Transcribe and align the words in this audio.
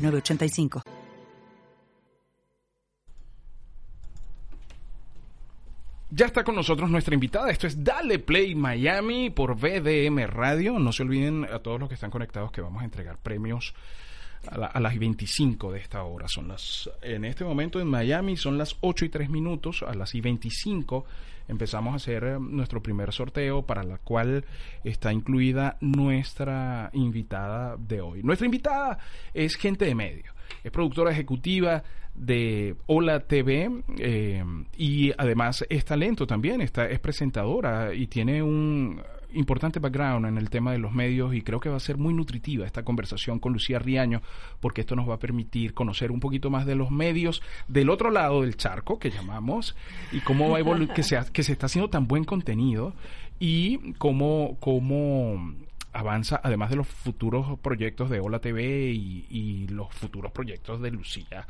985. 0.00 0.82
Ya 6.12 6.26
está 6.26 6.42
con 6.42 6.56
nosotros 6.56 6.90
nuestra 6.90 7.14
invitada. 7.14 7.50
Esto 7.50 7.68
es 7.68 7.84
Dale 7.84 8.18
Play 8.18 8.56
Miami 8.56 9.30
por 9.30 9.54
VDM 9.54 10.26
Radio. 10.26 10.78
No 10.80 10.90
se 10.92 11.04
olviden 11.04 11.44
a 11.44 11.60
todos 11.60 11.78
los 11.78 11.88
que 11.88 11.94
están 11.94 12.10
conectados 12.10 12.50
que 12.50 12.60
vamos 12.60 12.82
a 12.82 12.84
entregar 12.84 13.16
premios 13.18 13.74
a, 14.48 14.80
las 14.80 14.98
25 14.98 15.70
de 15.70 15.78
esta 15.78 16.02
hora. 16.02 16.26
Son 16.26 16.48
las, 16.48 16.90
en 17.02 17.24
este 17.24 17.44
momento 17.44 17.80
en 17.80 17.86
Miami 17.86 18.36
son 18.36 18.58
las 18.58 18.76
8 18.80 19.04
y 19.04 19.08
3 19.08 19.30
minutos. 19.30 19.84
A 19.86 19.94
las 19.94 20.12
25 20.12 21.04
empezamos 21.50 21.92
a 21.92 21.96
hacer 21.96 22.24
eh, 22.24 22.38
nuestro 22.40 22.82
primer 22.82 23.12
sorteo 23.12 23.62
para 23.62 23.82
la 23.82 23.98
cual 23.98 24.44
está 24.84 25.12
incluida 25.12 25.76
nuestra 25.80 26.90
invitada 26.92 27.76
de 27.76 28.00
hoy. 28.00 28.22
Nuestra 28.22 28.46
invitada 28.46 28.98
es 29.34 29.56
gente 29.56 29.84
de 29.84 29.94
medio. 29.94 30.32
Es 30.64 30.70
productora 30.70 31.10
ejecutiva 31.10 31.82
de 32.14 32.76
Hola 32.86 33.20
TV 33.20 33.70
eh, 33.98 34.44
y 34.76 35.12
además 35.16 35.64
es 35.68 35.84
talento 35.84 36.26
también, 36.26 36.60
está, 36.60 36.88
es 36.88 36.98
presentadora 36.98 37.94
y 37.94 38.06
tiene 38.06 38.42
un 38.42 39.00
importante 39.34 39.78
background 39.78 40.26
en 40.26 40.38
el 40.38 40.50
tema 40.50 40.72
de 40.72 40.78
los 40.78 40.92
medios 40.92 41.34
y 41.34 41.42
creo 41.42 41.60
que 41.60 41.68
va 41.68 41.76
a 41.76 41.80
ser 41.80 41.96
muy 41.96 42.14
nutritiva 42.14 42.66
esta 42.66 42.84
conversación 42.84 43.38
con 43.38 43.52
Lucía 43.52 43.78
Riaño 43.78 44.22
porque 44.60 44.82
esto 44.82 44.96
nos 44.96 45.08
va 45.08 45.14
a 45.14 45.18
permitir 45.18 45.74
conocer 45.74 46.10
un 46.10 46.20
poquito 46.20 46.50
más 46.50 46.66
de 46.66 46.74
los 46.74 46.90
medios 46.90 47.42
del 47.68 47.90
otro 47.90 48.10
lado 48.10 48.42
del 48.42 48.56
charco 48.56 48.98
que 48.98 49.10
llamamos 49.10 49.76
y 50.12 50.20
cómo 50.20 50.50
va 50.50 50.58
a 50.58 50.94
que 50.94 51.02
se, 51.02 51.18
que 51.32 51.42
se 51.42 51.52
está 51.52 51.66
haciendo 51.66 51.90
tan 51.90 52.06
buen 52.06 52.24
contenido 52.24 52.94
y 53.38 53.94
cómo, 53.94 54.56
cómo 54.60 55.54
avanza, 55.92 56.40
además 56.42 56.70
de 56.70 56.76
los 56.76 56.86
futuros 56.86 57.58
proyectos 57.60 58.10
de 58.10 58.20
Hola 58.20 58.38
TV 58.38 58.90
y, 58.92 59.26
y 59.30 59.68
los 59.68 59.92
futuros 59.92 60.32
proyectos 60.32 60.80
de 60.80 60.90
Lucía 60.90 61.46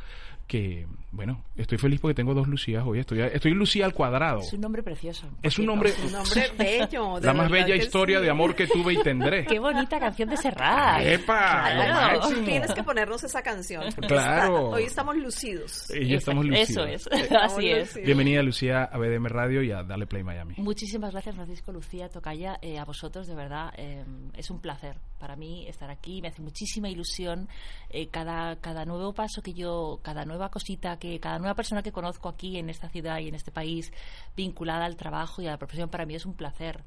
que, 0.51 0.85
bueno, 1.13 1.45
estoy 1.55 1.79
feliz 1.79 2.01
porque 2.01 2.13
tengo 2.13 2.35
dos 2.35 2.49
Lucías 2.49 2.83
hoy. 2.85 2.99
Estoy, 2.99 3.21
estoy 3.21 3.53
Lucía 3.53 3.85
al 3.85 3.95
cuadrado. 3.95 4.41
Es 4.41 4.53
un 4.53 4.61
nombre 4.61 4.83
precioso. 4.83 5.29
Es 5.45 5.57
un 5.61 5.67
nombre, 5.67 5.93
un 6.05 6.11
nombre 6.11 6.51
bello. 6.59 7.21
La 7.21 7.33
más 7.33 7.49
bella 7.49 7.77
historia 7.77 8.19
de 8.19 8.29
amor 8.31 8.57
que 8.57 8.67
tuve 8.67 8.95
y 8.95 8.97
tendré. 9.01 9.47
Qué 9.47 9.61
bonita 9.61 10.01
canción 10.01 10.29
de 10.29 10.37
Serrat. 10.37 11.03
¡Epa! 11.03 11.71
Claro. 11.73 12.21
Tienes 12.45 12.75
que 12.75 12.83
ponernos 12.83 13.23
esa 13.23 13.43
canción. 13.43 13.85
Claro. 14.09 14.71
hoy 14.71 14.83
estamos 14.83 15.17
lucidos. 15.17 15.89
Y 15.95 16.15
estamos 16.15 16.45
lucidos. 16.45 16.69
Eso 16.69 17.11
es. 17.13 17.33
Así 17.41 17.69
es. 17.69 17.95
Bienvenida, 17.95 18.43
Lucía, 18.43 18.83
a 18.83 18.99
BDM 18.99 19.27
Radio 19.27 19.63
y 19.63 19.71
a 19.71 19.85
Dale 19.85 20.09
Play 20.09 20.25
Miami. 20.25 20.55
Muchísimas 20.57 21.13
gracias, 21.13 21.37
Francisco, 21.37 21.71
Lucía, 21.71 22.09
Tocaya. 22.09 22.59
Eh, 22.61 22.77
a 22.77 22.85
vosotros, 22.85 23.29
de 23.29 23.37
verdad, 23.37 23.73
eh, 23.77 24.05
es 24.37 24.51
un 24.51 24.61
placer 24.61 24.97
para 25.21 25.37
mí 25.37 25.69
estar 25.69 25.91
aquí. 25.91 26.21
Me 26.21 26.29
hace 26.29 26.43
muchísima 26.43 26.89
ilusión 26.89 27.49
eh, 27.91 28.09
cada, 28.09 28.57
cada 28.57 28.85
nuevo 28.85 29.13
paso 29.13 29.43
que 29.43 29.53
yo, 29.53 30.01
cada 30.03 30.25
nueva 30.41 30.51
cosita 30.51 30.99
que 30.99 31.21
cada 31.21 31.39
nueva 31.39 31.55
persona 31.55 31.83
que 31.83 31.93
conozco 31.93 32.29
aquí 32.29 32.57
en 32.57 32.71
esta 32.71 32.89
ciudad 32.89 33.19
y 33.19 33.29
en 33.29 33.35
este 33.35 33.51
país 33.51 33.93
vinculada 34.35 34.87
al 34.87 34.97
trabajo 34.97 35.43
y 35.43 35.47
a 35.47 35.51
la 35.51 35.59
profesión 35.59 35.91
para 35.91 36.07
mí 36.07 36.15
es 36.15 36.25
un 36.25 36.35
placer 36.35 36.83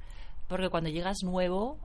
porque 0.47 0.69
cuando 0.69 0.89
llegas 0.89 1.23
nuevo, 1.23 1.77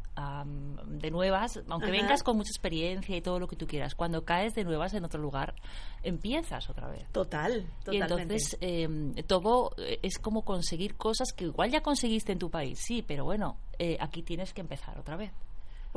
de 0.84 1.10
nuevas, 1.10 1.60
aunque 1.68 1.90
vengas 1.90 2.22
con 2.22 2.36
mucha 2.36 2.50
experiencia 2.50 3.16
y 3.16 3.22
todo 3.22 3.38
lo 3.38 3.46
que 3.46 3.54
tú 3.54 3.66
quieras, 3.66 3.94
cuando 3.94 4.24
caes 4.24 4.54
de 4.54 4.64
nuevas 4.64 4.92
en 4.94 5.04
otro 5.04 5.22
lugar, 5.22 5.54
empiezas 6.02 6.68
otra 6.68 6.88
vez. 6.88 7.06
Total, 7.12 7.64
totalmente. 7.84 7.94
Y 7.94 8.00
entonces 8.00 8.58
em, 8.60 9.14
todo 9.26 9.70
eh, 9.78 10.00
es 10.02 10.18
como 10.18 10.42
conseguir 10.42 10.96
cosas 10.96 11.32
que 11.32 11.44
igual 11.44 11.70
ya 11.70 11.82
conseguiste 11.82 12.32
en 12.32 12.40
tu 12.40 12.50
país, 12.50 12.80
sí, 12.84 13.02
pero 13.06 13.24
bueno, 13.24 13.56
eh, 13.78 13.96
aquí 14.00 14.22
tienes 14.22 14.52
que 14.52 14.60
empezar 14.60 14.98
otra 14.98 15.16
vez. 15.16 15.32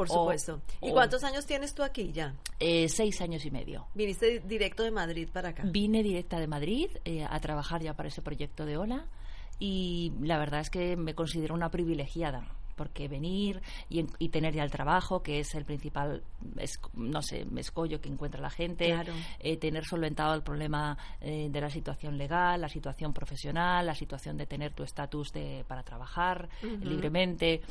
Por 0.08 0.10
supuesto. 0.10 0.62
¿Y 0.82 0.92
cuántos 0.92 1.24
años 1.24 1.46
tienes 1.46 1.74
tú 1.74 1.84
aquí 1.84 2.12
ya? 2.12 2.34
Eh, 2.60 2.90
seis 2.90 3.22
años 3.22 3.46
y 3.46 3.52
medio. 3.52 3.88
¿Viniste 3.94 4.40
directo 4.40 4.84
de 4.84 4.92
Madrid 4.92 5.30
para 5.32 5.50
acá? 5.50 5.64
Vine 5.66 6.04
directa 6.04 6.40
de 6.40 6.48
Madrid 6.48 6.90
eh, 7.06 7.26
a 7.30 7.40
trabajar 7.40 7.82
ya 7.82 7.96
para 7.96 8.10
ese 8.10 8.22
proyecto 8.22 8.66
de 8.66 8.78
Ola 8.78 9.06
y 9.60 10.14
la 10.22 10.40
verdad 10.40 10.62
es 10.62 10.70
que 10.70 10.96
me 10.98 11.14
considero 11.14 11.54
una 11.54 11.70
privilegiada 11.70 12.48
porque 12.76 13.08
venir 13.08 13.62
y, 13.90 14.04
tener 14.30 14.54
ya 14.54 14.64
el 14.64 14.72
trabajo, 14.72 15.22
que 15.22 15.40
es 15.40 15.54
el 15.56 15.66
principal, 15.66 16.24
no 16.94 17.22
sé, 17.22 17.46
escollo 17.58 18.00
que 18.00 18.10
encuentra 18.10 18.42
la 18.42 18.50
gente, 18.50 18.96
eh, 19.40 19.58
tener 19.58 19.86
solventado 19.86 20.34
el 20.34 20.42
problema 20.42 20.98
de 21.20 21.62
la 21.62 21.70
situación 21.70 22.18
legal, 22.18 22.62
la 22.62 22.70
situación 22.70 23.14
profesional, 23.14 23.86
la 23.86 23.96
situación 23.96 24.38
de 24.38 24.46
tener 24.46 24.74
tu 24.74 24.84
estatus 24.84 25.32
para 25.68 25.84
trabajar 25.84 26.50
libremente 26.62 27.62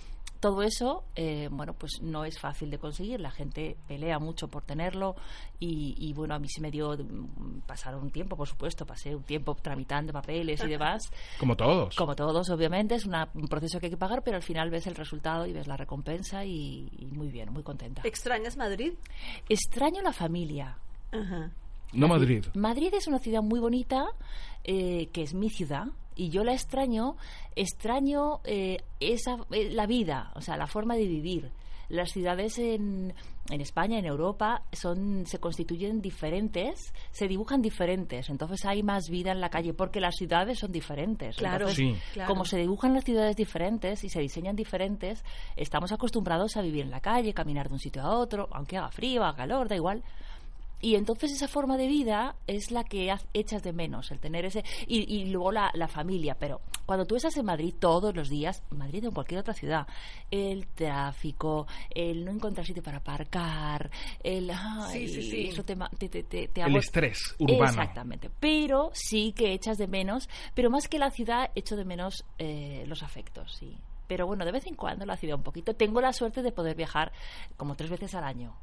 todo 0.41 0.62
eso, 0.62 1.05
eh, 1.15 1.49
bueno, 1.50 1.75
pues 1.75 2.00
no 2.00 2.25
es 2.25 2.38
fácil 2.38 2.71
de 2.71 2.78
conseguir. 2.78 3.21
La 3.21 3.31
gente 3.31 3.77
pelea 3.87 4.19
mucho 4.19 4.49
por 4.49 4.65
tenerlo 4.65 5.15
y, 5.62 6.12
bueno, 6.15 6.34
a 6.34 6.38
mí 6.38 6.49
se 6.49 6.62
me 6.62 6.71
dio 6.71 6.97
pasar 7.67 7.94
un 7.94 8.11
tiempo, 8.11 8.34
por 8.37 8.49
supuesto, 8.49 8.87
pasé 8.87 9.15
un 9.15 9.22
tiempo 9.22 9.55
tramitando 9.55 10.12
papeles 10.15 10.65
y 10.65 10.69
demás. 10.69 11.03
Como 11.38 11.56
todos. 11.56 11.94
Como 11.94 12.17
todos, 12.17 12.49
obviamente, 12.49 12.94
es 12.94 13.05
un 13.05 13.49
proceso 13.49 13.78
que 13.78 13.87
hay 13.87 13.91
que 13.91 13.99
pagar, 13.99 14.22
pero 14.25 14.38
al 14.38 14.43
final 14.43 14.71
ves 14.71 14.87
el 14.87 14.94
resultado 15.00 15.47
y 15.47 15.53
ves 15.53 15.66
la 15.66 15.77
recompensa 15.77 16.44
y, 16.44 16.88
muy 17.12 17.28
bien, 17.28 17.53
muy 17.53 17.65
contenta. 17.65 18.03
¿Extrañas 18.05 18.56
Madrid? 18.56 18.93
Extraño 19.49 20.00
la 20.03 20.12
familia. 20.12 20.78
No 21.93 22.06
Madrid. 22.06 22.47
Madrid 22.55 22.94
es 22.94 23.09
una 23.09 23.19
ciudad 23.19 23.43
muy 23.43 23.59
bonita, 23.59 24.05
eh, 24.62 25.09
que 25.12 25.22
es 25.22 25.34
mi 25.34 25.50
ciudad, 25.50 25.88
y 26.15 26.28
yo 26.28 26.44
la 26.44 26.53
extraño, 26.53 27.16
extraño 27.56 28.41
eh, 28.44 28.78
esa, 29.00 29.38
eh, 29.50 29.71
la 29.71 29.87
vida, 29.87 30.33
o 30.34 30.41
sea, 30.41 30.56
la 30.56 30.66
forma 30.66 30.94
de 30.94 31.06
vivir. 31.06 31.50
Las 31.88 32.11
ciudades 32.11 32.59
en, 32.59 33.15
en 33.50 33.61
España, 33.61 33.99
en 33.99 34.06
Europa, 34.06 34.62
son, 34.72 35.27
se 35.27 35.38
constituyen 35.38 36.00
diferentes, 36.00 36.93
se 37.11 37.28
dibujan 37.28 37.62
diferentes, 37.62 38.31
entonces 38.31 38.65
hay 38.65 38.83
más 38.83 39.09
vida 39.09 39.33
en 39.33 39.41
la 39.41 39.50
calle 39.50 39.75
porque 39.75 40.00
las 40.00 40.16
ciudades 40.16 40.59
son 40.59 40.72
diferentes. 40.72 41.37
Claro, 41.37 41.69
como 42.27 42.44
se 42.44 42.59
dibujan 42.59 42.94
las 42.94 43.05
ciudades 43.05 43.37
diferentes 43.37 44.05
y 44.05 44.09
se 44.09 44.21
diseñan 44.21 44.56
diferentes, 44.56 45.25
estamos 45.56 45.93
acostumbrados 45.93 46.56
a 46.56 46.62
vivir 46.62 46.84
en 46.84 46.91
la 46.91 47.00
calle, 47.00 47.34
caminar 47.34 47.69
de 47.69 47.75
un 47.75 47.81
sitio 47.81 48.03
a 48.03 48.16
otro, 48.16 48.49
aunque 48.53 48.77
haga 48.77 48.91
frío, 48.91 49.22
haga 49.22 49.37
calor, 49.37 49.69
da 49.69 49.77
igual 49.77 50.03
y 50.80 50.94
entonces 50.94 51.32
esa 51.32 51.48
forma 51.48 51.76
de 51.76 51.86
vida 51.86 52.36
es 52.46 52.70
la 52.70 52.84
que 52.84 53.14
echas 53.34 53.62
de 53.62 53.72
menos, 53.72 54.10
el 54.10 54.18
tener 54.18 54.44
ese... 54.46 54.64
Y, 54.86 55.26
luego 55.26 55.52
la, 55.52 55.70
la, 55.74 55.88
familia, 55.88 56.36
pero 56.38 56.60
cuando 56.86 57.06
tú 57.06 57.16
estás 57.16 57.36
en 57.36 57.44
Madrid 57.44 57.74
todos 57.78 58.14
los 58.14 58.28
días, 58.28 58.62
Madrid 58.70 59.04
o 59.04 59.08
en 59.08 59.14
cualquier 59.14 59.40
otra 59.40 59.54
ciudad, 59.54 59.86
el 60.30 60.66
tráfico, 60.69 61.66
el 61.90 62.24
no 62.24 62.30
encontrar 62.30 62.66
sitio 62.66 62.82
para 62.82 62.98
aparcar, 62.98 63.90
el... 64.22 64.50
sí, 64.90 65.08
sí, 65.08 65.22
sí. 65.22 65.48
Eso 65.48 65.64
te, 65.64 65.76
te, 66.08 66.22
te, 66.22 66.50
el 66.62 66.76
estrés 66.76 67.34
urbano. 67.38 67.64
Exactamente. 67.64 68.30
Pero 68.40 68.90
sí 68.94 69.32
que 69.32 69.52
echas 69.52 69.76
de 69.76 69.86
menos, 69.86 70.28
pero 70.54 70.70
más 70.70 70.88
que 70.88 70.98
la 70.98 71.10
ciudad, 71.10 71.50
echo 71.54 71.76
de 71.76 71.84
menos 71.84 72.24
eh, 72.38 72.84
los 72.86 73.02
afectos, 73.02 73.54
sí. 73.54 73.76
Pero 74.06 74.26
bueno, 74.26 74.44
de 74.44 74.52
vez 74.52 74.66
en 74.66 74.74
cuando 74.74 75.06
la 75.06 75.16
ciudad 75.16 75.36
un 75.36 75.44
poquito. 75.44 75.74
Tengo 75.74 76.00
la 76.00 76.12
suerte 76.12 76.42
de 76.42 76.50
poder 76.50 76.74
viajar 76.74 77.12
como 77.56 77.76
tres 77.76 77.90
veces 77.90 78.14
al 78.14 78.24
año 78.24 78.56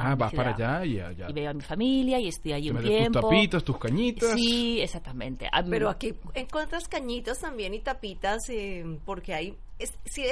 Ah, 0.00 0.14
vas 0.14 0.32
para 0.32 0.54
allá 0.54 0.84
y 0.84 1.00
allá. 1.00 1.26
Y 1.28 1.32
veo 1.32 1.50
a 1.50 1.54
mi 1.54 1.60
familia 1.60 2.20
y 2.20 2.28
estoy 2.28 2.52
ahí 2.52 2.70
un 2.70 2.80
tiempo. 2.80 3.20
tus 3.20 3.30
tapitas, 3.30 3.64
tus 3.64 3.78
cañitas. 3.78 4.32
Sí, 4.34 4.80
exactamente. 4.80 5.48
Pero 5.68 5.90
aquí 5.90 6.14
encuentras 6.34 6.86
cañitas 6.88 7.40
también 7.40 7.74
y 7.74 7.80
tapitas 7.80 8.48
eh, 8.48 8.84
porque 9.04 9.34
hay 9.34 9.56
si 10.04 10.24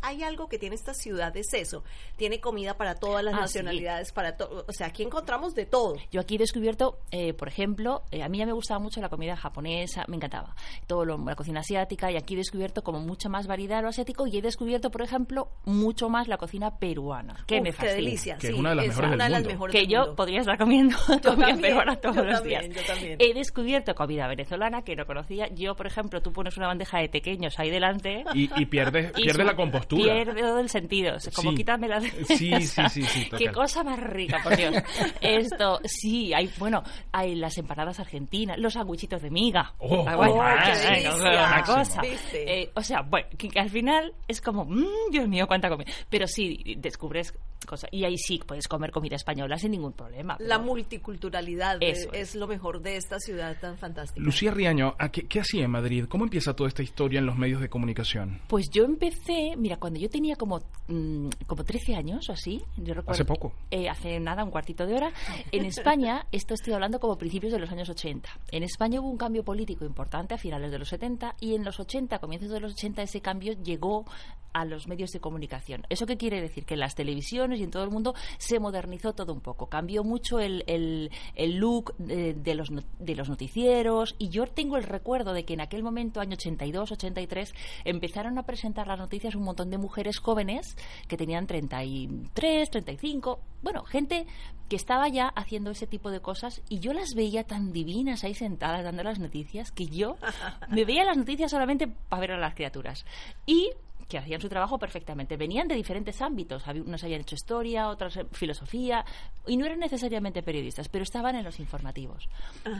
hay, 0.00 0.22
algo 0.22 0.48
que 0.48 0.58
tiene 0.58 0.74
esta 0.74 0.94
ciudad 0.94 1.36
es 1.36 1.52
eso, 1.52 1.84
tiene 2.16 2.40
comida 2.40 2.76
para 2.76 2.94
todas 2.94 3.22
las 3.22 3.34
ah, 3.34 3.40
nacionalidades, 3.40 4.12
para 4.12 4.36
todo, 4.36 4.64
o 4.66 4.72
sea, 4.72 4.86
aquí 4.88 5.02
encontramos 5.02 5.54
de 5.54 5.66
todo. 5.66 5.96
Yo 6.10 6.20
aquí 6.20 6.36
he 6.36 6.38
descubierto, 6.38 6.98
eh, 7.10 7.34
por 7.34 7.48
ejemplo, 7.48 8.02
eh, 8.10 8.22
a 8.22 8.28
mí 8.28 8.38
ya 8.38 8.46
me 8.46 8.52
gustaba 8.52 8.80
mucho 8.80 9.00
la 9.00 9.08
comida 9.08 9.36
japonesa, 9.36 10.04
me 10.08 10.16
encantaba, 10.16 10.54
todo 10.86 11.04
lo, 11.04 11.18
la 11.18 11.36
cocina 11.36 11.60
asiática 11.60 12.10
y 12.10 12.16
aquí 12.16 12.34
he 12.34 12.36
descubierto 12.38 12.82
como 12.82 13.00
mucha 13.00 13.28
más 13.28 13.46
variedad 13.46 13.82
lo 13.82 13.88
asiático 13.88 14.26
y 14.26 14.38
he 14.38 14.42
descubierto, 14.42 14.90
por 14.90 15.02
ejemplo, 15.02 15.48
mucho 15.64 16.08
más 16.08 16.28
la 16.28 16.38
cocina 16.38 16.78
peruana, 16.78 17.44
que 17.46 17.60
me 17.60 17.72
fascina. 17.72 17.90
Qué 17.90 17.96
delicia, 17.96 18.36
que 18.38 18.48
es 18.48 18.54
una 18.54 18.70
de 18.70 18.76
las 18.76 18.86
mejores, 18.86 19.12
una 19.12 19.24
de 19.24 19.30
las 19.30 19.44
mejores 19.44 19.74
Que 19.74 19.86
yo 19.86 20.14
podría 20.14 20.40
estar 20.40 20.58
comiendo 20.58 20.96
comida 21.22 21.56
peruana 21.60 21.96
todos 21.96 22.24
los 22.24 22.42
días. 22.42 22.66
Yo 22.68 22.82
también. 22.86 23.16
He 23.20 23.34
descubierto 23.34 23.94
comida 23.94 24.26
venezolana 24.28 24.82
que 24.82 24.96
no 24.96 25.06
conocía. 25.06 25.48
Yo, 25.48 25.74
por 25.76 25.86
ejemplo, 25.86 26.22
tú 26.22 26.32
pones 26.32 26.56
una 26.56 26.68
bandeja 26.68 26.98
de 26.98 27.08
pequeños 27.08 27.58
ahí 27.58 27.70
delante 27.70 28.24
y, 28.32 28.50
y 28.60 28.66
pierdes 28.66 28.93
pierde, 29.02 29.20
Y 29.20 29.24
pierde 29.24 29.40
su- 29.42 29.46
la 29.46 29.56
compostura. 29.56 30.12
Pierde 30.14 30.40
todo 30.40 30.58
el 30.60 30.68
sentido. 30.68 31.16
Es 31.16 31.30
como 31.34 31.50
Sí. 31.50 31.56
quítame 31.56 31.88
la... 31.88 32.00
Sí, 32.00 32.16
sí, 32.60 32.82
sí, 32.90 33.02
sí, 33.02 33.28
Qué 33.36 33.50
cosa 33.52 33.82
más 33.84 33.98
rica, 33.98 34.40
por 34.42 34.56
Dios. 34.56 34.74
Esto, 35.20 35.80
sí, 35.84 36.32
hay, 36.32 36.50
bueno, 36.58 36.82
hay 37.12 37.34
las 37.34 37.56
empanadas 37.58 38.00
argentinas, 38.00 38.58
los 38.58 38.72
sandwichitos 38.74 39.22
de 39.22 39.30
miga. 39.30 39.72
Oh, 39.78 40.04
Ah, 40.06 40.16
bueno, 40.16 40.34
oh, 40.34 40.44
qué 40.64 40.78
delicia. 40.90 41.14
una 41.16 41.62
cosa. 41.62 42.02
Eh, 42.32 42.70
o 42.74 42.82
sea, 42.82 43.02
bueno, 43.02 43.26
que, 43.36 43.48
que 43.48 43.60
al 43.60 43.70
final 43.70 44.12
es 44.28 44.40
como, 44.40 44.64
mmm, 44.64 44.84
Dios 45.10 45.28
mío, 45.28 45.46
cuánta 45.46 45.68
comida. 45.68 45.90
Pero 46.08 46.26
sí, 46.26 46.74
descubres 46.78 47.32
cosas. 47.66 47.88
Y 47.92 48.04
ahí 48.04 48.16
sí 48.18 48.40
puedes 48.46 48.68
comer 48.68 48.90
comida 48.90 49.16
española 49.16 49.58
sin 49.58 49.72
ningún 49.72 49.92
problema. 49.92 50.36
La 50.40 50.56
pero- 50.58 50.62
multiculturalidad 50.64 51.76
eh, 51.82 51.90
Eso 51.90 52.12
es. 52.12 52.30
es. 52.30 52.34
lo 52.34 52.46
mejor 52.46 52.80
de 52.82 52.96
esta 52.96 53.18
ciudad 53.18 53.56
tan 53.60 53.76
fantástica. 53.78 54.20
Lucía 54.24 54.50
Riaño, 54.50 54.94
¿a 54.98 55.10
qué, 55.10 55.26
qué 55.26 55.40
hacía 55.40 55.64
en 55.64 55.70
Madrid? 55.70 56.06
¿Cómo 56.08 56.24
empieza 56.24 56.54
toda 56.54 56.68
esta 56.68 56.82
historia 56.82 57.18
en 57.18 57.26
los 57.26 57.36
medios 57.36 57.60
de 57.60 57.68
comunicación? 57.68 58.40
Pues 58.48 58.68
yo 58.70 58.84
empecé, 58.84 59.54
mira, 59.56 59.76
cuando 59.76 59.98
yo 60.00 60.08
tenía 60.08 60.36
como, 60.36 60.60
mm, 60.88 61.28
como 61.46 61.64
13 61.64 61.94
años 61.94 62.28
o 62.28 62.32
así, 62.32 62.62
yo 62.76 62.94
recuerdo. 62.94 63.12
Hace 63.12 63.24
poco. 63.24 63.52
Eh, 63.70 63.88
hace 63.88 64.18
nada, 64.20 64.44
un 64.44 64.50
cuartito 64.50 64.86
de 64.86 64.94
hora. 64.94 65.12
En 65.52 65.64
España, 65.66 66.26
esto 66.32 66.54
estoy 66.54 66.72
hablando 66.72 66.98
como 67.00 67.16
principios 67.18 67.52
de 67.52 67.58
los 67.58 67.70
años 67.70 67.88
80. 67.88 68.28
En 68.50 68.62
España 68.62 69.00
hubo 69.00 69.08
un 69.10 69.16
cambio 69.18 69.44
político 69.44 69.84
importante 69.84 70.34
a 70.34 70.38
finales 70.38 70.70
de 70.70 70.78
los 70.78 70.88
70 70.88 71.36
y 71.40 71.54
en 71.54 71.64
los 71.64 71.78
80, 71.80 72.18
comienzos 72.18 72.50
de 72.50 72.60
los 72.60 72.72
80, 72.72 73.02
ese 73.02 73.20
cambio 73.20 73.52
llegó 73.62 74.04
a 74.54 74.64
los 74.64 74.88
medios 74.88 75.10
de 75.12 75.20
comunicación. 75.20 75.84
¿Eso 75.90 76.06
qué 76.06 76.16
quiere 76.16 76.40
decir? 76.40 76.64
Que 76.64 76.74
en 76.74 76.80
las 76.80 76.94
televisiones 76.94 77.60
y 77.60 77.64
en 77.64 77.70
todo 77.70 77.84
el 77.84 77.90
mundo 77.90 78.14
se 78.38 78.58
modernizó 78.58 79.12
todo 79.12 79.32
un 79.34 79.40
poco. 79.40 79.68
Cambió 79.68 80.02
mucho 80.04 80.38
el, 80.40 80.64
el- 80.66 81.10
el 81.34 81.56
look 81.56 81.94
de, 81.98 82.32
de 82.34 82.54
los, 82.54 82.70
de 82.98 83.14
los 83.14 83.28
noticieros 83.28 84.14
y 84.18 84.28
yo 84.30 84.46
tengo 84.46 84.76
el 84.78 84.84
recuerdo 84.84 85.32
de 85.34 85.44
que 85.44 85.54
en 85.54 85.60
aquel 85.60 85.82
momento, 85.82 86.20
año 86.20 86.34
82, 86.34 86.92
83, 86.92 87.54
empezaron 87.84 88.38
a 88.38 88.44
presentar 88.44 88.86
las 88.86 88.98
noticias 88.98 89.34
un 89.34 89.42
montón 89.42 89.70
de 89.70 89.78
mujeres 89.78 90.18
jóvenes 90.18 90.76
que 91.08 91.16
tenían 91.16 91.46
33, 91.46 92.70
35, 92.70 93.40
bueno, 93.62 93.82
gente 93.84 94.26
que 94.68 94.76
estaba 94.76 95.08
ya 95.08 95.28
haciendo 95.28 95.70
ese 95.70 95.86
tipo 95.86 96.10
de 96.10 96.20
cosas 96.20 96.62
y 96.68 96.78
yo 96.78 96.92
las 96.94 97.14
veía 97.14 97.44
tan 97.44 97.72
divinas 97.72 98.24
ahí 98.24 98.34
sentadas 98.34 98.82
dando 98.84 99.02
las 99.02 99.18
noticias 99.18 99.72
que 99.72 99.86
yo 99.86 100.16
me 100.70 100.84
veía 100.84 101.04
las 101.04 101.16
noticias 101.16 101.50
solamente 101.50 101.86
para 101.86 102.20
ver 102.20 102.32
a 102.32 102.38
las 102.38 102.54
criaturas. 102.54 103.04
Y 103.46 103.70
que 104.08 104.18
hacían 104.18 104.40
su 104.40 104.48
trabajo 104.48 104.78
perfectamente. 104.78 105.36
Venían 105.36 105.68
de 105.68 105.74
diferentes 105.74 106.20
ámbitos. 106.22 106.64
Unos 106.66 107.02
habían 107.04 107.20
hecho 107.20 107.34
historia, 107.34 107.88
otros 107.88 108.16
eh, 108.16 108.26
filosofía, 108.32 109.04
y 109.46 109.56
no 109.56 109.66
eran 109.66 109.78
necesariamente 109.78 110.42
periodistas, 110.42 110.88
pero 110.88 111.02
estaban 111.02 111.36
en 111.36 111.44
los 111.44 111.60
informativos. 111.60 112.28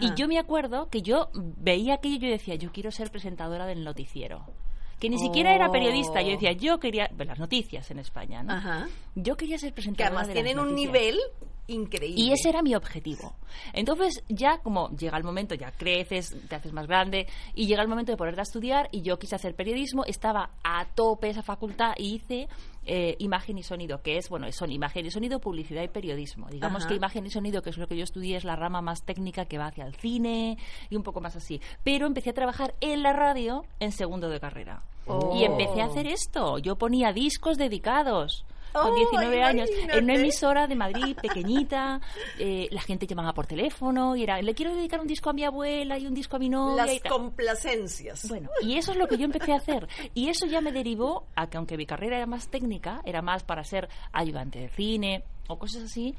Y 0.00 0.14
yo 0.14 0.28
me 0.28 0.38
acuerdo 0.38 0.88
que 0.88 1.02
yo 1.02 1.30
veía 1.34 1.94
aquello 1.94 2.16
y 2.16 2.18
yo 2.20 2.28
decía, 2.28 2.54
yo 2.54 2.72
quiero 2.72 2.90
ser 2.90 3.10
presentadora 3.10 3.66
del 3.66 3.84
noticiero. 3.84 4.44
Que 5.00 5.10
ni 5.10 5.18
siquiera 5.18 5.54
era 5.54 5.70
periodista. 5.70 6.22
Yo 6.22 6.30
decía, 6.30 6.52
yo 6.52 6.78
quería 6.78 7.10
las 7.18 7.38
noticias 7.38 7.90
en 7.90 7.98
España, 7.98 8.42
¿no? 8.42 8.52
Ajá. 8.52 8.88
Yo 9.14 9.36
quería 9.36 9.58
ser 9.58 9.70
Que 9.70 9.74
presentadora 9.74 10.20
además 10.20 10.28
de 10.28 10.34
las 10.34 10.44
tienen 10.44 10.58
un 10.58 10.74
nivel 10.74 11.18
increíble. 11.66 12.20
Y 12.20 12.32
ese 12.32 12.48
era 12.48 12.62
mi 12.62 12.74
objetivo. 12.74 13.36
Entonces, 13.72 14.22
ya 14.28 14.58
como 14.58 14.90
llega 14.90 15.16
el 15.16 15.24
momento, 15.24 15.54
ya 15.54 15.70
creces, 15.70 16.36
te 16.48 16.54
haces 16.56 16.72
más 16.72 16.86
grande, 16.86 17.26
y 17.54 17.66
llega 17.66 17.82
el 17.82 17.88
momento 17.88 18.12
de 18.12 18.16
ponerte 18.16 18.40
a 18.40 18.42
estudiar, 18.42 18.88
y 18.92 19.02
yo 19.02 19.18
quise 19.18 19.36
hacer 19.36 19.54
periodismo, 19.54 20.04
estaba 20.04 20.50
a 20.62 20.86
tope 20.94 21.30
esa 21.30 21.42
facultad 21.42 21.94
y 21.96 22.14
hice 22.14 22.48
eh, 22.86 23.16
imagen 23.18 23.56
y 23.56 23.62
sonido, 23.62 24.02
que 24.02 24.18
es, 24.18 24.28
bueno, 24.28 24.50
son 24.52 24.70
imagen 24.70 25.06
y 25.06 25.10
sonido, 25.10 25.40
publicidad 25.40 25.82
y 25.82 25.88
periodismo. 25.88 26.48
Digamos 26.50 26.82
Ajá. 26.82 26.90
que 26.90 26.96
imagen 26.96 27.24
y 27.26 27.30
sonido, 27.30 27.62
que 27.62 27.70
es 27.70 27.78
lo 27.78 27.86
que 27.86 27.96
yo 27.96 28.04
estudié, 28.04 28.36
es 28.36 28.44
la 28.44 28.56
rama 28.56 28.82
más 28.82 29.04
técnica 29.04 29.46
que 29.46 29.58
va 29.58 29.66
hacia 29.66 29.86
el 29.86 29.94
cine 29.94 30.58
y 30.90 30.96
un 30.96 31.02
poco 31.02 31.20
más 31.20 31.36
así. 31.36 31.60
Pero 31.82 32.06
empecé 32.06 32.30
a 32.30 32.34
trabajar 32.34 32.74
en 32.80 33.02
la 33.02 33.12
radio 33.12 33.64
en 33.80 33.92
segundo 33.92 34.28
de 34.28 34.40
carrera. 34.40 34.82
Oh. 35.06 35.34
Y 35.36 35.44
empecé 35.44 35.80
a 35.80 35.86
hacer 35.86 36.06
esto. 36.06 36.58
Yo 36.58 36.76
ponía 36.76 37.12
discos 37.12 37.56
dedicados. 37.56 38.44
Con 38.74 38.92
Oh, 38.92 38.94
19 38.96 39.42
años, 39.42 39.68
en 39.88 40.04
una 40.04 40.14
emisora 40.16 40.66
de 40.66 40.74
Madrid 40.74 41.16
pequeñita, 41.20 42.00
eh, 42.38 42.68
la 42.72 42.80
gente 42.82 43.06
llamaba 43.06 43.32
por 43.32 43.46
teléfono 43.46 44.16
y 44.16 44.24
era, 44.24 44.42
le 44.42 44.54
quiero 44.54 44.74
dedicar 44.74 45.00
un 45.00 45.06
disco 45.06 45.30
a 45.30 45.32
mi 45.32 45.44
abuela 45.44 45.96
y 45.96 46.06
un 46.06 46.14
disco 46.14 46.36
a 46.36 46.38
mi 46.40 46.48
novia 46.48 46.84
y 46.86 46.94
Las 46.94 47.02
tal. 47.02 47.12
complacencias. 47.12 48.28
Bueno, 48.28 48.50
y 48.62 48.76
eso 48.76 48.92
es 48.92 48.98
lo 48.98 49.06
que 49.06 49.16
yo 49.16 49.24
empecé 49.24 49.52
a 49.52 49.56
hacer. 49.56 49.86
Y 50.14 50.28
eso 50.28 50.46
ya 50.46 50.60
me 50.60 50.72
derivó 50.72 51.26
a 51.36 51.48
que, 51.48 51.56
aunque 51.56 51.76
mi 51.76 51.86
carrera 51.86 52.16
era 52.16 52.26
más 52.26 52.48
técnica, 52.48 53.00
era 53.04 53.22
más 53.22 53.44
para 53.44 53.62
ser 53.64 53.88
ayudante 54.12 54.58
de 54.58 54.68
cine 54.68 55.22
o 55.48 55.58
cosas 55.58 55.84
así, 55.84 56.14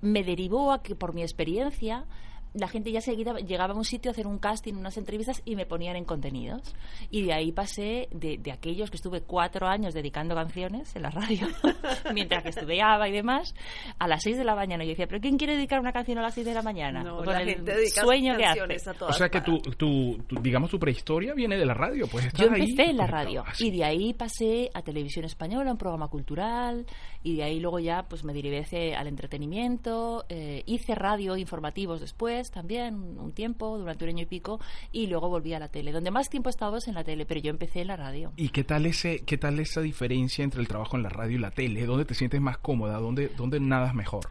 me 0.00 0.24
derivó 0.24 0.72
a 0.72 0.82
que 0.82 0.94
por 0.96 1.14
mi 1.14 1.22
experiencia 1.22 2.04
la 2.54 2.68
gente 2.68 2.92
ya 2.92 3.00
seguida 3.00 3.34
llegaba 3.38 3.74
a 3.74 3.76
un 3.76 3.84
sitio 3.84 4.10
a 4.10 4.12
hacer 4.12 4.26
un 4.26 4.38
casting, 4.38 4.74
unas 4.74 4.96
entrevistas 4.98 5.40
y 5.44 5.56
me 5.56 5.66
ponían 5.66 5.96
en 5.96 6.04
contenidos. 6.04 6.74
Y 7.10 7.22
de 7.22 7.32
ahí 7.32 7.52
pasé 7.52 8.08
de, 8.12 8.38
de 8.38 8.52
aquellos 8.52 8.90
que 8.90 8.96
estuve 8.96 9.22
cuatro 9.22 9.66
años 9.66 9.94
dedicando 9.94 10.34
canciones 10.34 10.94
en 10.96 11.02
la 11.02 11.10
radio, 11.10 11.46
mientras 12.14 12.42
que 12.42 12.50
estudiaba 12.50 13.08
y 13.08 13.12
demás, 13.12 13.54
a 13.98 14.06
las 14.08 14.22
seis 14.22 14.36
de 14.36 14.44
la 14.44 14.54
mañana. 14.54 14.84
Yo 14.84 14.90
decía, 14.90 15.06
¿pero 15.06 15.20
quién 15.20 15.38
quiere 15.38 15.54
dedicar 15.56 15.80
una 15.80 15.92
canción 15.92 16.18
a 16.18 16.22
las 16.22 16.34
seis 16.34 16.46
de 16.46 16.54
la 16.54 16.62
mañana? 16.62 17.02
No, 17.02 17.16
Con 17.18 17.26
la 17.26 17.40
el 17.42 17.48
gente 17.50 17.74
dedica 17.74 18.02
sueño 18.02 18.36
que 18.36 18.44
hace. 18.44 18.60
O 19.00 19.12
sea 19.12 19.28
que 19.28 19.40
tu, 19.40 19.52
partes. 19.58 19.76
tu, 19.78 20.18
tu- 20.26 20.40
digamos, 20.42 20.70
tu 20.70 20.78
prehistoria 20.78 21.34
viene 21.34 21.56
de 21.56 21.64
la 21.66 21.74
radio, 21.74 22.06
pues 22.06 22.26
estás 22.26 22.40
Yo 22.46 22.52
ahí 22.52 22.60
empecé 22.62 22.90
en 22.90 22.96
la 22.96 23.06
radio 23.06 23.44
Ah, 23.46 23.52
y 23.58 23.70
de 23.70 23.84
ahí 23.84 24.12
pasé 24.14 24.70
a 24.74 24.82
televisión 24.82 25.24
española, 25.24 25.70
un 25.72 25.78
programa 25.78 26.08
cultural 26.08 26.84
y 27.22 27.36
de 27.36 27.44
ahí 27.44 27.60
luego 27.60 27.78
ya 27.78 28.02
pues 28.08 28.24
me 28.24 28.32
derivé 28.32 28.60
hacia- 28.60 28.98
al 28.98 29.06
entretenimiento, 29.06 30.24
eh, 30.28 30.62
hice 30.66 30.94
radio 30.94 31.36
informativos 31.36 32.00
después 32.00 32.41
también 32.50 32.94
un 33.18 33.32
tiempo, 33.32 33.78
durante 33.78 34.04
un 34.04 34.10
año 34.10 34.22
y 34.22 34.26
pico 34.26 34.60
y 34.90 35.06
luego 35.06 35.28
volví 35.28 35.54
a 35.54 35.58
la 35.58 35.68
tele. 35.68 35.92
Donde 35.92 36.10
más 36.10 36.28
tiempo 36.28 36.48
he 36.48 36.50
estado 36.50 36.76
es 36.76 36.88
en 36.88 36.94
la 36.94 37.04
tele, 37.04 37.26
pero 37.26 37.40
yo 37.40 37.50
empecé 37.50 37.82
en 37.82 37.88
la 37.88 37.96
radio. 37.96 38.32
¿Y 38.36 38.50
qué 38.50 38.64
tal 38.64 38.86
ese, 38.86 39.20
qué 39.20 39.38
tal 39.38 39.60
esa 39.60 39.80
diferencia 39.80 40.44
entre 40.44 40.60
el 40.60 40.68
trabajo 40.68 40.96
en 40.96 41.02
la 41.02 41.08
radio 41.08 41.36
y 41.36 41.40
la 41.40 41.50
tele? 41.50 41.86
¿Dónde 41.86 42.04
te 42.04 42.14
sientes 42.14 42.40
más 42.40 42.58
cómoda? 42.58 42.98
¿Dónde, 42.98 43.28
dónde 43.36 43.60
nadas 43.60 43.94
mejor? 43.94 44.28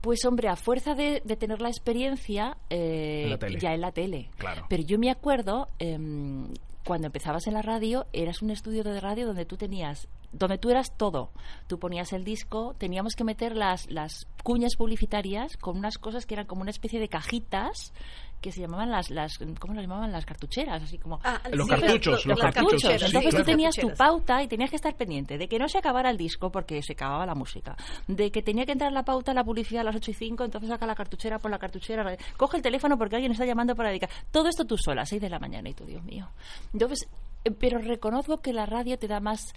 Pues 0.00 0.24
hombre, 0.24 0.48
a 0.48 0.56
fuerza 0.56 0.94
de, 0.94 1.22
de 1.24 1.36
tener 1.36 1.60
la 1.60 1.68
experiencia, 1.68 2.56
eh, 2.70 3.26
la 3.28 3.48
ya 3.58 3.74
en 3.74 3.80
la 3.80 3.92
tele. 3.92 4.30
Claro. 4.36 4.66
Pero 4.68 4.82
yo 4.84 4.98
me 4.98 5.10
acuerdo, 5.10 5.68
em, 5.80 6.46
cuando 6.84 7.08
empezabas 7.08 7.46
en 7.48 7.54
la 7.54 7.62
radio, 7.62 8.06
eras 8.12 8.40
un 8.40 8.50
estudio 8.50 8.84
de 8.84 9.00
radio 9.00 9.26
donde 9.26 9.44
tú 9.44 9.56
tenías, 9.56 10.08
donde 10.32 10.58
tú 10.58 10.70
eras 10.70 10.96
todo. 10.96 11.30
Tú 11.66 11.78
ponías 11.78 12.12
el 12.12 12.24
disco, 12.24 12.74
teníamos 12.78 13.14
que 13.14 13.24
meter 13.24 13.56
las, 13.56 13.90
las 13.90 14.26
cuñas 14.42 14.76
publicitarias 14.76 15.56
con 15.56 15.76
unas 15.76 15.98
cosas 15.98 16.26
que 16.26 16.34
eran 16.34 16.46
como 16.46 16.62
una 16.62 16.70
especie 16.70 17.00
de 17.00 17.08
cajitas 17.08 17.92
que 18.40 18.52
se 18.52 18.60
llamaban 18.60 18.90
las, 18.90 19.10
las 19.10 19.38
¿cómo 19.58 19.74
las 19.74 19.82
llamaban? 19.82 20.12
Las 20.12 20.24
cartucheras, 20.24 20.82
así 20.82 20.98
como... 20.98 21.18
Ah, 21.24 21.40
Los 21.50 21.66
sí, 21.66 21.74
cartuchos, 21.74 22.26
los 22.26 22.38
cartuchos, 22.38 22.84
Entonces 22.84 23.10
claro. 23.10 23.36
tú 23.36 23.44
tenías 23.44 23.74
tu 23.74 23.92
pauta 23.94 24.42
y 24.42 24.48
tenías 24.48 24.70
que 24.70 24.76
estar 24.76 24.94
pendiente 24.94 25.38
de 25.38 25.48
que 25.48 25.58
no 25.58 25.68
se 25.68 25.78
acabara 25.78 26.10
el 26.10 26.16
disco 26.16 26.50
porque 26.50 26.82
se 26.82 26.92
acababa 26.92 27.26
la 27.26 27.34
música, 27.34 27.76
de 28.06 28.30
que 28.30 28.42
tenía 28.42 28.64
que 28.64 28.72
entrar 28.72 28.92
la 28.92 29.02
pauta, 29.02 29.34
la 29.34 29.44
publicidad 29.44 29.80
a 29.80 29.84
las 29.84 29.96
8 29.96 30.10
y 30.12 30.14
5, 30.14 30.44
entonces 30.44 30.70
saca 30.70 30.86
la 30.86 30.94
cartuchera 30.94 31.38
por 31.38 31.50
la 31.50 31.58
cartuchera, 31.58 32.16
coge 32.36 32.58
el 32.58 32.62
teléfono 32.62 32.96
porque 32.96 33.16
alguien 33.16 33.32
está 33.32 33.44
llamando 33.44 33.74
para 33.74 33.88
dedicar. 33.88 34.10
Todo 34.30 34.48
esto 34.48 34.64
tú 34.64 34.76
sola, 34.78 35.02
a 35.02 35.06
6 35.06 35.20
de 35.20 35.30
la 35.30 35.40
mañana 35.40 35.68
y 35.68 35.74
tú, 35.74 35.84
Dios 35.84 36.04
mío. 36.04 36.28
Entonces, 36.72 37.08
eh, 37.44 37.50
pero 37.50 37.78
reconozco 37.78 38.38
que 38.38 38.52
la 38.52 38.66
radio 38.66 38.98
te 38.98 39.08
da 39.08 39.20
más 39.20 39.52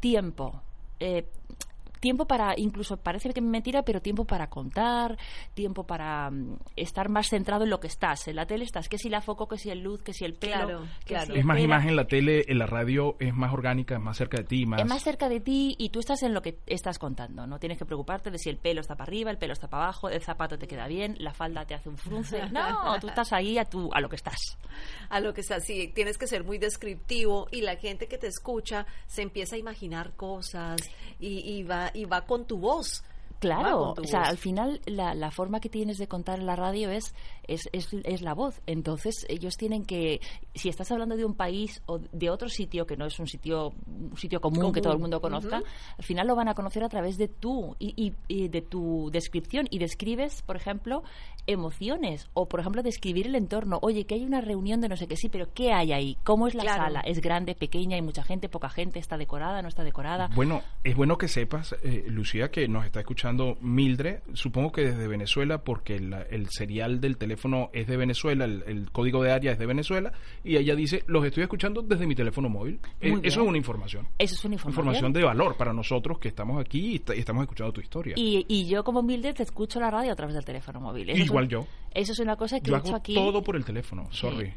tiempo. 0.00 0.62
eh, 1.00 1.30
tiempo 2.00 2.26
para, 2.26 2.58
incluso 2.58 2.96
parece 2.96 3.32
que 3.32 3.40
mentira, 3.40 3.82
pero 3.82 4.00
tiempo 4.00 4.24
para 4.24 4.48
contar, 4.48 5.18
tiempo 5.54 5.84
para 5.84 6.30
mm, 6.30 6.58
estar 6.76 7.08
más 7.08 7.28
centrado 7.28 7.64
en 7.64 7.70
lo 7.70 7.80
que 7.80 7.86
estás. 7.86 8.28
En 8.28 8.36
la 8.36 8.46
tele 8.46 8.64
estás, 8.64 8.88
que 8.88 8.98
si 8.98 9.08
la 9.08 9.20
foco, 9.20 9.48
que 9.48 9.58
si 9.58 9.70
el 9.70 9.80
luz, 9.80 10.02
que 10.02 10.12
si 10.12 10.24
el 10.24 10.34
pelo. 10.34 10.54
Claro, 10.54 10.82
que 11.00 11.14
claro. 11.14 11.34
si 11.34 11.38
Es 11.40 11.44
más 11.44 11.60
imagen 11.60 11.96
la 11.96 12.06
tele, 12.06 12.44
en 12.48 12.58
la 12.58 12.66
radio 12.66 13.16
es 13.18 13.34
más 13.34 13.52
orgánica, 13.52 13.96
es 13.96 14.00
más 14.00 14.16
cerca 14.16 14.38
de 14.38 14.44
ti, 14.44 14.66
más... 14.66 14.80
Es 14.80 14.86
más 14.86 15.02
cerca 15.02 15.28
de 15.28 15.40
ti 15.40 15.74
y 15.78 15.90
tú 15.90 16.00
estás 16.00 16.22
en 16.22 16.34
lo 16.34 16.42
que 16.42 16.58
estás 16.66 16.98
contando. 16.98 17.46
No 17.46 17.58
tienes 17.58 17.78
que 17.78 17.84
preocuparte 17.84 18.30
de 18.30 18.38
si 18.38 18.50
el 18.50 18.58
pelo 18.58 18.80
está 18.80 18.94
para 18.94 19.08
arriba, 19.08 19.30
el 19.30 19.38
pelo 19.38 19.52
está 19.52 19.68
para 19.68 19.84
abajo, 19.84 20.08
el 20.08 20.22
zapato 20.22 20.58
te 20.58 20.66
queda 20.66 20.86
bien, 20.86 21.16
la 21.18 21.32
falda 21.32 21.64
te 21.64 21.74
hace 21.74 21.88
un 21.88 21.96
frunce. 21.96 22.42
No, 22.58 22.98
tú 22.98 23.08
estás 23.08 23.32
ahí 23.32 23.58
a, 23.58 23.64
tu, 23.64 23.90
a 23.92 24.00
lo 24.00 24.08
que 24.08 24.16
estás. 24.16 24.58
a 25.10 25.20
lo 25.20 25.32
que 25.32 25.42
está 25.42 25.56
así, 25.56 25.88
tienes 25.94 26.18
que 26.18 26.26
ser 26.26 26.44
muy 26.44 26.58
descriptivo 26.58 27.46
y 27.50 27.60
la 27.60 27.76
gente 27.76 28.08
que 28.08 28.18
te 28.18 28.26
escucha 28.26 28.86
se 29.06 29.22
empieza 29.22 29.56
a 29.56 29.58
imaginar 29.58 30.12
cosas 30.16 30.80
y, 31.20 31.40
y 31.40 31.62
va 31.62 31.87
y 31.94 32.04
va 32.04 32.22
con 32.22 32.44
tu 32.44 32.58
voz. 32.58 33.02
Va 33.38 33.40
Claro, 33.40 33.78
con 33.78 33.94
tu 33.94 34.02
o 34.02 34.06
sea, 34.06 34.20
voz. 34.20 34.28
al 34.30 34.36
final 34.38 34.80
la, 34.86 35.14
la 35.14 35.30
forma 35.30 35.60
que 35.60 35.68
tienes 35.68 35.98
de 35.98 36.08
contar 36.08 36.40
en 36.40 36.46
la 36.46 36.56
radio 36.56 36.90
es, 36.90 37.14
es, 37.46 37.68
es, 37.72 37.88
es 37.92 38.20
la 38.22 38.34
voz. 38.34 38.60
Entonces 38.66 39.24
ellos 39.28 39.56
tienen 39.56 39.84
que, 39.84 40.20
si 40.54 40.68
estás 40.68 40.90
hablando 40.90 41.16
de 41.16 41.24
un 41.24 41.34
país 41.34 41.80
o 41.86 41.98
de 41.98 42.30
otro 42.30 42.48
sitio 42.48 42.86
que 42.86 42.96
no 42.96 43.06
es 43.06 43.18
un 43.20 43.26
sitio, 43.28 43.72
un 43.86 44.16
sitio 44.16 44.40
común, 44.40 44.58
Común. 44.58 44.72
que 44.72 44.80
todo 44.80 44.92
el 44.92 44.98
mundo 44.98 45.20
conozca, 45.20 45.62
al 45.96 46.04
final 46.04 46.26
lo 46.26 46.34
van 46.34 46.48
a 46.48 46.54
conocer 46.54 46.82
a 46.82 46.88
través 46.88 47.16
de 47.16 47.28
tú 47.28 47.76
y, 47.78 47.94
y- 47.96 48.14
y 48.26 48.48
de 48.48 48.60
tu 48.62 49.08
descripción. 49.12 49.66
Y 49.70 49.78
describes, 49.78 50.42
por 50.42 50.56
ejemplo, 50.56 51.04
emociones 51.46 52.28
o, 52.34 52.46
por 52.48 52.60
ejemplo, 52.60 52.82
describir 52.82 53.26
el 53.26 53.34
entorno. 53.34 53.78
Oye, 53.82 54.04
que 54.04 54.14
hay 54.16 54.24
una 54.24 54.40
reunión 54.40 54.80
de 54.80 54.88
no 54.88 54.96
sé 54.96 55.06
qué, 55.06 55.16
sí, 55.16 55.28
pero 55.28 55.52
¿qué 55.54 55.72
hay 55.72 55.92
ahí? 55.92 56.16
¿Cómo 56.24 56.46
es 56.46 56.54
la 56.54 56.62
Claro. 56.62 56.82
sala? 56.84 57.00
¿Es 57.00 57.20
grande, 57.20 57.54
pequeña, 57.54 57.96
hay 57.96 58.02
mucha 58.02 58.22
gente, 58.22 58.48
poca 58.48 58.68
gente, 58.68 58.98
está 58.98 59.16
decorada, 59.16 59.62
no 59.62 59.68
está 59.68 59.82
decorada? 59.84 60.28
Bueno, 60.34 60.62
es 60.84 60.94
bueno 60.96 61.16
que 61.18 61.28
sepas, 61.28 61.74
eh, 61.82 62.04
Lucía, 62.08 62.50
que 62.50 62.68
nos 62.68 62.84
está 62.84 63.00
escuchando 63.00 63.27
escuchando 63.28 63.58
Mildred, 63.60 64.20
supongo 64.32 64.72
que 64.72 64.82
desde 64.82 65.06
Venezuela, 65.06 65.58
porque 65.62 65.96
el, 65.96 66.14
el 66.30 66.48
serial 66.48 67.00
del 67.00 67.16
teléfono 67.18 67.70
es 67.72 67.86
de 67.86 67.96
Venezuela, 67.96 68.44
el, 68.44 68.62
el 68.66 68.90
código 68.90 69.22
de 69.22 69.32
área 69.32 69.52
es 69.52 69.58
de 69.58 69.66
Venezuela, 69.66 70.12
y 70.44 70.56
ella 70.56 70.74
dice, 70.74 71.02
los 71.06 71.24
estoy 71.24 71.42
escuchando 71.42 71.82
desde 71.82 72.06
mi 72.06 72.14
teléfono 72.14 72.48
móvil. 72.48 72.80
Eh, 73.00 73.12
Eso 73.22 73.42
es 73.42 73.48
una 73.48 73.58
información. 73.58 74.08
Eso 74.18 74.34
es 74.34 74.44
una 74.44 74.54
información. 74.54 74.86
Información 74.86 75.12
de 75.12 75.24
valor 75.24 75.56
para 75.56 75.72
nosotros 75.72 76.18
que 76.18 76.28
estamos 76.28 76.60
aquí 76.60 76.92
y, 76.92 76.94
está- 76.96 77.14
y 77.14 77.18
estamos 77.20 77.42
escuchando 77.42 77.72
tu 77.72 77.80
historia. 77.80 78.14
Y, 78.16 78.44
y 78.48 78.66
yo 78.66 78.82
como 78.84 79.02
Mildred 79.02 79.34
te 79.34 79.42
escucho 79.42 79.78
la 79.80 79.90
radio 79.90 80.12
a 80.12 80.16
través 80.16 80.34
del 80.34 80.44
teléfono 80.44 80.80
móvil. 80.80 81.10
Eso 81.10 81.20
es 81.20 81.26
Igual 81.26 81.44
un- 81.44 81.50
yo. 81.50 81.66
Eso 81.94 82.12
es 82.12 82.18
una 82.20 82.36
cosa 82.36 82.60
que 82.60 82.70
Yo 82.70 82.76
he 82.76 82.78
hecho 82.78 82.88
hago 82.88 82.96
aquí. 82.96 83.14
todo 83.14 83.42
por 83.42 83.56
el 83.56 83.64
teléfono, 83.64 84.06
sorry. 84.10 84.46
Sí, 84.46 84.52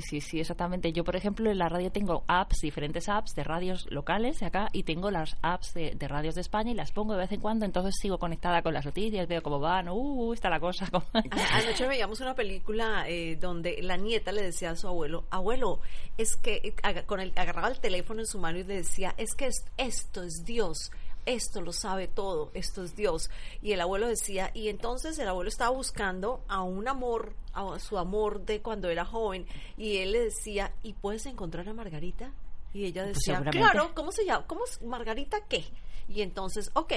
sí, 0.00 0.20
sí, 0.20 0.40
exactamente. 0.40 0.92
Yo, 0.92 1.04
por 1.04 1.16
ejemplo, 1.16 1.50
en 1.50 1.58
la 1.58 1.68
radio 1.68 1.90
tengo 1.92 2.24
apps, 2.26 2.60
diferentes 2.62 3.08
apps 3.08 3.34
de 3.34 3.44
radios 3.44 3.86
locales 3.90 4.40
de 4.40 4.46
acá 4.46 4.68
y 4.72 4.82
tengo 4.82 5.10
las 5.10 5.36
apps 5.42 5.72
de, 5.74 5.92
de 5.94 6.08
radios 6.08 6.34
de 6.34 6.40
España 6.40 6.70
y 6.70 6.74
las 6.74 6.92
pongo 6.92 7.12
de 7.14 7.20
vez 7.20 7.32
en 7.32 7.40
cuando, 7.40 7.64
entonces 7.64 7.94
sigo 8.00 8.18
conectada 8.18 8.62
con 8.62 8.74
las 8.74 8.84
noticias, 8.84 9.26
veo 9.28 9.42
cómo 9.42 9.60
van, 9.60 9.88
uh, 9.88 10.32
está 10.32 10.50
la 10.50 10.60
cosa. 10.60 10.88
Anoche 11.52 11.86
veíamos 11.86 12.20
una 12.20 12.34
película 12.34 13.04
eh, 13.08 13.36
donde 13.36 13.78
la 13.82 13.96
nieta 13.96 14.32
le 14.32 14.42
decía 14.42 14.70
a 14.70 14.76
su 14.76 14.88
abuelo, 14.88 15.24
abuelo, 15.30 15.80
es 16.16 16.36
que 16.36 16.60
eh, 16.64 17.02
con 17.06 17.20
el, 17.20 17.32
agarraba 17.36 17.68
el 17.68 17.80
teléfono 17.80 18.20
en 18.20 18.26
su 18.26 18.38
mano 18.38 18.58
y 18.58 18.64
le 18.64 18.74
decía, 18.76 19.14
es 19.16 19.34
que 19.34 19.46
es- 19.46 19.64
esto 19.76 20.22
es 20.22 20.44
Dios, 20.44 20.90
esto 21.28 21.60
lo 21.60 21.72
sabe 21.72 22.08
todo, 22.08 22.50
esto 22.54 22.82
es 22.82 22.96
Dios. 22.96 23.30
Y 23.62 23.72
el 23.72 23.80
abuelo 23.80 24.08
decía, 24.08 24.50
y 24.54 24.68
entonces 24.68 25.18
el 25.18 25.28
abuelo 25.28 25.48
estaba 25.48 25.70
buscando 25.70 26.42
a 26.48 26.62
un 26.62 26.88
amor, 26.88 27.34
a 27.52 27.78
su 27.78 27.98
amor 27.98 28.44
de 28.44 28.60
cuando 28.60 28.88
era 28.88 29.04
joven, 29.04 29.46
y 29.76 29.98
él 29.98 30.12
le 30.12 30.20
decía, 30.24 30.72
¿y 30.82 30.94
puedes 30.94 31.26
encontrar 31.26 31.68
a 31.68 31.74
Margarita? 31.74 32.32
Y 32.74 32.84
ella 32.84 33.04
Pues 33.04 33.18
decía, 33.18 33.42
claro, 33.50 33.92
¿cómo 33.94 34.12
se 34.12 34.24
llama? 34.24 34.46
¿Cómo 34.46 34.64
es 34.64 34.82
Margarita 34.82 35.38
qué? 35.48 35.64
Y 36.10 36.22
entonces, 36.22 36.70
ok, 36.72 36.92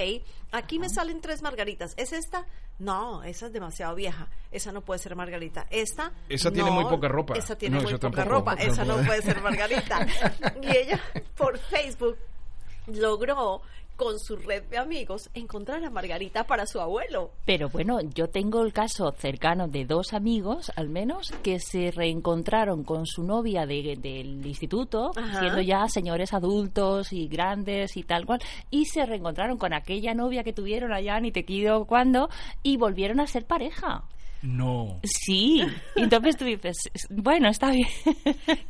aquí 0.52 0.78
me 0.78 0.88
salen 0.88 1.20
tres 1.20 1.42
margaritas. 1.42 1.92
¿Es 1.98 2.12
esta? 2.14 2.46
No, 2.78 3.22
esa 3.24 3.46
es 3.46 3.52
demasiado 3.52 3.94
vieja. 3.94 4.28
Esa 4.50 4.72
no 4.72 4.80
puede 4.80 4.98
ser 5.00 5.14
Margarita. 5.16 5.66
Esta. 5.70 6.12
Esa 6.30 6.50
tiene 6.50 6.70
muy 6.70 6.84
poca 6.84 7.08
ropa. 7.08 7.34
Esa 7.34 7.56
tiene 7.56 7.76
No, 7.76 7.82
muy 7.82 7.92
poca 7.92 8.10
tampoco. 8.10 8.28
ropa. 8.30 8.54
Esa 8.54 8.84
no 8.86 8.96
puede 9.04 9.20
ser 9.20 9.42
Margarita. 9.42 10.06
y 10.62 10.76
ella, 10.76 10.98
por 11.36 11.58
Facebook, 11.58 12.16
logró 12.86 13.60
con 13.96 14.18
su 14.18 14.36
red 14.36 14.62
de 14.64 14.78
amigos 14.78 15.30
encontrar 15.34 15.84
a 15.84 15.90
Margarita 15.90 16.44
para 16.44 16.66
su 16.66 16.80
abuelo. 16.80 17.30
Pero 17.44 17.68
bueno, 17.68 18.00
yo 18.00 18.28
tengo 18.28 18.62
el 18.62 18.72
caso 18.72 19.12
cercano 19.12 19.68
de 19.68 19.84
dos 19.84 20.12
amigos, 20.12 20.72
al 20.76 20.88
menos, 20.88 21.32
que 21.42 21.60
se 21.60 21.90
reencontraron 21.90 22.84
con 22.84 23.06
su 23.06 23.22
novia 23.22 23.66
de- 23.66 23.96
del 24.00 24.44
instituto, 24.46 25.12
Ajá. 25.16 25.40
siendo 25.40 25.60
ya 25.60 25.86
señores 25.88 26.32
adultos 26.32 27.12
y 27.12 27.28
grandes 27.28 27.96
y 27.96 28.02
tal 28.02 28.26
cual, 28.26 28.40
y 28.70 28.86
se 28.86 29.04
reencontraron 29.06 29.58
con 29.58 29.72
aquella 29.72 30.14
novia 30.14 30.42
que 30.44 30.52
tuvieron 30.52 30.92
allá, 30.92 31.20
ni 31.20 31.32
te 31.32 31.44
quiero 31.44 31.84
cuándo, 31.84 32.28
y 32.62 32.76
volvieron 32.76 33.20
a 33.20 33.26
ser 33.26 33.44
pareja. 33.46 34.04
No. 34.42 35.00
Sí, 35.04 35.62
y 35.94 36.02
entonces 36.02 36.36
tú 36.36 36.44
dices, 36.44 36.76
bueno, 37.08 37.48
está 37.48 37.70
bien. 37.70 37.88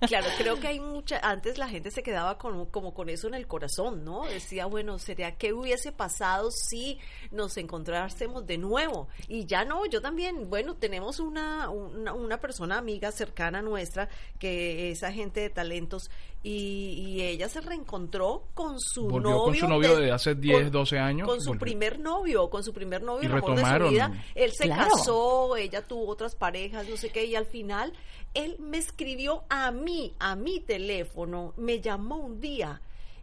Claro, 0.07 0.26
creo 0.37 0.61
que 0.61 0.67
hay 0.67 0.81
mucha. 0.81 1.19
Antes 1.23 1.57
la 1.57 1.69
gente 1.69 1.91
se 1.91 2.02
quedaba 2.02 2.37
con, 2.37 2.67
como 2.67 2.93
con 2.93 3.09
eso 3.09 3.29
en 3.29 3.35
el 3.35 3.47
corazón, 3.47 4.05
¿no? 4.05 4.26
Decía, 4.26 4.67
bueno, 4.67 4.99
sería 4.99 5.37
qué 5.37 5.52
hubiese 5.52 5.93
pasado 5.93 6.50
si 6.50 6.99
nos 7.31 7.57
encontrásemos 7.57 8.47
de 8.47 8.59
nuevo. 8.59 9.09
Y 9.29 9.47
ya 9.47 9.64
no, 9.64 9.87
yo 9.87 10.02
también. 10.02 10.50
Bueno, 10.50 10.75
tenemos 10.75 11.21
una, 11.21 11.71
una, 11.71 12.12
una 12.12 12.41
persona 12.41 12.79
amiga 12.79 13.12
cercana 13.12 13.62
nuestra 13.62 14.09
que 14.38 14.91
es 14.91 15.02
agente 15.02 15.41
de 15.41 15.50
talentos 15.50 16.11
y, 16.44 16.94
y 17.06 17.22
ella 17.22 17.49
se 17.49 17.61
reencontró 17.61 18.49
con 18.54 18.80
su 18.80 19.04
Volvió 19.08 19.30
novio. 19.30 19.44
con 19.44 19.56
su 19.56 19.68
novio 19.68 19.96
de 19.96 20.11
hace 20.11 20.34
10, 20.34 20.72
12 20.72 20.99
años, 20.99 21.28
Con 21.28 21.40
su 21.40 21.50
volvió. 21.50 21.61
primer 21.61 21.99
novio, 22.00 22.50
con 22.50 22.64
su 22.64 22.72
primer 22.72 23.02
novio, 23.02 23.22
Y 23.22 23.26
el 23.26 23.32
amor 23.32 23.42
de 23.42 23.46
su 23.49 23.54
retomaron. 23.56 23.90
vida. 23.90 24.25
Él 24.34 24.52
se 24.52 24.64
Claro. 24.64 24.90
casó, 24.90 25.56
ella 25.56 25.87
tuvo 25.87 26.08
otras 26.08 26.34
parejas, 26.34 26.88
no 26.88 26.96
sé 26.96 27.11
qué, 27.11 27.25
y 27.26 27.37
al 27.37 27.46
final 27.46 27.92
él 28.34 28.56
me 28.58 28.78
escribió 28.78 29.44
a 29.50 29.70
mí, 29.70 30.14
a 30.18 30.34
mi 30.37 30.58
teléfono, 30.61 31.54
me 31.56 31.80
llamó 31.80 32.16
un 32.16 32.40
día 32.40 32.80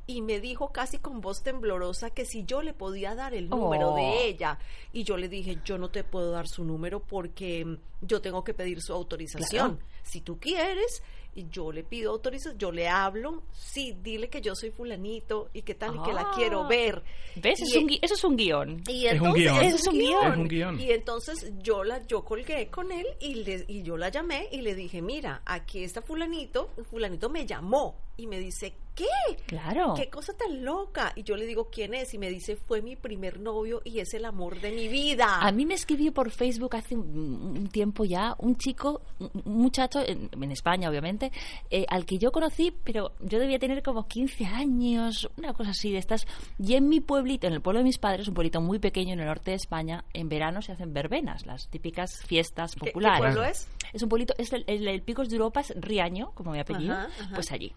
y 0.08 0.22
me 0.24 0.40
dijo 0.40 0.72
casi 0.72 0.98
con 0.98 1.22
voz 1.22 1.44
temblorosa 1.44 2.10
que 2.10 2.26
si 2.26 2.44
yo 2.44 2.64
le 2.64 2.74
podía 2.74 3.14
dar 3.16 3.34
el 3.36 3.48
número 3.48 3.92
Oh. 3.92 3.96
de 3.96 4.26
ella. 4.28 4.58
Y 4.92 5.04
yo 5.04 5.18
le 5.18 5.30
dije, 5.30 5.60
yo 5.64 5.78
no 5.78 5.90
te 5.90 6.04
puedo 6.04 6.32
dar 6.32 6.48
su 6.48 6.64
número 6.64 7.00
porque 7.00 7.78
yo 8.02 8.20
tengo 8.20 8.44
que 8.44 8.56
pedir 8.56 8.82
su 8.82 8.92
autorización. 8.94 9.76
Claro. 9.78 9.90
Si 10.02 10.22
tú 10.22 10.40
quieres, 10.40 11.04
y 11.40 11.48
yo 11.50 11.72
le 11.72 11.84
pido 11.84 12.12
autorización, 12.12 12.58
yo 12.58 12.72
le 12.72 12.88
hablo, 12.88 13.44
sí, 13.52 13.98
dile 14.02 14.30
que 14.30 14.42
yo 14.42 14.54
soy 14.56 14.72
fulanito 14.72 15.50
y 15.54 15.62
que 15.62 15.74
tal 15.76 15.96
y 15.96 16.02
que 16.04 16.14
la 16.14 16.22
Ah. 16.22 16.32
quiero 16.36 16.68
ver. 16.68 17.02
¿Ves? 17.36 17.62
Es 17.62 17.76
un 17.76 17.88
gui- 17.88 18.00
eso 18.02 18.14
es 18.16 18.24
un 18.24 18.36
guion. 18.36 18.84
y 18.88 19.06
Es 19.08 19.14
un 19.20 19.28
entonces, 19.28 19.44
guion. 19.44 19.62
Es 19.64 19.88
un 19.88 19.94
guion. 19.98 20.32
Es 20.34 20.38
un 20.38 20.48
guion. 20.48 20.80
Y 20.80 20.92
entonces 20.92 21.52
yo 21.64 21.84
la 21.84 22.06
yo 22.08 22.24
colgué 22.26 22.68
con 22.70 22.92
él 22.92 23.06
y 23.20 23.36
le, 23.44 23.66
y 23.68 23.82
yo 23.84 23.98
la 23.98 24.10
llamé 24.10 24.48
y 24.52 24.62
le 24.62 24.76
dije, 24.76 25.02
"Mira, 25.02 25.42
aquí 25.46 25.84
está 25.84 26.02
fulanito, 26.02 26.70
fulanito 26.90 27.30
me 27.30 27.46
llamó." 27.46 27.96
Y 28.20 28.28
me 28.28 28.38
dice, 28.38 28.74
"¿Qué? 28.96 29.06
Claro. 29.46 29.94
¿Qué 29.96 30.10
cosa 30.10 30.34
tan 30.34 30.66
loca?" 30.66 31.14
Y 31.16 31.24
yo 31.24 31.38
le 31.38 31.46
digo, 31.46 31.70
"¿Quién 31.72 31.94
es?" 31.94 32.14
Y 32.14 32.18
me 32.18 32.30
dice, 32.30 32.58
"Fue 32.58 32.82
mi 32.82 32.96
primer 32.98 33.40
novio 33.40 33.82
y 33.86 34.00
es 34.00 34.14
el 34.14 34.26
amor 34.26 34.60
de 34.60 34.72
mi 34.72 34.90
vida." 34.90 35.40
A 35.42 35.52
mí 35.54 35.66
me 35.66 35.74
escribió 35.76 36.12
por 36.14 36.32
Facebook 36.32 36.76
hace 36.76 36.96
un, 36.96 37.54
un 37.58 37.68
tiempo 37.70 38.04
ya 38.04 38.36
un 38.40 38.58
chico, 38.58 39.02
un 39.20 39.30
muchacho, 39.46 40.02
en, 40.06 40.30
en 40.34 40.52
España 40.52 40.90
obviamente, 40.90 41.32
eh, 41.70 41.86
al 41.88 42.06
que 42.06 42.18
yo 42.18 42.32
conocí, 42.34 42.72
pero 42.84 43.14
yo 43.22 43.40
debía 43.40 43.58
tener 43.58 43.82
como 43.84 44.06
15 44.08 44.46
años, 44.46 45.30
una 45.38 45.54
cosa 45.54 45.70
así 45.72 45.92
de 45.92 45.98
estas. 46.00 46.28
Y 46.58 46.74
en 46.76 46.90
mi 46.90 47.00
pueblito, 47.00 47.48
en 47.48 47.54
el 47.54 47.62
pueblo 47.62 47.80
de 47.80 47.86
mis 47.86 48.00
padres, 48.00 48.28
un 48.28 48.34
pueblito 48.34 48.60
muy 48.60 48.80
pequeño 48.80 49.14
en 49.14 49.22
el 49.22 49.28
norte 49.28 49.52
de 49.52 49.56
España, 49.58 50.04
en 50.14 50.28
verano 50.28 50.62
se 50.62 50.74
hacen 50.74 50.94
verbenas, 50.94 51.46
las 51.46 51.70
típicas 51.70 52.22
fiestas 52.26 52.74
¿Qué- 52.74 52.82
qué 52.82 52.92
populares. 52.92 53.20
pueblo 53.22 53.44
es? 53.46 53.68
Es 53.94 54.04
un 54.04 54.10
pueblito, 54.10 54.34
es 54.38 54.52
el, 54.52 54.66
el- 54.68 54.88
el 54.90 55.02
Picos 55.02 55.30
de 55.30 55.36
Europa, 55.38 55.62
es 55.62 55.74
Riaño, 55.78 56.32
como 56.36 56.52
mi 56.52 56.60
apellido, 56.60 56.94
Ajá, 56.94 57.10
ajá. 57.22 57.36
pues 57.36 57.52
allí. 57.52 57.74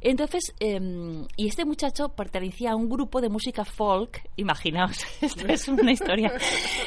Entonces, 0.00 0.54
eh, 0.60 0.80
y 1.36 1.48
este 1.48 1.64
muchacho 1.64 2.10
pertenecía 2.10 2.72
a 2.72 2.76
un 2.76 2.88
grupo 2.88 3.20
de 3.20 3.28
música 3.28 3.64
folk, 3.64 4.22
imaginaos, 4.36 4.98
esto 5.20 5.46
es 5.46 5.68
una 5.68 5.92
historia, 5.92 6.32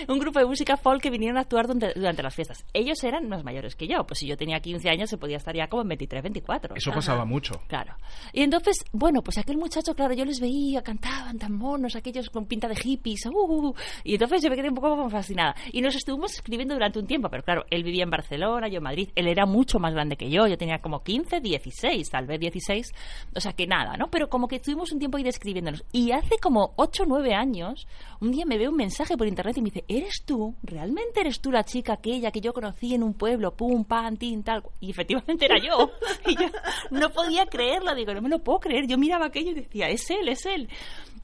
un 0.08 0.20
grupo 0.20 0.40
de 0.40 0.46
música 0.46 0.78
folk 0.78 1.02
que 1.02 1.10
vinieron 1.10 1.38
a 1.38 1.42
actuar 1.42 1.68
durante, 1.68 1.94
durante 2.00 2.24
las 2.24 2.36
fiestas. 2.36 2.66
Ellos 2.74 3.04
eran 3.04 3.28
más 3.28 3.44
mayores 3.44 3.76
que 3.76 3.88
yo, 3.88 4.06
pues 4.06 4.20
si 4.20 4.28
yo 4.28 4.38
tenía 4.38 4.60
15 4.60 4.90
años 4.90 5.10
se 5.10 5.18
podía 5.18 5.38
estar 5.38 5.56
ya 5.56 5.68
como 5.68 5.82
en 5.82 5.90
23, 5.90 6.24
24. 6.24 6.76
Eso 6.76 6.92
pasaba 6.92 7.26
mucho. 7.26 7.62
Claro. 7.68 7.96
Y 8.34 8.42
entonces, 8.42 8.84
bueno, 8.92 9.22
pues 9.22 9.38
aquel 9.38 9.58
muchacho, 9.58 9.96
claro, 9.96 10.14
yo 10.14 10.26
les 10.26 10.40
veía, 10.40 10.82
cantaban 10.82 11.38
tan 11.38 11.54
monos, 11.54 11.96
aquellos 11.96 12.30
con 12.30 12.46
pinta 12.46 12.68
de 12.68 12.76
hippies, 12.76 13.26
uh, 13.26 13.30
uh, 13.30 13.68
uh, 13.70 13.76
y 14.04 14.14
entonces 14.14 14.44
yo 14.44 14.50
me 14.50 14.56
quedé 14.56 14.70
un 14.70 14.76
poco 14.76 14.90
como 14.90 15.10
fascinada. 15.10 15.56
Y 15.72 15.82
nos 15.82 15.96
estuvimos 15.96 16.34
escribiendo 16.34 16.74
durante 16.74 17.00
un 17.00 17.08
tiempo, 17.08 17.30
pero 17.30 17.44
claro, 17.44 17.66
él 17.70 17.84
vivía 17.84 18.04
en 18.04 18.10
Barcelona, 18.10 18.68
yo 18.68 18.78
en 18.78 18.84
Madrid, 18.84 19.10
él 19.16 19.28
era 19.28 19.46
mucho 19.46 19.80
más 19.80 19.94
grande 19.94 20.18
que 20.18 20.30
yo, 20.30 20.48
yo 20.48 20.58
tenía 20.58 20.80
como 20.80 21.04
15, 21.04 21.40
16, 21.40 22.10
tal 22.10 22.26
vez 22.28 22.40
16, 22.40 22.77
o 23.36 23.40
sea 23.40 23.54
que 23.54 23.68
nada, 23.68 23.98
¿no? 23.98 24.10
Pero 24.10 24.30
como 24.30 24.48
que 24.48 24.58
estuvimos 24.58 24.92
un 24.92 25.00
tiempo 25.00 25.18
ahí 25.18 25.24
describiéndonos. 25.24 25.84
Y 25.92 26.12
hace 26.12 26.38
como 26.42 26.74
8 26.76 27.04
o 27.04 27.06
9 27.06 27.34
años, 27.34 27.88
un 28.20 28.32
día 28.32 28.46
me 28.46 28.58
ve 28.58 28.68
un 28.68 28.76
mensaje 28.76 29.18
por 29.18 29.28
internet 29.28 29.58
y 29.58 29.62
me 29.62 29.70
dice, 29.70 29.86
¿eres 29.88 30.24
tú? 30.26 30.56
¿Realmente 30.64 31.22
eres 31.22 31.40
tú 31.40 31.52
la 31.52 31.64
chica 31.64 31.94
aquella 31.94 32.32
que 32.32 32.42
yo 32.42 32.54
conocí 32.54 32.94
en 32.94 33.04
un 33.04 33.14
pueblo, 33.14 33.56
pum, 33.56 33.84
pan, 33.84 34.18
tin, 34.18 34.44
tal? 34.44 34.64
Y 34.80 34.92
efectivamente 34.92 35.46
era 35.46 35.58
yo. 35.60 35.92
Y 36.26 36.36
yo 36.36 36.50
no 36.92 37.10
podía 37.10 37.46
creerlo, 37.46 37.96
digo, 37.96 38.14
no 38.14 38.22
me 38.22 38.30
lo 38.30 38.40
puedo 38.40 38.60
creer. 38.60 38.88
Yo 38.88 38.98
miraba 38.98 39.28
aquello 39.28 39.52
y 39.52 39.56
decía, 39.56 39.90
es 39.90 40.10
él, 40.10 40.28
es 40.28 40.46
él. 40.46 40.70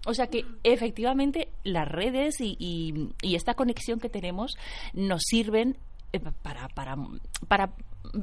O 0.06 0.14
sea 0.14 0.28
que 0.28 0.46
efectivamente 0.64 1.50
las 1.64 1.88
redes 1.88 2.36
y, 2.40 3.14
esta 3.22 3.54
conexión 3.54 4.00
que 4.00 4.10
tenemos 4.10 4.58
nos 4.94 5.22
sirven 5.24 5.78
eh, 6.12 6.20
para 6.44 7.74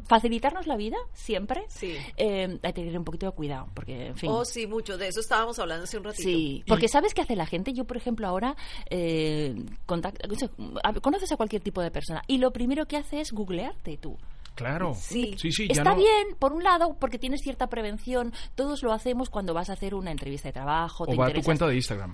facilitarnos 0.06 0.66
la 0.66 0.76
vida 0.76 0.96
siempre. 1.12 1.64
Sí. 1.68 1.96
Eh, 2.16 2.58
hay 2.62 2.72
que 2.72 2.82
tener 2.82 2.98
un 2.98 3.04
poquito 3.04 3.26
de 3.26 3.32
cuidado, 3.32 3.68
porque, 3.74 4.08
en 4.08 4.16
fin. 4.16 4.30
Oh, 4.30 4.44
sí, 4.44 4.66
mucho. 4.66 4.96
De 4.96 5.08
eso 5.08 5.20
estábamos 5.20 5.58
hablando 5.58 5.84
hace 5.84 5.98
un 5.98 6.04
ratito. 6.04 6.22
Sí, 6.22 6.64
porque 6.66 6.88
¿sabes 6.88 7.14
qué 7.14 7.22
hace 7.22 7.36
la 7.36 7.46
gente? 7.46 7.72
Yo, 7.72 7.84
por 7.84 7.96
ejemplo, 7.96 8.26
ahora 8.26 8.56
eh, 8.88 9.54
conoces 9.86 11.32
a 11.32 11.36
cualquier 11.36 11.62
tipo 11.62 11.82
de 11.82 11.90
persona 11.90 12.22
y 12.26 12.38
lo 12.38 12.52
primero 12.52 12.86
que 12.86 12.96
hace 12.96 13.20
es 13.20 13.32
googlearte 13.32 13.96
tú. 13.96 14.16
Claro. 14.54 14.92
Sí. 14.94 15.34
sí, 15.38 15.50
sí 15.52 15.66
ya 15.68 15.72
Está 15.72 15.90
no- 15.90 15.96
bien, 15.96 16.28
por 16.38 16.52
un 16.52 16.62
lado, 16.62 16.96
porque 17.00 17.18
tienes 17.18 17.40
cierta 17.40 17.68
prevención. 17.68 18.32
Todos 18.54 18.82
lo 18.82 18.92
hacemos 18.92 19.30
cuando 19.30 19.54
vas 19.54 19.70
a 19.70 19.74
hacer 19.74 19.94
una 19.94 20.10
entrevista 20.10 20.48
de 20.48 20.52
trabajo. 20.52 21.06
te 21.06 21.14
O 21.14 21.16
va 21.16 21.28
a 21.28 21.32
tu 21.32 21.40
cuenta 21.42 21.66
de 21.66 21.76
Instagram 21.76 22.10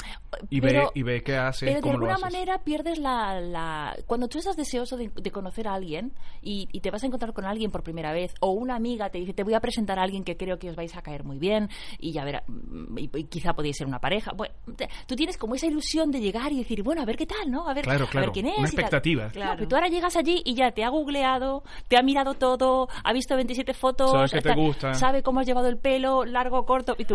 y 0.51 0.61
Pero- 0.61 0.81
ve 0.83 0.89
y 0.95 1.03
ve 1.03 1.23
qué 1.23 1.37
haces, 1.37 1.63
pero 1.69 1.77
de 1.77 1.81
cómo 1.83 1.93
lo 1.99 2.07
alguna 2.07 2.15
haces. 2.15 2.23
manera 2.39 2.59
pierdes 2.63 2.99
la, 2.99 3.41
la- 3.41 3.97
Cuando 4.07 4.29
tú 4.29 4.39
estás 4.39 4.57
deseoso 4.57 4.97
de, 4.97 5.11
de 5.15 5.31
conocer 5.31 5.67
a 5.69 5.75
alguien 5.75 6.13
y, 6.43 6.69
y 6.73 6.81
te 6.81 6.91
vas 6.91 7.03
a 7.03 7.07
encontrar 7.07 7.33
con 7.33 7.45
alguien 7.45 7.71
por 7.71 7.83
primera 7.83 8.13
vez, 8.13 8.33
o 8.41 8.51
una 8.53 8.77
amiga 8.77 9.11
te 9.11 9.19
dice, 9.19 9.33
te 9.33 9.43
voy 9.43 9.55
a 9.55 9.61
presentar 9.61 9.99
a 9.99 10.03
alguien 10.03 10.23
que 10.25 10.37
creo 10.37 10.59
que 10.59 10.71
os 10.71 10.77
vais 10.77 10.95
a 10.97 11.03
caer 11.03 11.25
muy 11.25 11.39
bien, 11.39 11.69
y 11.99 12.13
ya 12.13 12.25
verá, 12.25 12.45
mm, 12.47 12.99
y, 12.99 13.11
y 13.19 13.25
quizá 13.25 13.55
podéis 13.55 13.77
ser 13.77 13.87
una 13.87 13.99
pareja. 13.99 14.33
Bueno, 14.35 14.55
te- 14.77 14.89
tú 15.07 15.17
tienes 15.17 15.37
como 15.37 15.55
esa 15.55 15.67
ilusión 15.67 16.11
de 16.11 16.21
llegar 16.21 16.53
y 16.53 16.59
decir, 16.59 16.83
bueno, 16.83 17.03
a 17.03 17.05
ver 17.05 17.17
qué 17.17 17.27
tal, 17.27 17.51
¿no? 17.51 17.69
A 17.69 17.75
ver, 17.75 17.85
Claro, 17.85 18.07
a 18.13 18.21
ver 18.21 18.31
quién 18.31 18.47
es. 18.47 18.59
una 18.59 18.69
expectativa. 18.69 19.27
No, 19.27 19.33
Claro. 19.33 19.55
pero 19.57 19.69
tú 19.69 19.75
ahora 19.75 19.89
llegas 19.89 20.17
allí 20.17 20.43
y 20.45 20.55
ya 20.55 20.71
te 20.73 20.85
ha 20.85 20.89
googleado, 20.91 21.63
te 21.89 21.97
ha 21.99 22.03
mirado 22.03 22.26
mirado 22.27 22.35
todo, 22.35 22.89
ha 23.05 23.13
visto 23.13 23.37
27 23.37 23.75
fotos, 23.75 24.11
Sabes 24.11 24.33
que 24.33 24.41
te 24.41 24.49
está- 24.51 24.61
gusta. 24.61 24.95
sabe 24.95 25.23
cómo 25.23 25.41
has 25.41 25.47
llevado 25.47 25.69
el 25.69 25.79
pelo, 25.79 26.25
largo, 26.25 26.65
corto, 26.67 26.95
y 26.99 27.05
tú. 27.05 27.15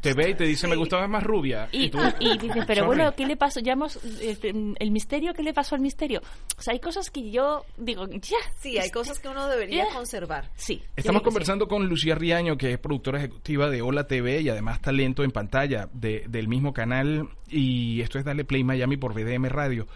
Te 0.00 0.14
ve 0.14 0.30
y 0.30 0.34
te 0.34 0.44
dice, 0.44 0.68
me 0.68 0.76
gustaba 0.76 1.06
más 1.08 1.22
rubia. 1.22 1.68
Y, 1.72 1.88
tú, 1.90 1.98
y 2.20 2.38
dices, 2.38 2.64
pero 2.66 2.84
sorry. 2.84 2.96
bueno, 2.96 3.14
¿qué 3.16 3.26
le 3.26 3.36
pasó? 3.36 3.60
Ya 3.60 3.72
hemos, 3.72 3.96
este, 4.20 4.50
el 4.78 4.90
misterio, 4.90 5.34
¿qué 5.34 5.42
le 5.42 5.52
pasó 5.52 5.74
al 5.74 5.80
misterio? 5.80 6.20
O 6.58 6.62
sea, 6.62 6.72
hay 6.72 6.80
cosas 6.80 7.10
que 7.10 7.30
yo 7.30 7.64
digo, 7.76 8.06
ya. 8.08 8.36
Sí, 8.60 8.78
hay 8.78 8.90
cosas 8.90 9.18
que 9.18 9.28
uno 9.28 9.46
debería 9.48 9.84
Ya. 9.88 9.94
conservar. 9.94 10.50
Sí. 10.54 10.82
Estamos 10.96 11.20
sí, 11.20 11.24
conversando 11.24 11.66
con 11.68 11.86
Lucía 11.88 12.14
Riaño, 12.14 12.56
que 12.56 12.72
es 12.72 12.78
productora 12.78 13.18
ejecutiva 13.18 13.68
de 13.70 13.82
Hola 13.82 14.06
TV 14.06 14.40
y 14.40 14.48
además 14.48 14.80
talento 14.80 15.24
en 15.24 15.30
pantalla 15.30 15.88
de- 15.92 16.24
del 16.28 16.48
mismo 16.48 16.72
canal. 16.72 17.28
Y 17.48 18.00
esto 18.00 18.18
es 18.18 18.24
Dale 18.24 18.44
Play 18.44 18.64
Miami 18.64 18.96
por 18.96 19.12
VDM 19.14 19.48
Radio. 19.48 19.86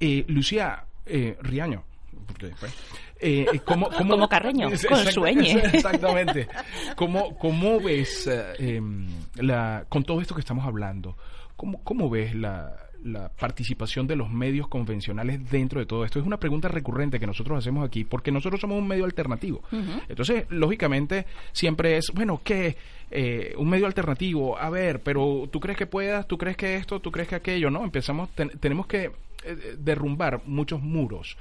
Eh, 0.00 0.24
Lucía 0.28 0.84
eh, 1.06 1.36
Riaño. 1.40 1.84
porque, 2.26 2.52
pues, 2.58 2.74
eh, 3.20 3.46
¿cómo, 3.64 3.88
cómo, 3.96 4.10
Como 4.14 4.28
Carreño, 4.28 4.68
Es- 4.68 4.84
con 4.86 4.98
exacta- 4.98 5.12
sueñe. 5.12 5.52
Exactamente. 5.72 6.48
¿Cómo, 6.96 7.36
cómo 7.38 7.80
ves, 7.80 8.26
eh, 8.26 8.76
em, 8.76 9.06
la, 9.36 9.84
con 9.88 10.02
todo 10.04 10.20
esto 10.20 10.34
que 10.34 10.40
estamos 10.40 10.66
hablando, 10.66 11.16
cómo, 11.56 11.82
cómo 11.84 12.10
ves 12.10 12.34
la, 12.34 12.76
la 13.04 13.28
participación 13.28 14.06
de 14.06 14.16
los 14.16 14.30
medios 14.30 14.68
convencionales 14.68 15.48
dentro 15.50 15.80
de 15.80 15.86
todo 15.86 16.04
esto? 16.04 16.18
Es 16.18 16.26
una 16.26 16.38
pregunta 16.38 16.68
recurrente 16.68 17.18
que 17.20 17.26
nosotros 17.26 17.58
hacemos 17.58 17.86
aquí, 17.86 18.04
porque 18.04 18.30
nosotros 18.32 18.60
somos 18.60 18.78
un 18.78 18.86
medio 18.88 19.04
alternativo. 19.04 19.62
Entonces, 20.08 20.44
lógicamente, 20.50 21.26
siempre 21.52 21.96
es, 21.96 22.10
bueno, 22.14 22.40
¿qué? 22.44 22.76
Eh, 23.10 23.54
un 23.56 23.68
medio 23.70 23.86
alternativo, 23.86 24.58
a 24.58 24.68
ver, 24.68 25.00
pero 25.00 25.48
tú 25.50 25.60
crees 25.60 25.78
que 25.78 25.86
puedas, 25.86 26.26
tú 26.26 26.36
crees 26.36 26.56
que 26.56 26.74
esto, 26.74 26.98
tú 27.00 27.12
crees 27.12 27.28
que 27.28 27.36
aquello, 27.36 27.70
¿no? 27.70 27.84
Empezamos, 27.84 28.30
ten- 28.30 28.50
tenemos 28.58 28.86
que 28.88 29.12
eh, 29.44 29.76
derrumbar 29.78 30.42
muchos 30.46 30.82
muros 30.82 31.36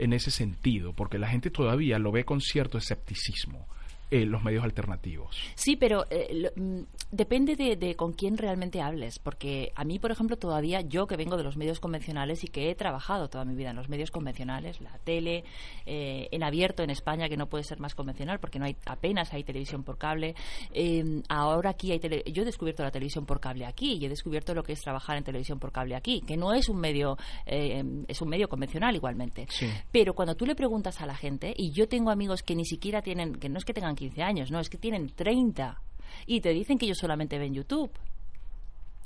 en 0.00 0.14
ese 0.14 0.30
sentido, 0.30 0.94
porque 0.94 1.18
la 1.18 1.28
gente 1.28 1.50
todavía 1.50 1.98
lo 1.98 2.10
ve 2.10 2.24
con 2.24 2.40
cierto 2.40 2.78
escepticismo, 2.78 3.68
eh, 4.10 4.24
los 4.26 4.42
medios 4.42 4.64
alternativos. 4.64 5.36
Sí, 5.54 5.76
pero 5.76 6.04
eh, 6.10 6.28
lo- 6.34 6.50
mm, 6.62 6.82
depende 7.12 7.56
de, 7.56 7.76
de 7.76 7.94
con 7.96 8.12
quién 8.12 8.36
realmente 8.36 8.80
hables, 8.80 9.18
porque 9.18 9.72
a 9.74 9.84
mí, 9.84 9.98
por 9.98 10.10
ejemplo, 10.10 10.36
todavía 10.36 10.80
yo 10.80 11.06
que 11.06 11.16
vengo 11.16 11.36
de 11.36 11.44
los 11.44 11.56
medios 11.56 11.80
convencionales 11.80 12.44
y 12.44 12.48
que 12.48 12.70
he 12.70 12.74
trabajado 12.74 13.28
toda 13.28 13.44
mi 13.44 13.54
vida 13.54 13.70
en 13.70 13.76
los 13.76 13.88
medios 13.88 14.10
convencionales, 14.10 14.80
la 14.80 14.98
tele, 15.04 15.44
eh, 15.86 16.28
en 16.30 16.42
abierto 16.42 16.82
en 16.82 16.90
España, 16.90 17.28
que 17.28 17.36
no 17.36 17.48
puede 17.48 17.64
ser 17.64 17.78
más 17.80 17.94
convencional 17.94 18.38
porque 18.40 18.58
no 18.58 18.64
hay 18.64 18.76
apenas 18.86 19.32
hay 19.32 19.44
televisión 19.44 19.82
por 19.84 19.98
cable. 19.98 20.34
eh, 20.72 21.22
ahora 21.28 21.70
aquí 21.70 21.92
hay 21.92 21.98
tele- 22.00 22.22
yo 22.32 22.42
he 22.42 22.46
descubierto 22.46 22.82
la 22.82 22.90
televisión 22.90 23.26
por 23.26 23.40
cable 23.40 23.66
aquí 23.66 23.94
y 23.94 24.04
he 24.04 24.08
descubierto 24.08 24.54
lo 24.54 24.62
que 24.62 24.72
es 24.72 24.80
trabajar 24.80 25.16
en 25.16 25.24
televisión 25.24 25.58
por 25.58 25.72
cable 25.72 25.94
aquí, 25.94 26.20
que 26.26 26.36
no 26.36 26.52
es 26.54 26.68
un 26.68 26.78
medio 26.80 27.16
eh, 27.46 27.82
es 28.08 28.20
un 28.22 28.28
medio 28.28 28.48
convencional 28.48 28.94
igualmente. 28.94 29.46
Sí. 29.50 29.66
Pero 29.90 30.14
cuando 30.14 30.34
tú 30.36 30.46
le 30.46 30.54
preguntas 30.54 31.00
a 31.00 31.06
la 31.06 31.14
gente, 31.16 31.54
y 31.56 31.70
yo 31.72 31.88
tengo 31.88 32.10
amigos 32.10 32.42
que 32.42 32.54
ni 32.54 32.64
siquiera 32.64 33.02
tienen, 33.02 33.34
que 33.36 33.48
no 33.48 33.58
es 33.58 33.64
que 33.64 33.72
tengan 33.74 33.94
15 34.00 34.22
años, 34.22 34.50
no, 34.50 34.58
es 34.60 34.68
que 34.68 34.78
tienen 34.78 35.08
30, 35.10 35.80
y 36.26 36.40
te 36.40 36.50
dicen 36.50 36.76
que 36.78 36.86
ellos 36.86 36.98
solamente 36.98 37.38
ven 37.38 37.54
YouTube. 37.54 37.90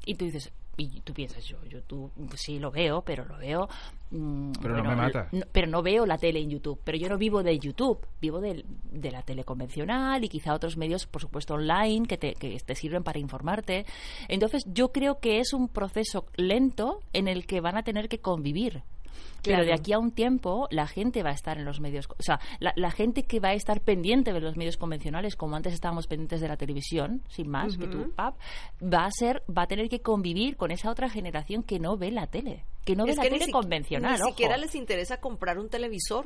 Y 0.07 0.15
tú 0.17 0.25
dices, 0.27 0.51
y 0.77 1.01
tú 1.01 1.13
piensas, 1.15 1.45
yo 1.45 1.57
YouTube 1.65 2.11
sí 2.37 2.59
lo 2.59 2.71
veo, 2.71 3.03
pero 3.03 3.25
lo 3.25 3.39
veo... 3.39 3.69
mm, 4.11 4.53
Pero 4.61 4.77
no 4.77 4.85
me 4.85 4.97
mata. 4.97 5.29
no- 5.33 5.47
pero 5.53 5.67
no 5.67 5.83
veo 5.83 6.05
la 6.05 6.19
tele 6.19 6.41
en 6.41 6.51
YouTube. 6.51 6.79
Pero 6.85 6.99
yo 6.99 7.09
no 7.09 7.17
vivo 7.17 7.43
de 7.43 7.59
YouTube, 7.59 7.99
vivo 8.21 8.41
del- 8.41 8.65
de, 8.91 9.11
la 9.11 9.23
tele 9.23 9.45
convencional 9.45 10.23
y 10.25 10.29
quizá 10.29 10.53
otros 10.53 10.77
medios, 10.77 11.07
por 11.07 11.23
supuesto, 11.23 11.55
online 11.55 12.07
que 12.07 12.19
te, 12.19 12.35
que 12.35 12.59
te 12.61 12.75
sirven 12.75 13.03
para 13.05 13.19
informarte. 13.19 13.87
Entonces, 14.29 14.65
yo 14.67 14.93
creo 14.93 15.21
que 15.21 15.39
es 15.41 15.53
un 15.55 15.69
proceso 15.69 16.27
lento 16.37 17.01
en 17.13 17.29
el 17.29 17.47
que 17.47 17.61
van 17.61 17.77
a 17.77 17.83
tener 17.83 18.09
que 18.09 18.19
convivir. 18.19 18.83
Pero 19.43 19.57
Claro. 19.57 19.65
de 19.67 19.73
aquí 19.75 19.93
a 19.93 19.99
un 19.99 20.11
tiempo 20.11 20.69
la 20.71 20.87
gente 20.87 21.23
va 21.23 21.31
a 21.31 21.35
estar 21.35 21.59
en 21.59 21.65
los 21.67 21.79
medios, 21.81 22.09
o 22.19 22.23
sea, 22.23 22.41
la, 22.61 22.73
la 22.77 22.91
gente 22.91 23.25
que 23.25 23.41
va 23.41 23.49
a 23.51 23.53
estar 23.55 23.81
pendiente 23.83 24.33
de 24.33 24.41
los 24.41 24.57
medios 24.57 24.77
convencionales, 24.79 25.37
como 25.37 25.55
antes 25.57 25.75
estábamos 25.75 26.07
pendientes 26.07 26.41
de 26.41 26.49
la 26.49 26.57
televisión, 26.57 27.23
sin 27.29 27.49
más, 27.51 27.77
que 27.77 27.87
tú, 27.87 28.11
pap, 28.17 28.37
va 28.83 29.05
a 29.05 29.11
ser, 29.11 29.43
va 29.55 29.63
a 29.63 29.67
tener 29.67 29.89
que 29.91 30.01
convivir 30.01 30.57
con 30.57 30.71
esa 30.71 30.91
otra 30.91 31.11
generación 31.11 31.63
que 31.63 31.79
no 31.79 31.99
ve 31.99 32.11
la 32.11 32.27
tele, 32.27 32.65
que 32.87 32.97
no 32.97 33.05
ve 33.05 33.11
Es 33.11 33.17
la 33.19 33.23
que 33.25 33.31
tele 33.31 33.51
convencional, 33.53 34.19
Ni 34.19 34.29
siquiera 34.31 34.57
les 34.57 34.75
interesa 34.75 35.19
comprar 35.21 35.59
un 35.59 35.69
televisor. 35.69 36.25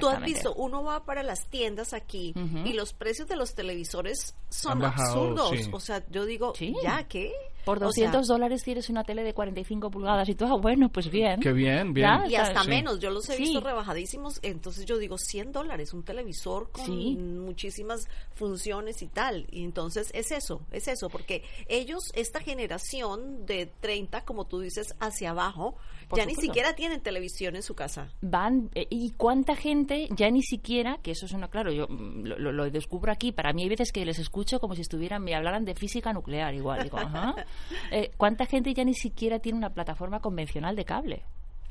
Tú 0.00 0.08
has 0.08 0.22
visto, 0.22 0.54
uno 0.54 0.82
va 0.84 1.04
para 1.04 1.22
las 1.24 1.48
tiendas 1.50 1.92
aquí 1.92 2.32
y 2.64 2.72
los 2.72 2.92
precios 2.92 3.28
de 3.28 3.36
los 3.36 3.54
televisores 3.54 4.34
son 4.48 4.78
bajado, 4.78 5.08
absurdos. 5.34 5.50
sí. 5.50 5.70
O 5.72 5.80
sea, 5.80 6.02
yo 6.08 6.24
digo, 6.24 6.54
Sí. 6.54 6.72
¿ya 6.82 7.02
qué? 7.08 7.32
Por 7.64 7.78
O 7.78 7.80
sea, 7.80 7.86
200 7.88 8.26
dólares 8.26 8.62
tienes 8.62 8.90
una 8.90 9.04
tele 9.04 9.22
de 9.24 9.32
45 9.34 9.90
pulgadas 9.90 10.28
y 10.28 10.34
tú, 10.34 10.44
ah, 10.46 10.56
bueno, 10.56 10.90
pues 10.90 11.10
bien. 11.10 11.40
Qué 11.40 11.52
bien, 11.52 11.92
bien. 11.94 12.06
Ya, 12.24 12.26
y 12.28 12.34
hasta 12.36 12.62
Sí. 12.62 12.68
menos, 12.68 12.98
yo 13.00 13.10
los 13.10 13.28
he 13.30 13.36
Sí. 13.36 13.42
visto 13.44 13.60
rebajadísimos, 13.60 14.38
entonces 14.42 14.84
yo 14.86 14.98
digo 14.98 15.16
100 15.18 15.52
dólares, 15.52 15.92
un 15.94 16.02
televisor 16.04 16.70
con 16.70 16.84
Sí. 16.84 17.16
muchísimas 17.16 18.06
funciones 18.34 19.00
y 19.02 19.06
tal, 19.06 19.46
y 19.50 19.64
entonces 19.64 20.10
es 20.14 20.30
eso, 20.32 20.62
es 20.72 20.88
eso, 20.88 21.08
porque 21.08 21.42
ellos, 21.68 22.10
esta 22.14 22.40
generación 22.40 23.46
de 23.46 23.66
30, 23.80 24.24
como 24.24 24.46
tú 24.46 24.60
dices, 24.60 24.94
hacia 25.00 25.30
abajo, 25.30 25.76
Por 26.08 26.18
ya 26.18 26.26
ni 26.26 26.34
siquiera 26.34 26.74
tienen 26.74 27.00
televisión 27.00 27.56
en 27.56 27.62
su 27.62 27.74
casa. 27.74 28.10
van 28.20 28.70
eh, 28.74 28.86
y 28.90 29.12
cuánta 29.12 29.56
gente 29.56 30.08
ya 30.16 30.30
ni 30.30 30.42
siquiera 30.42 30.98
que 31.02 31.12
eso 31.12 31.24
es 31.26 31.32
una 31.32 31.48
claro 31.48 31.72
yo 31.72 31.86
mm, 31.88 32.24
lo, 32.26 32.38
lo- 32.38 32.52
lo 32.52 32.70
descubro 32.70 33.10
aquí 33.10 33.32
para 33.32 33.52
mí 33.52 33.62
hay 33.62 33.68
veces 33.70 33.90
que 33.92 34.04
les 34.04 34.18
escucho 34.18 34.60
como 34.60 34.74
si 34.74 34.82
estuvieran 34.82 35.22
me 35.22 35.34
hablaran 35.34 35.64
de 35.64 35.74
física 35.74 36.12
nuclear 36.12 36.54
igual 36.54 36.82
digo 36.82 36.98
ajá. 36.98 37.34
Eh, 37.90 38.10
cuánta 38.16 38.46
gente 38.46 38.72
ya 38.74 38.84
ni 38.84 38.94
siquiera 38.94 39.38
tiene 39.38 39.58
una 39.58 39.70
plataforma 39.70 40.20
convencional 40.20 40.76
de 40.76 40.84
cable 40.84 41.22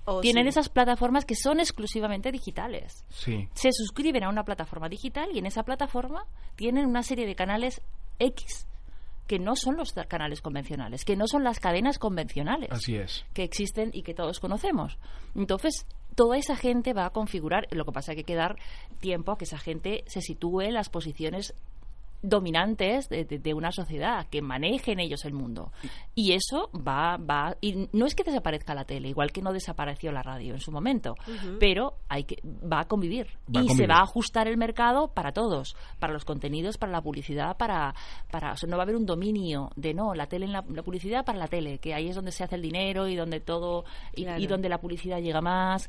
Oh, 0.05 0.19
tienen 0.19 0.43
sí. 0.43 0.49
esas 0.49 0.67
plataformas 0.67 1.23
que 1.23 1.33
son 1.35 1.61
exclusivamente 1.61 2.29
digitales 2.31 3.05
Sí. 3.09 3.47
se 3.53 3.69
suscriben 3.71 4.23
a 4.25 4.29
una 4.29 4.43
plataforma 4.43 4.89
digital 4.89 5.29
y 5.33 5.39
en 5.39 5.45
esa 5.45 5.63
plataforma 5.63 6.25
tienen 6.57 6.87
una 6.87 7.03
serie 7.03 7.25
de 7.25 7.35
canales 7.35 7.81
X 8.19 8.67
que 9.27 9.39
no 9.39 9.55
son 9.55 9.77
los 9.77 9.93
canales 9.93 10.41
convencionales 10.41 11.05
que 11.05 11.15
no 11.15 11.25
son 11.27 11.45
las 11.45 11.61
cadenas 11.61 11.99
convencionales 11.99 12.69
Así 12.71 12.97
es. 12.97 13.23
que 13.33 13.43
existen 13.43 13.91
y 13.93 14.03
que 14.03 14.13
todos 14.13 14.41
conocemos. 14.41 14.97
Entonces, 15.35 15.85
toda 16.15 16.37
esa 16.37 16.57
gente 16.57 16.91
va 16.93 17.05
a 17.05 17.09
configurar, 17.11 17.65
lo 17.71 17.85
que 17.85 17.91
pasa 17.93 18.11
es 18.11 18.15
que 18.17 18.19
hay 18.19 18.25
que 18.25 18.35
dar 18.35 18.57
tiempo 18.99 19.31
a 19.31 19.37
que 19.37 19.45
esa 19.45 19.57
gente 19.57 20.03
se 20.07 20.19
sitúe 20.21 20.61
en 20.63 20.73
las 20.73 20.89
posiciones 20.89 21.53
dominantes 22.23 23.09
de, 23.09 23.25
de- 23.25 23.37
de 23.37 23.53
una 23.53 23.71
sociedad, 23.71 24.25
que 24.29 24.41
manejen 24.41 24.99
ellos 24.99 25.25
el 25.25 25.33
mundo. 25.33 25.71
Y 26.15 26.31
eso 26.33 26.69
va, 26.75 27.17
va, 27.17 27.55
y 27.61 27.89
no 27.91 28.05
es 28.05 28.15
que 28.15 28.23
desaparezca 28.23 28.73
la 28.73 28.85
tele, 28.85 29.09
igual 29.09 29.31
que 29.31 29.41
no 29.41 29.53
desapareció 29.53 30.11
la 30.11 30.23
radio 30.23 30.53
en 30.55 30.59
su 30.59 30.71
momento, 30.71 31.15
pero 31.59 31.97
hay 32.09 32.23
que, 32.23 32.37
va 32.43 32.79
a 32.79 32.87
convivir. 32.87 33.27
Va 33.55 33.59
a 33.59 33.63
y 33.63 33.69
se 33.69 33.85
va 33.87 33.97
a 33.97 34.03
ajustar 34.03 34.47
el 34.47 34.57
mercado 34.57 35.09
para 35.13 35.33
todos, 35.33 35.75
para 35.99 36.13
los 36.13 36.25
contenidos, 36.25 36.77
para 36.77 36.91
la 36.91 37.01
publicidad, 37.01 37.57
para, 37.57 37.93
para 38.31 38.53
o 38.53 38.57
sea, 38.57 38.69
no 38.69 38.77
va 38.77 38.83
a 38.83 38.85
haber 38.85 38.95
un 38.95 39.05
dominio 39.05 39.69
de 39.75 39.93
no, 39.93 40.13
la 40.15 40.27
tele 40.27 40.45
en 40.45 40.53
la, 40.53 40.63
la 40.67 40.81
publicidad 40.83 41.25
para 41.25 41.37
la 41.37 41.47
tele, 41.47 41.79
que 41.79 41.93
ahí 41.93 42.07
es 42.09 42.15
donde 42.15 42.31
se 42.31 42.43
hace 42.43 42.55
el 42.55 42.61
dinero 42.61 43.07
y 43.07 43.15
donde 43.15 43.39
todo, 43.41 43.83
y, 44.15 44.23
Claro. 44.23 44.41
y 44.41 44.47
donde 44.47 44.69
la 44.69 44.79
publicidad 44.79 45.19
llega 45.19 45.41
más. 45.41 45.87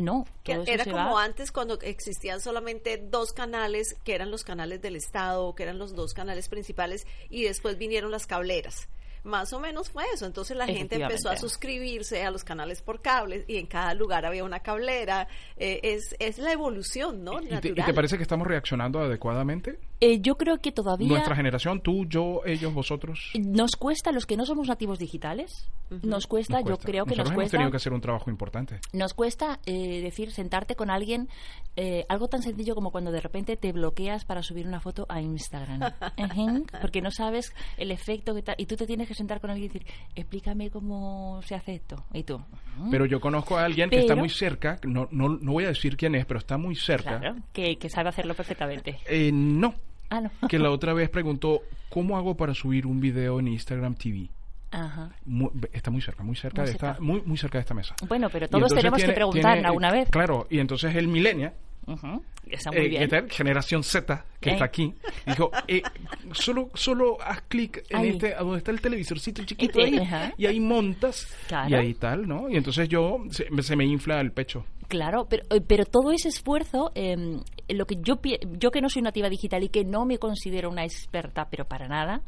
No, 0.00 0.26
Que 0.42 0.54
todo 0.54 0.62
eso 0.64 0.72
era 0.72 0.84
se 0.84 0.90
como 0.90 1.14
va. 1.14 1.24
antes 1.24 1.52
cuando 1.52 1.78
existían 1.80 2.40
solamente 2.40 2.96
dos 2.98 3.32
canales, 3.32 3.96
que 4.04 4.14
eran 4.14 4.30
los 4.30 4.44
canales 4.44 4.80
del 4.82 4.96
Estado, 4.96 5.54
que 5.54 5.62
eran 5.62 5.78
los 5.78 5.94
dos 5.94 6.14
canales 6.14 6.48
principales, 6.48 7.06
y 7.28 7.44
después 7.44 7.78
vinieron 7.78 8.10
las 8.10 8.26
cableras. 8.26 8.88
Más 9.22 9.52
o 9.52 9.60
menos 9.60 9.90
fue 9.90 10.04
eso. 10.14 10.24
Entonces 10.24 10.56
la 10.56 10.66
gente 10.66 10.96
empezó 10.96 11.28
a 11.28 11.36
suscribirse 11.36 12.24
a 12.24 12.30
los 12.30 12.42
canales 12.42 12.80
por 12.80 13.02
cable 13.02 13.44
y 13.48 13.58
en 13.58 13.66
cada 13.66 13.92
lugar 13.92 14.24
había 14.24 14.44
una 14.44 14.60
cablera. 14.60 15.28
Eh, 15.58 15.80
es, 15.82 16.16
es 16.18 16.38
la 16.38 16.52
evolución, 16.52 17.22
¿no? 17.22 17.34
¿Y 17.34 17.46
te, 17.46 17.48
y 17.48 17.50
Natural. 17.50 17.86
te 17.86 17.92
parece 17.94 18.16
que 18.16 18.22
estamos 18.22 18.46
reaccionando 18.46 18.98
adecuadamente? 19.00 19.78
Eh, 20.02 20.20
yo 20.20 20.36
creo 20.36 20.58
que 20.58 20.72
todavía 20.72 21.08
Nuestra 21.08 21.36
generación, 21.36 21.80
tú, 21.82 22.06
yo, 22.06 22.40
ellos, 22.46 22.72
vosotros. 22.72 23.32
nos 23.38 23.72
cuesta, 23.72 24.12
los 24.12 24.24
que 24.24 24.36
no 24.36 24.46
somos 24.46 24.66
nativos 24.68 24.98
digitales, 24.98 25.68
nos, 26.02 26.26
cuesta, 26.26 26.54
Nos 26.60 26.62
yo 26.64 26.74
cuesta. 26.76 26.86
creo 26.90 27.04
que 27.04 27.10
Nosotros 27.10 27.18
nos 27.18 27.32
hemos 27.32 27.34
cuesta. 27.42 27.56
tenido 27.58 27.70
que 27.70 27.76
hacer 27.76 27.92
un 27.92 28.00
trabajo 28.00 28.30
importante. 28.30 28.80
Nos 28.94 29.12
cuesta 29.12 29.60
eh, 29.66 30.00
decir, 30.00 30.30
sentarte 30.32 30.74
con 30.74 30.90
alguien, 30.90 31.28
eh, 31.76 32.06
algo 32.08 32.28
tan 32.28 32.42
sencillo 32.42 32.74
como 32.74 32.90
cuando 32.92 33.10
de 33.12 33.20
repente 33.20 33.56
te 33.56 33.72
bloqueas 33.72 34.24
para 34.24 34.42
subir 34.42 34.66
una 34.66 34.80
foto 34.80 35.04
a 35.08 35.20
Instagram. 35.20 35.80
Porque 36.80 37.02
no 37.02 37.10
sabes 37.10 37.52
el 37.76 37.90
efecto 37.90 38.34
que 38.34 38.42
tal. 38.42 38.54
Y 38.58 38.66
tú 38.66 38.76
te 38.76 38.86
tienes 38.86 39.06
que 39.08 39.14
sentar 39.14 39.40
con 39.40 39.50
alguien 39.50 39.70
y 39.70 39.78
decir, 39.78 39.86
explícame 40.14 40.70
cómo 40.70 41.40
se 41.42 41.54
hace 41.54 41.74
esto. 41.74 42.04
Y 42.14 42.22
tú, 42.22 42.36
"Ujú". 42.36 42.90
Pero 42.90 43.04
yo 43.04 43.20
conozco 43.20 43.56
a 43.58 43.64
alguien 43.64 43.90
que 43.90 43.98
está 44.00 44.14
Pero- 44.14 44.20
muy 44.20 44.30
cerca, 44.30 44.78
no, 44.84 45.08
no, 45.10 45.28
no 45.28 45.52
voy 45.52 45.64
a 45.64 45.68
decir 45.68 45.96
quién 45.96 46.14
es, 46.14 46.24
pero 46.24 46.38
está 46.38 46.56
muy 46.56 46.74
cerca. 46.76 47.18
claro, 47.18 47.36
que, 47.52 47.76
que 47.76 47.88
sabe 47.90 48.08
hacerlo 48.08 48.34
perfectamente. 48.34 48.98
Eh, 49.06 49.30
no, 49.32 49.74
Ah, 50.10 50.20
no. 50.20 50.30
que 50.48 50.58
la 50.58 50.70
otra 50.72 50.92
vez 50.92 51.08
preguntó, 51.08 51.62
¿cómo 51.88 52.16
hago 52.18 52.36
para 52.36 52.52
subir 52.54 52.86
un 52.86 53.00
video 53.00 53.38
en 53.40 53.48
Instagram 53.48 53.94
TV? 53.94 54.28
Ajá. 54.72 55.10
Mu- 55.24 55.50
está 55.72 55.90
muy 55.90 56.00
cerca, 56.00 56.22
muy 56.22 56.36
cerca 56.36 56.62
Muy 56.62 56.66
de 56.66 56.72
esta, 56.72 56.86
cerca. 56.94 57.02
muy, 57.02 57.22
muy 57.22 57.36
cerca 57.38 57.58
de 57.58 57.62
esta 57.62 57.74
mesa. 57.74 57.94
Bueno, 58.06 58.28
pero 58.30 58.48
todos 58.48 58.72
tenemos 58.72 58.98
tiene- 58.98 59.12
que 59.12 59.16
preguntar 59.16 59.64
alguna 59.66 59.90
vez. 59.90 60.08
Claro, 60.10 60.46
y 60.50 60.58
entonces 60.60 60.94
el 60.94 61.08
millennial, 61.08 61.54
Está 62.48 62.70
muy 62.70 62.80
eh, 62.82 62.88
bien. 63.08 63.28
generación 63.30 63.82
Z, 63.82 64.24
que 64.40 64.50
Eh. 64.50 64.52
está 64.52 64.64
aquí, 64.64 64.92
dijo, 65.26 65.50
eh, 65.66 65.82
solo, 66.32 66.68
solo 66.74 67.16
haz 67.20 67.42
clic 67.48 67.84
en 67.90 67.96
Ahí. 67.98 68.08
este, 68.10 68.34
a 68.34 68.40
donde 68.40 68.58
está 68.58 68.70
el 68.70 68.80
televisorcito 68.80 69.44
chiquito 69.44 69.80
ahí, 69.80 69.98
ajá. 69.98 70.32
y 70.36 70.46
ahí 70.46 70.60
montas, 70.60 71.26
Claro. 71.48 71.68
y 71.70 71.74
ahí 71.74 71.94
tal, 71.94 72.28
¿no? 72.28 72.48
Y 72.48 72.56
entonces 72.56 72.88
yo, 72.88 73.18
se, 73.30 73.46
se 73.62 73.76
me 73.76 73.84
infla 73.84 74.20
el 74.20 74.30
pecho. 74.32 74.64
Claro, 74.88 75.26
pero, 75.28 75.44
eh, 75.50 75.60
pero 75.66 75.84
todo 75.84 76.10
ese 76.12 76.28
esfuerzo, 76.28 76.90
eh, 76.94 77.16
lo 77.74 77.86
que 77.86 77.96
yo 78.00 78.18
yo 78.58 78.70
que 78.70 78.80
no 78.80 78.88
soy 78.88 79.02
nativa 79.02 79.28
digital 79.28 79.62
y 79.62 79.68
que 79.68 79.84
no 79.84 80.04
me 80.04 80.18
considero 80.18 80.70
una 80.70 80.84
experta, 80.84 81.48
pero 81.50 81.66
para 81.66 81.88
nada, 81.88 82.22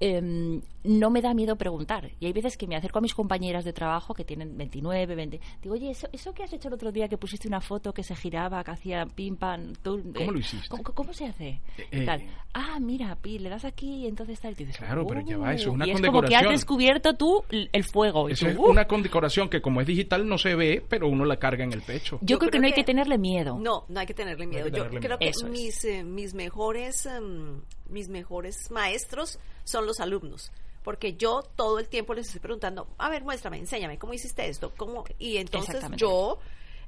em, 0.00 0.60
no 0.84 1.10
me 1.10 1.22
da 1.22 1.34
miedo 1.34 1.56
preguntar. 1.56 2.10
Y 2.20 2.26
hay 2.26 2.32
veces 2.32 2.56
que 2.56 2.66
me 2.66 2.76
acerco 2.76 2.98
a 2.98 3.02
mis 3.02 3.14
compañeras 3.14 3.64
de 3.64 3.72
trabajo 3.72 4.14
que 4.14 4.24
tienen 4.24 4.56
29, 4.56 5.14
20. 5.14 5.40
Digo, 5.62 5.74
oye, 5.74 5.90
eso, 5.90 6.08
eso 6.12 6.32
que 6.32 6.42
has 6.42 6.52
hecho 6.52 6.68
el 6.68 6.74
otro 6.74 6.92
día 6.92 7.08
que 7.08 7.16
pusiste 7.16 7.48
una 7.48 7.60
foto 7.60 7.92
que 7.92 8.02
se 8.02 8.14
giraba, 8.14 8.62
que 8.62 8.70
hacía 8.70 9.06
pim 9.06 9.36
pam, 9.36 9.72
tú, 9.82 10.02
¿cómo 10.14 10.32
lo 10.32 10.38
hiciste? 10.38 10.68
¿cómo, 10.94 11.12
se 11.12 11.26
hace? 11.26 11.60
Eh, 11.90 12.04
tal. 12.04 12.22
Ah, 12.52 12.78
mira, 12.80 13.16
pi, 13.16 13.38
le 13.38 13.48
das 13.48 13.64
aquí 13.64 14.04
y 14.04 14.06
entonces 14.06 14.40
tal. 14.40 14.52
Y 14.52 14.64
dices, 14.64 14.78
claro, 14.78 15.06
pero 15.06 15.20
ya 15.20 15.38
va, 15.38 15.54
eso 15.54 15.70
es 15.70 15.74
una 15.74 15.86
y 15.86 15.90
es 15.90 16.00
como 16.00 16.22
que 16.22 16.36
has 16.36 16.48
descubierto 16.48 17.14
tú 17.14 17.42
el 17.50 17.84
fuego. 17.84 18.28
Eso 18.28 18.48
es 18.48 18.56
una 18.56 18.86
condecoración 18.86 19.48
que 19.48 19.60
como 19.60 19.80
es 19.80 19.86
digital 19.86 20.28
no 20.28 20.38
se 20.38 20.54
ve, 20.54 20.84
pero 20.88 21.08
uno 21.08 21.24
la 21.24 21.38
carga 21.38 21.64
en 21.64 21.72
el 21.72 21.82
pecho. 21.82 22.18
Yo, 22.20 22.38
creo, 22.38 22.50
que 22.50 22.58
no 22.58 22.66
hay 22.66 22.72
que 22.72 22.84
tenerle 22.84 23.18
miedo. 23.18 23.58
No, 23.58 23.84
no 23.88 24.00
hay 24.00 24.06
que 24.06 24.14
tenerle 24.14 24.46
miedo. 24.46 24.68
Yo 24.68 24.83
creo 24.90 25.18
que 25.18 25.32
mis, 25.48 25.84
eh, 25.84 26.04
mis 26.04 26.34
mejores 26.34 27.06
em, 27.06 27.62
mis 27.88 28.08
mejores 28.08 28.70
maestros 28.70 29.38
son 29.64 29.86
los 29.86 30.00
alumnos 30.00 30.50
porque 30.84 31.14
yo 31.14 31.42
todo 31.56 31.78
el 31.78 31.88
tiempo 31.88 32.14
les 32.14 32.26
estoy 32.26 32.40
preguntando, 32.40 32.86
a 32.98 33.08
ver, 33.08 33.24
muéstrame, 33.24 33.58
enséñame, 33.58 33.98
¿cómo 33.98 34.12
hiciste 34.12 34.46
esto? 34.46 34.72
¿Cómo? 34.76 35.04
Y 35.18 35.38
entonces 35.38 35.82
yo, 35.96 36.38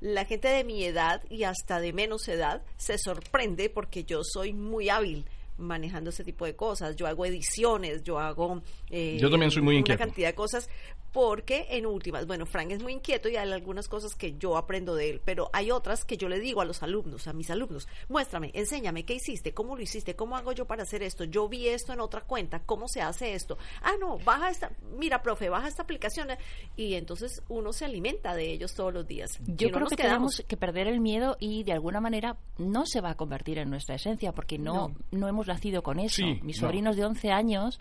la 0.01 0.27
gente 0.27 0.49
de 0.49 0.65
mi 0.65 0.85
edad 0.85 1.23
y 1.31 1.45
hasta 1.45 1.81
de 1.81 1.95
menos 1.95 2.29
edad, 2.29 2.63
se 2.77 2.99
sorprende 2.99 3.71
porque 3.71 4.05
yo 4.05 4.21
soy 4.23 4.53
muy 4.53 4.91
hábil 4.91 5.25
manejando 5.57 6.11
ese 6.11 6.23
tipo 6.23 6.45
de 6.45 6.55
cosas. 6.55 6.95
Yo 6.97 7.07
hago 7.07 7.25
ediciones, 7.25 8.03
yo 8.05 8.19
hago 8.19 8.61
eh, 8.91 9.17
yo 9.19 9.31
también 9.31 9.51
soy 9.51 9.63
muy 9.63 9.79
una 9.79 9.97
cantidad 9.97 10.29
de 10.29 10.35
cosas 10.35 10.69
porque 11.17 11.67
en 11.71 11.87
últimas, 11.87 12.27
bueno, 12.27 12.45
Frank 12.45 12.73
es 12.73 12.83
muy 12.83 12.93
inquieto 12.93 13.31
y 13.31 13.37
hay 13.37 13.51
algunas 13.51 13.89
cosas 13.89 14.15
que 14.15 14.37
yo 14.37 14.59
aprendo 14.59 14.95
de 14.95 15.09
él, 15.09 15.23
pero 15.25 15.49
hay 15.55 15.71
otras 15.71 16.05
que 16.05 16.19
yo 16.19 16.29
le 16.29 16.39
digo 16.39 16.61
a 16.61 16.67
los 16.67 16.83
alumnos, 16.83 17.27
a 17.27 17.33
mis 17.33 17.49
alumnos, 17.49 17.89
muéstrame, 18.11 18.51
enséñame, 18.53 19.07
¿qué 19.07 19.15
hiciste? 19.15 19.55
¿Cómo 19.55 19.77
lo 19.77 19.83
hiciste? 19.83 20.15
¿Cómo 20.15 20.37
hago 20.37 20.53
yo 20.53 20.67
para 20.67 20.83
hacer 20.83 21.03
esto? 21.03 21.25
Yo 21.25 21.49
vi 21.49 21.69
esto 21.69 21.95
en 21.95 22.01
otra 22.01 22.21
cuenta, 22.21 22.61
¿cómo 22.67 22.87
se 22.87 23.01
hace 23.01 23.33
esto? 23.33 23.57
Ah, 23.81 23.95
no, 23.99 24.19
baja 24.19 24.51
esta, 24.51 24.73
mira, 24.99 25.23
profe, 25.23 25.49
baja 25.49 25.69
esta 25.69 25.85
aplicación 25.85 26.29
y 26.77 26.93
entonces 26.97 27.43
uno 27.49 27.73
se 27.73 27.87
alimenta 27.87 28.35
de 28.35 28.53
ellos 28.53 28.75
todos 28.75 28.93
los 28.93 29.07
días. 29.07 29.41
Yo 29.47 29.71
creo 29.71 29.87
que 29.87 29.97
tenemos 29.97 30.45
que 30.47 30.59
perder 30.59 30.87
el 30.87 31.01
miedo 31.01 31.39
y 31.41 31.65
de 31.65 31.73
alguna 31.73 32.03
manera 32.03 32.37
no 32.59 32.85
se 32.85 33.01
va 33.01 33.13
a 33.13 33.17
convertir 33.17 33.57
en 33.57 33.71
nuestra 33.71 33.95
esencia 33.95 34.33
porque 34.33 34.59
no, 34.59 34.95
no. 35.13 35.29
hemos 35.29 35.47
nacido 35.47 35.83
con 35.83 35.99
eso. 35.99 36.27
Mis 36.43 36.59
sobrinos 36.59 36.95
de 36.95 37.07
11 37.07 37.31
años 37.31 37.81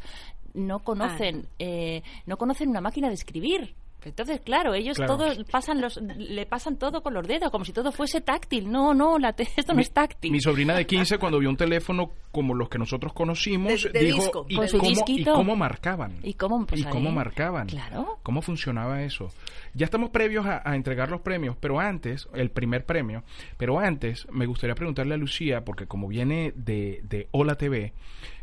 no 0.56 0.80
conocen, 0.80 1.44
ah. 1.46 1.56
eh, 1.60 2.04
no 2.26 2.38
conocen 2.38 2.70
una 2.70 2.82
máquina 2.82 3.08
de 3.10 3.16
escribir. 3.16 3.76
Entonces, 4.06 4.40
claro, 4.42 4.76
ellos 4.76 4.98
todos 4.98 5.44
pasan 5.50 5.82
los, 5.82 5.98
le 5.98 6.46
pasan 6.46 6.78
todo 6.78 7.02
con 7.02 7.14
los 7.16 7.28
dedos, 7.28 7.50
como 7.50 7.66
si 7.66 7.74
todo 7.74 7.92
fuese 7.92 8.22
táctil. 8.22 8.72
No, 8.72 8.94
no, 8.94 9.18
la 9.18 9.34
esto 9.38 9.74
no 9.74 9.82
es 9.82 9.92
táctil. 9.92 10.32
Mi 10.32 10.40
sobrina 10.40 10.76
de 10.76 10.86
15, 10.86 11.18
cuando 11.18 11.40
vio 11.40 11.50
un 11.50 11.58
teléfono 11.58 12.12
como 12.32 12.54
los 12.54 12.70
que 12.70 12.78
nosotros 12.78 13.14
conocimos, 13.14 13.90
dijo, 13.94 14.46
¿y, 14.48 15.24
cómo, 15.24 15.56
marcaban? 15.56 16.20
¿Y 16.22 16.36
cómo, 16.36 16.66
pues, 16.66 16.82
¿Y 16.82 16.84
cómo 16.84 17.12
marcaban? 17.12 17.68
Claro. 17.68 18.20
¿Cómo 18.22 18.42
funcionaba 18.44 19.02
eso? 19.02 19.32
Ya 19.74 19.86
estamos 19.86 20.12
previos 20.12 20.46
a, 20.46 20.76
entregar 20.76 21.10
los 21.10 21.22
premios, 21.22 21.56
pero 21.60 21.80
antes, 21.80 22.28
el 22.34 22.52
primer 22.52 22.86
premio, 22.86 23.24
pero 23.58 23.80
antes 23.80 24.28
me 24.30 24.46
gustaría 24.46 24.76
preguntarle 24.76 25.16
a 25.16 25.18
Lucía, 25.18 25.66
porque 25.66 25.88
como 25.88 26.08
viene 26.08 26.54
de, 26.56 27.02
de 27.04 27.28
Hola 27.32 27.56
TV, 27.56 27.94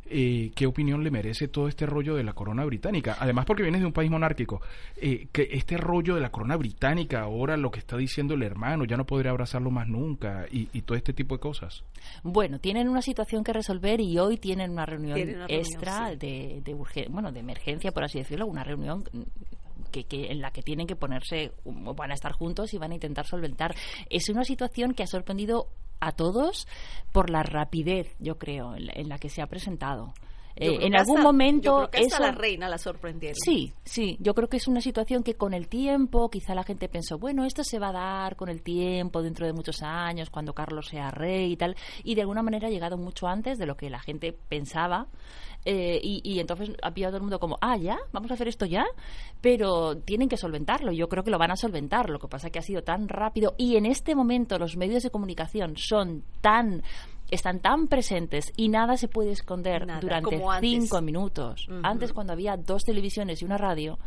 eh, 0.07 0.53
qué 0.55 0.67
opinión 0.67 1.03
le 1.05 1.11
merece 1.11 1.49
todo 1.49 1.69
este 1.69 1.87
rollo 1.87 2.15
de 2.15 2.25
la 2.25 2.33
corona 2.33 2.65
británica. 2.65 3.17
Además, 3.19 3.47
porque 3.47 3.62
vienes 3.62 3.81
de 3.81 3.87
un 3.87 3.93
país 3.93 4.11
monárquico, 4.11 4.61
eh, 4.97 5.29
que 5.33 5.49
este 5.53 5.77
rollo 5.77 6.15
de 6.15 6.21
la 6.21 6.31
corona 6.31 6.57
británica, 6.57 7.23
ahora 7.23 7.57
lo 7.57 7.71
que 7.71 7.79
está 7.79 7.97
diciendo 7.97 8.35
el 8.35 8.43
hermano, 8.43 8.85
ya 8.85 8.97
no 8.97 9.07
podría 9.07 9.31
abrazarlo 9.31 9.71
más 9.71 9.88
nunca, 9.88 10.47
y, 10.51 10.67
todo 10.83 10.99
este 10.99 11.12
tipo 11.12 11.37
de 11.37 11.41
cosas. 11.41 11.85
Bueno, 12.25 12.59
tienen 12.59 12.88
una 12.88 13.03
situación 13.03 13.45
que 13.45 13.53
resolver 13.53 14.01
y 14.01 14.19
hoy 14.19 14.37
tienen 14.37 14.73
una 14.73 14.85
reunión 14.85 15.17
extra 15.49 16.17
de, 16.17 16.61
de, 16.65 16.75
bueno, 17.09 17.31
de 17.31 17.41
emergencia, 17.41 17.93
por 17.93 18.05
así 18.05 18.19
decirlo, 18.19 18.47
una 18.47 18.65
reunión 18.65 19.05
que, 19.93 20.05
que, 20.05 20.33
en 20.33 20.41
la 20.41 20.51
que 20.51 20.62
tienen 20.62 20.88
que 20.88 20.97
ponerse, 20.97 21.53
van 21.65 22.11
a 22.11 22.15
estar 22.15 22.33
juntos 22.33 22.75
y 22.75 22.79
van 22.79 22.91
a 22.91 22.95
intentar 22.95 23.27
solventar. 23.27 23.77
Es 24.11 24.29
una 24.29 24.45
situación 24.45 24.95
que 24.95 25.05
ha 25.05 25.07
sorprendido 25.07 25.69
a 26.03 26.12
todos 26.12 26.67
por 27.12 27.31
la 27.31 27.43
rapidez, 27.43 28.15
yo 28.19 28.38
creo, 28.38 28.75
en 28.75 29.09
la, 29.09 29.19
que 29.19 29.29
se 29.29 29.41
ha 29.41 29.47
presentado. 29.47 30.12
Eh, 30.55 30.79
en 30.83 30.95
algún 30.95 31.23
momento 31.23 31.88
yo 31.91 32.19
la 32.19 32.33
reina 32.33 32.69
la 32.69 32.77
sorprendieron. 32.77 33.37
Sí, 33.37 33.73
sí, 33.85 34.19
yo 34.21 34.35
creo 34.35 34.49
que 34.49 34.59
es 34.59 34.69
una 34.69 34.83
situación 34.83 35.23
que 35.23 35.35
con 35.35 35.55
el 35.55 35.69
tiempo 35.69 36.29
quizá 36.29 36.55
la 36.55 36.65
gente 36.65 36.88
pensó, 36.88 37.19
bueno, 37.19 37.47
esto 37.47 37.65
se 37.65 37.79
va 37.79 37.88
a 37.88 37.93
dar 37.93 38.37
con 38.37 38.51
el 38.51 38.61
tiempo, 38.62 39.23
dentro 39.23 39.47
de 39.47 39.55
muchos 39.55 39.83
años, 39.83 40.29
cuando 40.29 40.53
Carlos 40.53 40.88
sea 40.88 41.11
rey 41.11 41.53
y 41.53 41.57
tal, 41.57 41.77
y 42.05 42.17
de 42.17 42.23
alguna 42.23 42.43
manera 42.43 42.69
ha 42.69 42.71
llegado 42.71 42.99
mucho 42.99 43.29
antes 43.29 43.59
de 43.59 43.65
lo 43.65 43.77
que 43.77 43.88
la 43.88 44.01
gente 44.01 44.33
pensaba. 44.33 45.07
Eh, 45.64 46.01
y, 46.03 46.40
entonces 46.40 46.72
ha 46.83 46.92
pillado 46.92 47.12
todo 47.12 47.18
el 47.18 47.22
mundo 47.22 47.38
como, 47.38 47.57
ah, 47.61 47.77
ya, 47.77 47.98
vamos 48.12 48.31
a 48.31 48.35
hacer 48.35 48.48
esto 48.48 48.66
ya, 48.66 48.85
pero 49.40 49.96
tienen 49.96 50.29
que 50.29 50.37
solventarlo. 50.37 50.92
Yo 50.92 51.09
creo 51.09 51.22
que 51.22 51.31
lo 51.31 51.38
van 51.38 51.53
a 51.53 51.57
solventar. 51.57 52.11
Lo 52.11 52.18
que 52.18 52.29
pasa 52.29 52.48
es 52.48 52.53
que 52.53 52.59
ha 52.59 52.62
sido 52.62 52.83
tan 52.83 53.09
rápido 53.09 53.55
y 53.57 53.77
en 53.77 53.87
este 53.87 54.14
momento 54.14 54.59
los 54.59 54.77
medios 54.77 55.03
de 55.03 55.11
comunicación 55.11 55.77
son 55.77 56.25
tan 56.40 56.83
están 57.31 57.61
tan 57.61 57.88
presentes 57.88 58.53
y 58.57 58.68
nada 58.68 58.98
se 58.98 59.09
puede 59.09 59.31
esconder 59.31 59.87
durante 60.03 60.38
cinco 60.61 61.01
minutos. 61.01 61.66
Antes, 61.83 62.12
cuando 62.12 62.35
había 62.35 62.59
dos 62.59 62.85
televisiones 62.85 63.40
y 63.40 63.46
una 63.46 63.57
radio, 63.57 63.98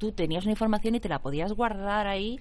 tú 0.00 0.10
tenías 0.12 0.44
una 0.44 0.52
información 0.52 0.96
y 0.96 1.00
te 1.00 1.08
la 1.08 1.20
podías 1.20 1.52
guardar 1.52 2.08
ahí 2.08 2.40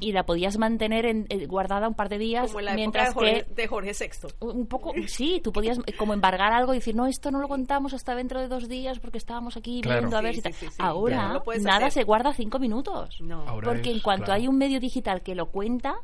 y 0.00 0.12
la 0.12 0.24
podías 0.24 0.56
mantener 0.56 1.04
en, 1.04 1.26
eh, 1.28 1.46
guardada 1.46 1.88
un 1.88 1.94
par 1.94 2.08
de 2.08 2.16
días 2.16 2.46
como 2.46 2.62
la 2.62 2.74
mientras 2.74 3.08
de 3.08 3.14
Jorge, 3.14 3.46
de 3.54 3.66
Jorge 3.66 3.92
VI 3.92 4.28
un 4.40 4.66
poco 4.66 4.94
sí 5.06 5.40
tú 5.44 5.52
podías 5.52 5.78
como 5.98 6.14
embargar 6.14 6.52
algo 6.52 6.72
y 6.72 6.78
decir 6.78 6.94
no 6.94 7.06
esto 7.06 7.30
no 7.30 7.40
lo 7.40 7.48
contamos 7.48 7.92
hasta 7.92 8.14
dentro 8.14 8.40
de 8.40 8.48
dos 8.48 8.68
días 8.68 8.98
porque 9.00 9.18
estábamos 9.18 9.56
aquí 9.56 9.82
viendo 9.84 10.16
a 10.16 10.22
ver 10.22 10.36
si 10.36 10.42
ahora 10.78 11.42
nada 11.60 11.90
se 11.90 12.04
guarda 12.04 12.32
cinco 12.32 12.58
minutos. 12.58 13.18
Porque 13.62 13.90
en 13.90 14.00
cuanto 14.00 14.32
hay 14.32 14.48
un 14.48 14.56
medio 14.56 14.80
digital 14.80 15.22
que 15.22 15.34
lo 15.34 15.50
cuenta 15.50 15.96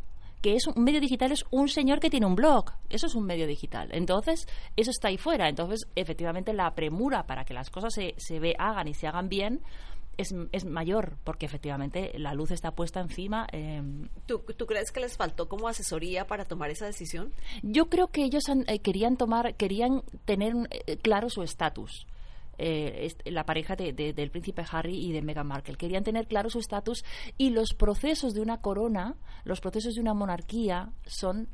que 0.42 0.54
es 0.54 0.66
un 0.66 0.84
medio 0.84 1.00
digital 1.00 1.32
es 1.32 1.44
un 1.50 1.68
señor 1.68 1.98
que 1.98 2.10
tiene 2.10 2.26
un 2.26 2.36
blog. 2.36 2.66
Eso 2.88 3.06
es 3.06 3.14
un 3.14 3.24
medio 3.24 3.46
digital. 3.46 3.88
Entonces, 3.90 4.46
eso 4.76 4.90
está 4.90 5.08
ahí 5.08 5.16
fuera. 5.16 5.48
Entonces, 5.48 5.88
efectivamente, 5.96 6.52
la 6.52 6.72
premura 6.74 7.26
para 7.26 7.44
que 7.44 7.54
las 7.54 7.70
cosas 7.70 7.94
se, 7.94 8.14
se 8.18 8.38
ve, 8.38 8.54
hagan 8.58 8.86
y 8.86 8.94
se 8.94 9.08
hagan 9.08 9.28
bien, 9.28 9.62
es, 10.16 10.34
es, 10.52 10.64
mayor, 10.64 11.16
porque 11.24 11.46
efectivamente 11.46 12.12
la 12.18 12.34
luz 12.34 12.50
está 12.50 12.72
puesta 12.72 13.00
encima. 13.00 13.46
Eh, 13.52 13.82
¿Tú, 14.26 14.38
¿Tú, 14.38 14.66
crees 14.66 14.92
que 14.92 15.00
les 15.00 15.16
faltó 15.16 15.48
como 15.48 15.68
asesoría 15.68 16.26
para 16.26 16.44
tomar 16.44 16.70
esa 16.70 16.86
decisión? 16.86 17.32
Yo 17.62 17.88
creo 17.88 18.08
que 18.08 18.24
ellos 18.24 18.44
eh, 18.48 18.78
querían 18.80 19.16
tomar, 19.16 19.54
querían 19.54 20.02
tener 20.24 20.54
eh, 20.70 20.96
claro 20.98 21.30
su 21.30 21.42
estatus. 21.42 22.06
Eh, 22.58 23.14
la 23.26 23.44
pareja 23.44 23.76
de, 23.76 23.92
del 23.92 24.30
príncipe 24.30 24.64
Harry 24.70 24.96
y 24.96 25.12
de 25.12 25.20
Meghan 25.20 25.46
Markle. 25.46 25.76
Querían 25.76 26.04
tener 26.04 26.26
claro 26.26 26.48
su 26.48 26.58
estatus 26.58 27.04
y 27.36 27.50
los 27.50 27.74
procesos 27.74 28.32
de 28.32 28.40
una 28.40 28.62
corona, 28.62 29.14
los 29.44 29.60
procesos 29.60 29.94
de 29.94 30.00
una 30.00 30.14
monarquía 30.14 30.90
son 31.04 31.48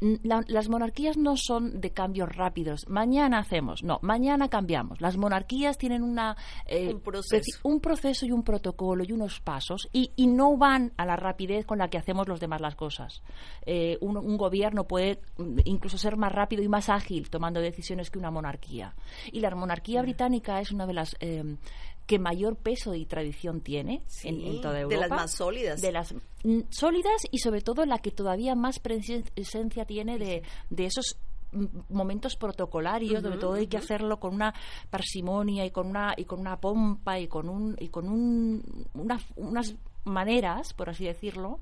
las 0.00 0.68
monarquías 0.68 1.16
no 1.16 1.36
son 1.36 1.80
de 1.80 1.90
cambios 1.90 2.34
rápidos. 2.34 2.88
Mañana 2.88 3.38
hacemos, 3.38 3.82
no, 3.82 3.98
mañana 4.02 4.48
cambiamos. 4.48 5.00
Las 5.00 5.16
monarquías 5.16 5.78
tienen 5.78 6.02
una, 6.02 6.36
eh, 6.66 6.92
un, 6.92 7.00
proceso. 7.00 7.58
un, 7.62 7.80
proceso. 7.80 8.26
y 8.26 8.32
un 8.32 8.42
protocolo 8.42 9.04
y 9.04 9.12
unos 9.12 9.40
pasos 9.40 9.88
y, 9.92 10.12
y, 10.16 10.26
no 10.26 10.56
van 10.56 10.92
a 10.96 11.06
la 11.06 11.16
rapidez 11.16 11.64
con 11.64 11.78
la 11.78 11.88
que 11.88 11.98
hacemos 11.98 12.28
los 12.28 12.40
demás 12.40 12.60
las 12.60 12.74
cosas. 12.74 13.22
Eh, 13.64 13.96
un, 14.00 14.36
gobierno 14.36 14.84
puede 14.84 15.20
mm, 15.38 15.60
incluso 15.64 15.96
ser 15.98 16.16
más 16.16 16.32
rápido 16.32 16.62
y 16.62 16.68
más 16.68 16.88
ágil 16.88 17.30
tomando 17.30 17.60
decisiones 17.60 18.10
que 18.10 18.18
una 18.18 18.30
monarquía. 18.30 18.94
Y 19.32 19.40
la 19.40 19.54
monarquía 19.54 20.02
británica 20.02 20.60
es 20.60 20.72
una 20.72 20.86
de 20.86 20.92
las 20.92 21.16
eh, 21.20 21.56
que 22.06 22.18
mayor 22.18 22.56
peso 22.56 22.94
y 22.94 23.04
tradición 23.04 23.60
tiene 23.60 24.02
en, 24.22 24.60
toda 24.60 24.80
Europa. 24.80 24.94
De 24.94 25.08
las 25.08 25.10
más 25.10 25.30
sólidas. 25.32 25.80
De 25.80 25.92
las 25.92 26.14
mm, 26.44 26.60
sólidas 26.70 27.26
y 27.30 27.38
sobre 27.38 27.60
todo 27.60 27.84
la 27.84 27.98
que 27.98 28.10
todavía 28.10 28.54
más 28.54 28.78
presencia 28.78 29.84
tiene 29.84 30.18
de, 30.18 30.42
de 30.70 30.86
esos 30.86 31.18
momentos 31.88 32.36
protocolarios 32.36 33.22
sobre 33.22 33.38
todo 33.38 33.54
hay 33.54 33.66
que 33.66 33.78
hacerlo 33.78 34.18
con 34.18 34.34
una 34.34 34.52
parsimonia 34.90 35.64
y 35.64 35.70
con 35.70 35.86
una 35.86 36.12
y 36.16 36.24
con 36.24 36.40
una 36.40 36.60
pompa 36.60 37.18
y 37.18 37.28
con 37.28 37.48
un 37.48 37.76
y 37.78 37.88
con 37.88 38.08
un, 38.08 38.62
unas 39.36 39.74
maneras 40.04 40.74
por 40.74 40.90
así 40.90 41.04
decirlo 41.04 41.60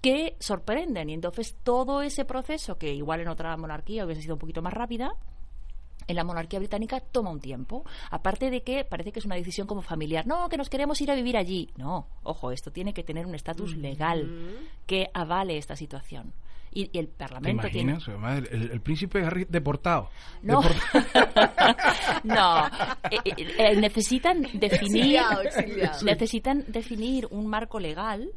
que 0.00 0.36
sorprenden 0.38 1.10
y 1.10 1.14
entonces 1.14 1.56
todo 1.64 2.02
ese 2.02 2.24
proceso 2.24 2.78
que 2.78 2.94
igual 2.94 3.20
en 3.20 3.28
otra 3.28 3.56
monarquía 3.56 4.04
hubiese 4.04 4.22
sido 4.22 4.36
un 4.36 4.40
poquito 4.40 4.62
más 4.62 4.72
rápida 4.72 5.16
en 6.06 6.16
la 6.16 6.24
monarquía 6.24 6.58
británica 6.58 7.00
toma 7.00 7.30
un 7.30 7.40
tiempo. 7.40 7.84
Aparte 8.10 8.50
de 8.50 8.62
que 8.62 8.84
parece 8.84 9.12
que 9.12 9.18
es 9.18 9.24
una 9.24 9.36
decisión 9.36 9.66
como 9.66 9.82
familiar. 9.82 10.26
No, 10.26 10.48
que 10.48 10.56
nos 10.56 10.68
queremos 10.68 11.00
ir 11.00 11.10
a 11.10 11.14
vivir 11.14 11.36
allí. 11.36 11.70
No, 11.76 12.08
ojo, 12.22 12.52
esto 12.52 12.70
tiene 12.70 12.92
que 12.92 13.02
tener 13.02 13.26
un 13.26 13.34
estatus 13.34 13.76
legal 13.76 14.28
que 14.86 15.08
avale 15.14 15.58
esta 15.58 15.76
situación. 15.76 16.32
Y, 16.72 16.90
el 16.98 17.08
Parlamento 17.08 17.62
¿Te 17.62 17.78
imaginas? 17.78 18.06
el, 18.50 18.80
príncipe 18.82 19.24
Harry 19.24 19.46
deportado. 19.48 20.10
No, 20.42 20.60
no. 22.24 22.66
Eh, 23.10 23.18
eh, 23.24 23.54
eh, 23.58 23.76
necesitan 23.76 24.42
definir 24.52 25.20
necesitan 26.04 26.64
definir 26.68 27.26
un 27.30 27.46
marco 27.46 27.80
legal 27.80 28.30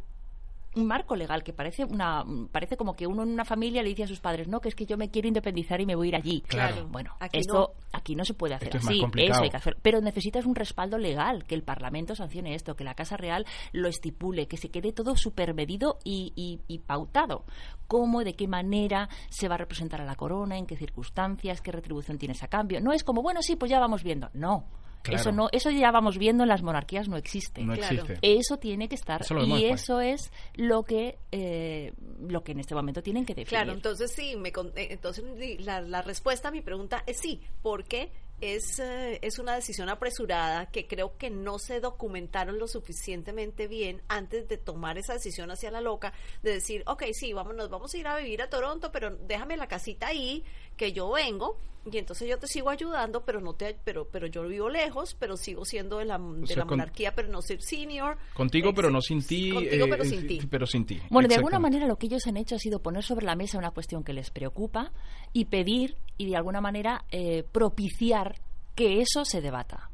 un 0.75 0.86
marco 0.86 1.15
legal 1.15 1.43
que 1.43 1.51
parece 1.51 1.84
una 1.84 2.23
parece 2.51 2.77
como 2.77 2.93
que 2.95 3.08
uno 3.08 3.23
en 3.23 3.29
una 3.29 3.43
familia 3.43 3.82
le 3.82 3.89
dice 3.89 4.03
a 4.03 4.08
sus 4.08 4.19
padres 4.19 4.47
no 4.47 4.62
que 4.62 4.69
es 4.69 4.75
que 4.75 4.86
yo 4.86 4.97
me 4.97 5.10
quiero 5.10 5.27
independizar 5.27 5.82
y 5.82 5.86
me 5.86 5.95
voy 5.95 6.08
a 6.08 6.10
ir 6.10 6.15
allí 6.15 6.41
Claro. 6.41 6.88
bueno 6.89 7.15
Aquí 7.19 7.39
esto 7.39 7.73
aquí 7.91 8.15
no 8.15 8.23
se 8.23 8.36
puede 8.36 8.53
hacer. 8.53 8.67
Esto 8.67 8.77
es 8.77 8.84
más 8.84 8.91
así 8.91 9.01
complicado. 9.01 9.34
eso 9.34 9.43
hay 9.43 9.49
que 9.49 9.58
hacer. 9.58 9.77
Pero 9.82 9.99
necesitas 9.99 10.45
un 10.45 10.53
respaldo 10.55 10.97
legal 10.99 11.43
que 11.45 11.55
el 11.55 11.63
Parlamento 11.63 12.15
sancione 12.15 12.53
esto 12.53 12.75
que 12.75 12.84
la 12.84 12.93
Casa 12.93 13.17
Real 13.17 13.45
lo 13.71 13.88
estipule 13.88 14.47
que 14.47 14.58
se 14.58 14.69
quede 14.69 14.93
todo 14.93 15.15
supermedido 15.17 15.97
y, 16.03 16.34
y, 16.36 16.60
y 16.67 16.79
pautado. 16.79 17.45
Cómo 17.88 18.23
de 18.23 18.36
qué 18.36 18.47
manera 18.47 19.10
se 19.29 19.47
va 19.47 19.55
a 19.55 19.58
representar 19.58 20.01
a 20.01 20.05
la 20.05 20.15
corona 20.15 20.58
en 20.58 20.67
qué 20.67 20.77
circunstancias 20.77 21.62
qué 21.62 21.71
retribución 21.71 22.17
tienes 22.19 22.43
a 22.43 22.47
cambio 22.47 22.79
no 22.82 22.93
es 22.93 23.03
como 23.03 23.21
bueno 23.23 23.41
sí 23.41 23.55
pues 23.55 23.71
ya 23.71 23.79
vamos 23.79 24.03
viendo 24.03 24.29
no 24.34 24.65
Claro. 25.01 25.21
eso 25.21 25.31
no 25.31 25.49
eso 25.51 25.69
ya 25.71 25.91
vamos 25.91 26.17
viendo 26.17 26.43
en 26.43 26.49
las 26.49 26.62
monarquías 26.62 27.07
no 27.07 27.15
existe 27.17 27.63
No 27.63 27.73
Claro. 27.73 27.95
existe. 28.03 28.19
eso 28.21 28.57
tiene 28.57 28.89
que 28.89 28.95
estar 28.95 29.21
Eso 29.21 29.38
y 29.39 29.65
eso 29.65 30.01
es 30.01 30.31
lo 30.55 30.83
que 30.83 31.17
eh, 31.31 31.93
lo 32.27 32.43
que 32.43 32.51
en 32.51 32.59
este 32.59 32.75
momento 32.75 33.01
tienen 33.01 33.25
que 33.25 33.33
definir. 33.33 33.49
Claro, 33.49 33.71
entonces 33.73 34.12
sí, 34.12 34.35
me, 34.35 34.51
con- 34.51 34.73
eh, 34.75 34.88
entonces 34.91 35.23
la 35.62 36.01
respuesta 36.01 36.49
a 36.49 36.51
mi 36.51 36.62
pregunta 36.62 37.03
es 37.07 37.17
sí, 37.19 37.41
porque 37.62 38.12
es, 38.41 38.79
eh, 38.79 39.19
es 39.21 39.38
una 39.39 39.53
decisión 39.55 39.89
apresurada 39.89 40.67
que 40.67 40.88
creo 40.88 41.17
que 41.17 41.29
no 41.29 41.59
se 41.59 41.79
documentaron 41.81 42.57
lo 42.57 42.67
suficientemente 42.67 43.67
bien 43.67 44.01
antes 44.07 44.47
de 44.47 44.57
tomar 44.57 44.97
esa 44.97 45.13
decisión 45.13 45.51
hacia 45.51 45.71
la 45.71 45.81
loca, 45.81 46.13
de 46.41 46.53
decir, 46.53 46.83
ok, 46.88 47.03
sí, 47.13 47.33
vámonos, 47.33 47.69
vamos 47.69 47.93
a 47.93 47.97
ir 47.97 48.07
a 48.07 48.15
vivir 48.17 48.41
a 48.41 48.49
Toronto, 48.49 48.91
pero 48.93 49.15
déjame 49.27 49.57
la 49.57 49.67
casita 49.67 50.07
ahí, 50.07 50.43
que 50.77 50.93
yo 50.93 51.12
vengo, 51.12 51.57
y 51.91 51.97
entonces 51.97 52.27
yo 52.27 52.37
te 52.37 52.47
sigo 52.47 52.69
ayudando, 52.69 53.23
pero 53.25 53.41
no 53.41 53.53
te, 53.53 53.77
pero, 53.83 54.07
pero 54.09 54.27
yo 54.27 54.43
vivo 54.47 54.69
lejos, 54.69 55.15
pero 55.19 55.37
sigo 55.37 55.65
siendo 55.65 55.97
de 55.99 56.05
la, 56.05 56.17
de 56.17 56.47
sea, 56.47 56.57
la 56.57 56.61
con- 56.63 56.77
monarquía, 56.77 57.13
pero 57.15 57.29
no 57.29 57.41
ser 57.41 57.61
senior. 57.61 58.17
Contigo, 58.33 58.73
pero 58.73 58.89
no 58.89 59.01
sin 59.01 59.25
ti. 59.25 59.51
Contigo, 59.51 59.85
eh, 59.85 59.89
pero 59.89 60.03
eh, 60.03 60.07
sin 60.07 60.27
ti. 60.27 60.39
Pero 60.49 60.65
sin 60.65 60.85
ti. 60.85 61.01
Bueno, 61.09 61.27
de 61.29 61.35
alguna 61.35 61.59
manera 61.59 61.87
lo 61.87 61.97
que 61.97 62.07
ellos 62.07 62.25
han 62.27 62.37
hecho 62.37 62.55
ha 62.55 62.59
sido 62.59 62.79
poner 62.81 63.03
sobre 63.03 63.25
la 63.25 63.35
mesa 63.35 63.57
una 63.57 63.71
cuestión 63.71 64.03
que 64.03 64.13
les 64.13 64.29
preocupa 64.29 64.91
y 65.33 65.45
pedir 65.45 65.95
y 66.17 66.27
de 66.29 66.35
alguna 66.35 66.61
manera 66.61 67.05
eh, 67.11 67.43
propiciar 67.51 68.35
que 68.75 69.01
eso 69.01 69.25
se 69.25 69.41
debata. 69.41 69.89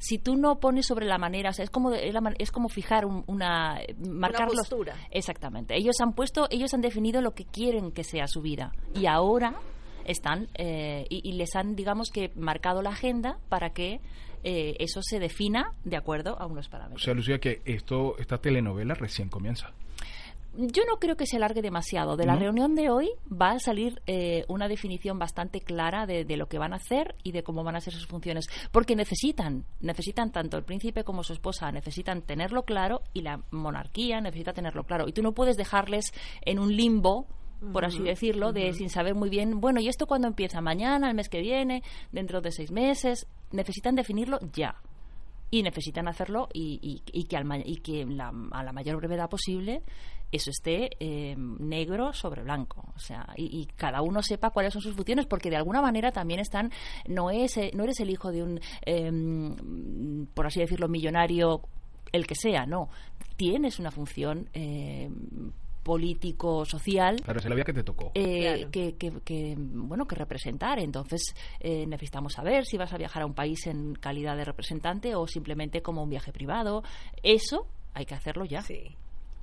Si 0.00 0.18
tú 0.18 0.36
no 0.36 0.60
pones 0.60 0.86
sobre 0.86 1.06
la 1.06 1.18
manera, 1.18 1.50
o 1.50 1.52
sea, 1.52 1.64
es 1.64 1.70
como 1.70 1.90
de- 1.90 2.12
es 2.38 2.50
como 2.52 2.68
fijar 2.68 3.04
un- 3.04 3.24
una 3.26 3.80
marcar 3.98 4.46
los- 4.46 4.68
postura. 4.68 4.94
exactamente. 5.10 5.76
Ellos 5.76 5.96
han 6.00 6.12
puesto, 6.12 6.46
ellos 6.50 6.72
han 6.72 6.80
definido 6.82 7.20
lo 7.20 7.32
que 7.34 7.44
quieren 7.44 7.90
que 7.90 8.04
sea 8.04 8.26
su 8.28 8.40
vida 8.40 8.72
y 8.94 9.06
ahora 9.06 9.56
están 10.08 10.48
eh, 10.54 11.06
y, 11.08 11.28
y 11.28 11.32
les 11.34 11.54
han, 11.54 11.76
digamos 11.76 12.10
que 12.10 12.32
marcado 12.34 12.82
la 12.82 12.90
agenda 12.90 13.38
para 13.48 13.70
que 13.70 14.00
eh, 14.44 14.76
eso 14.78 15.00
se 15.02 15.18
defina 15.20 15.72
de 15.84 15.96
acuerdo 15.96 16.36
a 16.40 16.46
unos 16.46 16.66
O 16.68 16.70
parámetros. 16.70 17.02
sea, 17.02 17.14
Lucía, 17.14 17.38
que 17.38 17.60
esto, 17.64 18.16
esta 18.18 18.38
telenovela 18.38 18.94
recién 18.94 19.28
comienza. 19.28 19.72
Yo 20.56 20.82
no 20.86 20.96
creo 20.98 21.16
que 21.16 21.26
se 21.26 21.36
alargue 21.36 21.62
demasiado. 21.62 22.16
De 22.16 22.26
la 22.26 22.32
¿No? 22.34 22.40
reunión 22.40 22.74
de 22.74 22.90
hoy 22.90 23.10
va 23.30 23.50
a 23.52 23.58
salir 23.60 24.00
eh, 24.06 24.44
una 24.48 24.66
definición 24.66 25.16
bastante 25.18 25.60
clara 25.60 26.04
de, 26.06 26.24
de 26.24 26.36
lo 26.36 26.48
que 26.48 26.58
van 26.58 26.72
a 26.72 26.76
hacer 26.76 27.14
y 27.22 27.30
de 27.30 27.44
cómo 27.44 27.62
van 27.62 27.76
a 27.76 27.80
ser 27.80 27.92
sus 27.92 28.06
funciones. 28.08 28.46
Porque 28.72 28.96
necesitan, 28.96 29.66
necesitan 29.80 30.32
tanto 30.32 30.56
el 30.56 30.64
príncipe 30.64 31.04
como 31.04 31.22
su 31.22 31.32
esposa, 31.32 31.70
necesitan 31.70 32.22
tenerlo 32.22 32.64
claro 32.64 33.02
y 33.12 33.22
la 33.22 33.42
monarquía 33.52 34.20
necesita 34.20 34.52
tenerlo 34.52 34.82
claro. 34.84 35.06
Y 35.06 35.12
tú 35.12 35.22
no 35.22 35.32
puedes 35.32 35.56
dejarles 35.56 36.12
en 36.42 36.58
un 36.58 36.74
limbo 36.74 37.26
por 37.72 37.84
así 37.84 38.00
decirlo, 38.02 38.52
de 38.52 38.72
sin 38.72 38.88
saber 38.90 39.14
muy 39.14 39.28
bien, 39.30 39.60
bueno, 39.60 39.80
¿y 39.80 39.88
esto 39.88 40.06
cuándo 40.06 40.28
empieza? 40.28 40.60
¿Mañana, 40.60 41.08
el 41.08 41.14
mes 41.14 41.28
que 41.28 41.40
viene, 41.40 41.82
dentro 42.12 42.40
de 42.40 42.52
seis 42.52 42.70
meses? 42.70 43.26
Necesitan 43.52 43.94
definirlo 43.94 44.38
ya. 44.52 44.76
Y 45.50 45.62
necesitan 45.62 46.08
hacerlo 46.08 46.48
y, 46.52 46.78
y- 46.82 47.02
y 47.18 47.24
que, 47.24 47.36
al 47.36 47.62
y 47.66 47.76
que 47.76 48.04
la- 48.04 48.32
a 48.52 48.62
la 48.62 48.72
mayor 48.72 48.96
brevedad 48.98 49.28
posible 49.30 49.82
eso 50.30 50.50
esté 50.50 50.90
eh, 51.00 51.34
negro 51.38 52.12
sobre 52.12 52.42
blanco. 52.42 52.84
O 52.94 52.98
sea 52.98 53.26
y, 53.34 53.44
y 53.60 53.64
cada 53.64 54.02
uno 54.02 54.22
sepa 54.22 54.50
cuáles 54.50 54.74
son 54.74 54.82
sus 54.82 54.94
funciones 54.94 55.24
porque 55.24 55.48
de 55.48 55.56
alguna 55.56 55.80
manera 55.80 56.12
también 56.12 56.38
están 56.40 56.70
no 57.06 57.30
es 57.30 57.56
eh, 57.56 57.70
no 57.74 57.84
eres 57.84 57.98
el 58.00 58.10
hijo 58.10 58.30
de 58.30 58.42
un 58.42 58.60
eh, 58.84 59.10
por 60.34 60.46
así 60.46 60.60
decirlo 60.60 60.86
millonario 60.88 61.62
el 62.12 62.26
que 62.26 62.34
sea 62.34 62.66
no. 62.66 62.90
Tienes 63.36 63.78
una 63.78 63.90
función 63.90 64.50
eh, 64.52 65.08
político 65.88 66.66
social 66.66 67.16
Claro, 67.24 67.40
es 67.40 67.46
la 67.48 67.54
vía 67.54 67.64
que 67.64 67.72
te 67.72 67.82
tocó. 67.82 68.12
eh, 68.14 68.56
Claro. 68.58 68.70
que, 68.70 68.96
que- 68.96 69.20
que, 69.24 69.54
bueno 69.58 70.06
que 70.06 70.14
representar 70.16 70.78
entonces 70.78 71.34
eh, 71.60 71.86
necesitamos 71.86 72.34
saber 72.34 72.66
si 72.66 72.76
vas 72.76 72.92
a 72.92 72.98
viajar 72.98 73.22
a 73.22 73.26
un 73.26 73.32
país 73.32 73.66
en 73.66 73.94
calidad 73.94 74.36
de 74.36 74.44
representante 74.44 75.14
o 75.14 75.26
simplemente 75.26 75.80
como 75.80 76.02
un 76.02 76.10
viaje 76.10 76.30
privado 76.30 76.82
eso 77.22 77.66
hay 77.94 78.04
que 78.04 78.14
hacerlo 78.14 78.44
ya 78.44 78.60
Sí. 78.62 78.94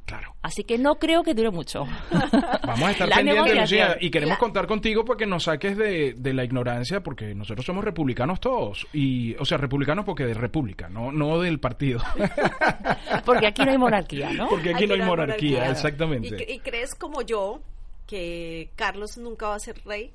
Claro. 0.06 0.36
así 0.44 0.64
que 0.64 0.78
no 0.78 0.96
creo 0.96 1.24
que 1.24 1.34
dure 1.34 1.50
mucho 1.50 1.86
Vamos 2.64 2.84
a 2.84 2.92
estar 2.92 3.10
La 3.10 3.16
pendientes. 3.16 3.56
Lucía, 3.56 3.98
y 4.00 4.12
queremos 4.12 4.36
La- 4.36 4.40
contar 4.40 4.68
contigo 4.68 5.04
porque 5.04 5.26
nos 5.26 5.46
saques 5.46 5.76
de, 5.78 6.14
de 6.16 6.34
la 6.34 6.44
ignorancia, 6.44 7.02
porque 7.02 7.34
nosotros 7.34 7.66
somos 7.66 7.84
republicanos 7.84 8.40
todos. 8.40 8.86
y 8.94 9.36
O 9.38 9.46
sea, 9.46 9.58
republicanos 9.58 10.06
porque 10.06 10.26
de 10.26 10.36
república, 10.36 10.90
no, 10.90 11.12
no 11.12 11.40
del 11.40 11.60
partido. 11.60 12.02
porque 13.26 13.48
aquí 13.48 13.64
no 13.66 13.72
hay 13.72 13.78
monarquía 13.78 14.32
no 14.34 14.48
porque 14.48 14.70
aquí 14.74 14.86
no 14.88 14.96
que 14.96 15.02
hay 15.02 15.08
monarquía, 15.08 15.52
monarquía. 15.60 15.72
exactamente. 15.72 16.28
¿Y, 16.28 16.32
cre- 16.32 16.56
y 16.56 16.60
crees 16.60 16.96
como 16.96 17.22
yo 17.22 17.60
que 18.08 18.70
Carlos 18.76 19.18
nunca 19.18 19.48
va 19.48 19.56
a 19.56 19.60
ser 19.60 19.76
rey? 19.86 20.12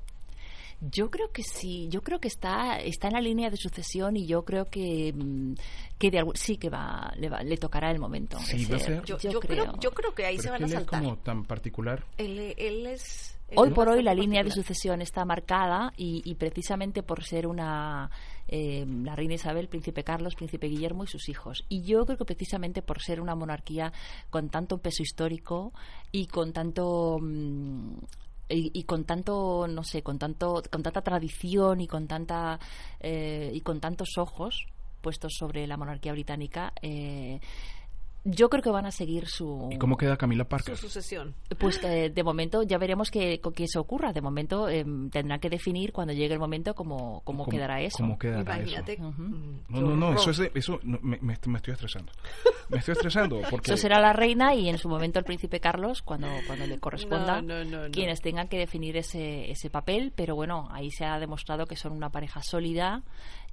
Yo 0.83 1.11
creo 1.11 1.31
que 1.31 1.43
sí, 1.43 1.87
yo 1.89 2.01
creo 2.01 2.19
que 2.19 2.27
está 2.27 2.79
está 2.79 3.07
en 3.07 3.13
la 3.13 3.21
línea 3.21 3.51
de 3.51 3.57
sucesión 3.57 4.17
y 4.17 4.25
yo 4.25 4.43
creo 4.43 4.65
que 4.65 5.13
mm, 5.15 5.53
que 5.99 6.09
de 6.09 6.17
algún- 6.17 6.35
sí 6.35 6.57
que 6.57 6.69
va 6.69 7.13
le, 7.17 7.29
va- 7.29 7.43
le 7.43 7.55
tocará 7.57 7.91
el 7.91 7.99
momento. 7.99 8.39
Sí, 8.39 8.65
va 8.65 8.77
a 8.77 8.79
ser. 8.79 9.03
Yo, 9.05 9.17
Yo, 9.19 9.31
yo 9.31 9.39
creo. 9.39 9.65
creo. 9.65 9.79
yo 9.79 9.91
creo 9.91 10.15
que 10.15 10.25
ahí 10.25 10.37
Pero 10.37 10.43
se 10.43 10.49
van 10.49 10.63
a 10.63 10.65
él 10.65 10.71
es 10.71 10.77
saltar. 10.79 11.01
como 11.03 11.17
tan 11.17 11.45
particular. 11.45 12.03
Él, 12.17 12.55
él 12.57 12.87
es. 12.87 13.37
él 13.49 13.59
Hoy 13.59 13.67
es 13.69 13.73
por 13.75 13.89
hoy 13.89 14.01
la 14.01 14.15
línea 14.15 14.43
de 14.43 14.49
sucesión 14.49 15.03
está 15.03 15.23
marcada 15.23 15.93
y, 15.97 16.23
y 16.25 16.33
precisamente 16.33 17.03
por 17.03 17.23
ser 17.23 17.45
una 17.45 18.09
eh, 18.47 18.83
la 18.87 19.15
reina 19.15 19.35
Isabel, 19.35 19.67
príncipe 19.67 20.03
Carlos, 20.03 20.33
príncipe 20.33 20.65
Guillermo 20.67 21.03
y 21.03 21.07
sus 21.07 21.29
hijos. 21.29 21.63
Y 21.69 21.83
yo 21.83 22.05
creo 22.07 22.17
que 22.17 22.25
precisamente 22.25 22.81
por 22.81 23.03
ser 23.03 23.21
una 23.21 23.35
monarquía 23.35 23.93
con 24.31 24.49
tanto 24.49 24.79
peso 24.79 25.03
histórico 25.03 25.73
y 26.11 26.25
con 26.25 26.53
tanto 26.53 27.19
mm, 27.21 27.97
y, 28.51 28.71
y 28.73 28.83
con 28.83 29.05
tanto 29.05 29.67
no 29.67 29.83
sé 29.83 30.03
con 30.03 30.19
tanto 30.19 30.61
con 30.69 30.83
tanta 30.83 31.01
tradición 31.01 31.81
y 31.81 31.87
con 31.87 32.07
tanta 32.07 32.59
eh, 32.99 33.51
y 33.53 33.61
con 33.61 33.79
tantos 33.79 34.17
ojos 34.17 34.65
puestos 35.01 35.33
sobre 35.37 35.67
la 35.67 35.77
monarquía 35.77 36.11
británica 36.11 36.73
eh, 36.81 37.39
yo 38.23 38.49
creo 38.49 38.61
que 38.61 38.69
van 38.69 38.85
a 38.85 38.91
seguir 38.91 39.27
su 39.27 39.69
¿Y 39.71 39.77
cómo 39.77 39.97
queda 39.97 40.15
Camila 40.15 40.43
Su 40.43 40.49
Parker? 40.49 40.77
sucesión. 40.77 41.33
pues 41.57 41.79
eh, 41.83 42.11
de 42.13 42.23
momento 42.23 42.61
ya 42.63 42.77
veremos 42.77 43.09
que, 43.09 43.39
con 43.41 43.53
que 43.53 43.63
eso 43.63 43.81
ocurra. 43.81 44.13
De 44.13 44.21
momento 44.21 44.69
eh, 44.69 44.85
tendrán 45.11 45.39
que 45.39 45.49
definir 45.49 45.91
cuando 45.91 46.13
llegue 46.13 46.33
el 46.35 46.39
momento 46.39 46.75
cómo, 46.75 47.21
cómo, 47.23 47.47
quedará 47.47 47.81
eso. 47.81 47.97
¿Cómo 47.97 48.19
quedará 48.19 48.41
Imagínate. 48.57 48.93
eso? 48.93 49.11
Mm, 49.17 49.59
No, 49.69 49.77
qué 49.77 49.81
no, 49.81 49.95
no, 49.95 50.13
eso 50.13 50.29
es 50.31 50.37
de- 50.37 50.51
eso 50.53 50.79
no, 50.83 50.99
me, 51.01 51.17
me- 51.21 51.37
me 51.47 51.57
estoy 51.57 51.73
estresando. 51.73 52.11
Me 52.69 52.77
estoy 52.77 52.91
estresando 52.93 53.41
porque 53.49 53.71
Eso 53.73 53.81
será 53.81 53.99
la 53.99 54.13
reina 54.13 54.53
y 54.53 54.69
en 54.69 54.77
su 54.77 54.87
momento 54.87 55.17
el 55.19 55.25
príncipe 55.25 55.59
Carlos 55.59 56.01
cuando, 56.03 56.27
cuando 56.45 56.67
le 56.67 56.77
corresponda 56.79 57.41
No, 57.41 57.63
no, 57.63 57.65
no, 57.65 57.83
no. 57.87 57.91
quienes 57.91 58.21
tengan 58.21 58.47
que 58.47 58.57
definir 58.59 58.97
ese, 58.97 59.49
ese 59.49 59.69
papel. 59.69 60.13
Pero 60.15 60.35
bueno, 60.35 60.67
ahí 60.71 60.91
se 60.91 61.05
ha 61.05 61.17
demostrado 61.19 61.65
que 61.65 61.75
son 61.75 61.91
una 61.93 62.09
pareja 62.11 62.41
sólida 62.43 63.01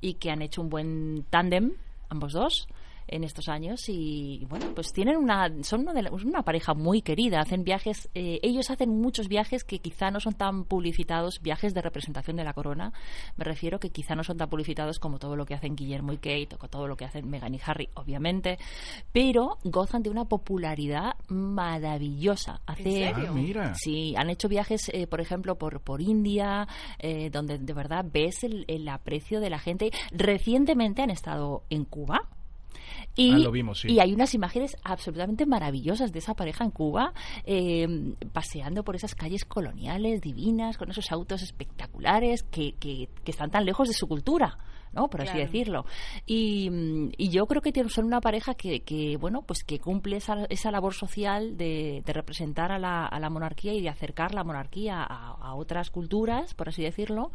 y 0.02 0.14
que 0.14 0.30
han 0.30 0.42
hecho 0.42 0.60
un 0.60 0.68
buen 0.68 1.24
tándem, 1.30 1.72
ambos 2.10 2.32
dos 2.34 2.68
en 3.08 3.24
estos 3.24 3.48
años 3.48 3.88
y 3.88 4.44
bueno 4.48 4.66
pues 4.74 4.92
tienen 4.92 5.16
una 5.16 5.50
son 5.62 5.80
una, 5.80 5.92
de 5.94 6.02
la- 6.02 6.10
una 6.12 6.42
pareja 6.42 6.74
muy 6.74 7.02
querida 7.02 7.40
hacen 7.40 7.64
viajes 7.64 8.08
eh, 8.14 8.38
ellos 8.42 8.70
hacen 8.70 8.90
muchos 9.00 9.28
viajes 9.28 9.64
que 9.64 9.78
quizá 9.80 10.10
no 10.10 10.20
son 10.20 10.34
tan 10.34 10.64
publicitados 10.64 11.40
viajes 11.42 11.74
de 11.74 11.82
representación 11.82 12.36
de 12.36 12.44
la 12.44 12.52
corona 12.52 12.92
me 13.36 13.44
refiero 13.44 13.78
que 13.80 13.90
quizá 13.90 14.14
no 14.14 14.24
son 14.24 14.36
tan 14.36 14.48
publicitados 14.48 14.98
como 14.98 15.18
todo 15.18 15.36
lo 15.36 15.46
que 15.46 15.54
hacen 15.54 15.74
Guillermo 15.76 16.12
y 16.12 16.16
Kate 16.18 16.48
o 16.60 16.68
todo 16.68 16.86
lo 16.86 16.96
que 16.96 17.04
hacen 17.04 17.28
Meghan 17.28 17.54
y 17.54 17.60
Harry 17.64 17.88
obviamente 17.94 18.58
pero 19.12 19.58
gozan 19.64 20.02
de 20.02 20.10
una 20.10 20.24
popularidad 20.26 21.14
maravillosa 21.28 22.60
hace 22.66 23.08
¿En 23.08 23.14
serio? 23.14 23.30
Ah, 23.30 23.34
mira. 23.34 23.74
Sí, 23.74 24.14
han 24.16 24.30
hecho 24.30 24.48
viajes, 24.48 24.88
eh, 24.92 25.06
por 25.06 25.20
ejemplo, 25.20 25.56
por, 25.56 25.80
por 25.80 26.00
India, 26.00 26.66
eh, 26.98 27.30
donde 27.30 27.58
de 27.58 27.72
verdad 27.72 28.04
ves 28.10 28.44
el, 28.44 28.64
el 28.68 28.88
aprecio 28.88 29.40
de 29.40 29.50
la 29.50 29.58
gente. 29.58 29.90
Recientemente 30.10 31.02
han 31.02 31.10
estado 31.10 31.62
en 31.70 31.84
Cuba. 31.84 32.20
Y, 33.18 33.32
Ah, 33.32 33.38
lo 33.38 33.50
vimos, 33.50 33.80
sí. 33.80 33.88
y 33.90 33.98
hay 33.98 34.14
unas 34.14 34.32
imágenes 34.32 34.76
absolutamente 34.84 35.44
maravillosas 35.44 36.12
de 36.12 36.20
esa 36.20 36.34
pareja 36.34 36.62
en 36.64 36.70
Cuba, 36.70 37.12
eh, 37.44 38.14
paseando 38.32 38.84
por 38.84 38.94
esas 38.94 39.16
calles 39.16 39.44
coloniales 39.44 40.20
divinas, 40.20 40.78
con 40.78 40.88
esos 40.90 41.10
autos 41.10 41.42
espectaculares 41.42 42.44
que, 42.44 42.74
que, 42.74 43.08
que 43.24 43.30
están 43.32 43.50
tan 43.50 43.64
lejos 43.64 43.88
de 43.88 43.94
su 43.94 44.06
cultura. 44.06 44.56
¿No? 44.92 45.08
por 45.08 45.22
así 45.22 45.36
decirlo 45.38 45.84
y, 46.26 46.70
y 47.16 47.28
yo 47.30 47.46
creo 47.46 47.62
que 47.62 47.72
tienen- 47.72 47.90
son 47.90 48.04
una 48.04 48.20
pareja 48.20 48.54
que, 48.54 48.80
que 48.80 49.16
bueno 49.16 49.42
pues 49.42 49.64
que 49.64 49.78
cumple 49.78 50.16
esa, 50.16 50.44
esa 50.48 50.70
labor 50.70 50.94
social 50.94 51.56
de, 51.56 52.02
de 52.04 52.12
representar 52.12 52.72
a 52.72 52.78
la, 52.78 53.06
a 53.06 53.18
la 53.20 53.30
monarquía 53.30 53.72
y 53.72 53.80
de 53.82 53.88
acercar 53.88 54.34
la 54.34 54.44
monarquía 54.44 55.02
a, 55.02 55.30
a 55.40 55.54
otras 55.54 55.90
culturas, 55.90 56.54
por 56.54 56.68
así 56.68 56.82
decirlo, 56.82 57.32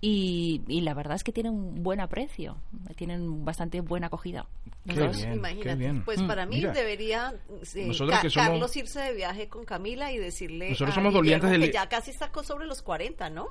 y, 0.00 0.62
y 0.68 0.80
la 0.82 0.94
verdad 0.94 1.16
es 1.16 1.24
que 1.24 1.32
tienen 1.32 1.52
un 1.54 1.82
buen 1.82 2.00
aprecio, 2.00 2.56
tienen 2.96 3.44
bastante 3.44 3.80
buena 3.80 4.06
acogida. 4.08 4.46
Qué 4.86 4.94
bien, 4.94 5.34
Imagínate. 5.34 5.68
qué 5.68 5.74
bien. 5.74 6.02
Pues 6.04 6.22
para 6.22 6.46
mí 6.46 6.56
mira. 6.56 6.72
debería 6.72 7.34
eh, 7.74 7.86
Nosotros 7.86 8.16
Ca- 8.16 8.22
que 8.22 8.30
somos- 8.30 8.48
Carlos 8.48 8.76
irse 8.76 9.00
de 9.00 9.12
viaje 9.14 9.48
con 9.48 9.64
Camila 9.64 10.10
y 10.12 10.18
decirle 10.18 10.70
Nosotros 10.70 10.90
a 10.90 10.94
somos 10.94 11.12
Guillermo 11.12 11.18
dolientes 11.48 11.50
del- 11.50 11.60
que 11.62 11.72
ya 11.72 11.88
casi 11.88 12.10
está 12.10 12.30
sobre 12.42 12.66
los 12.66 12.80
40, 12.82 13.28
¿no? 13.30 13.48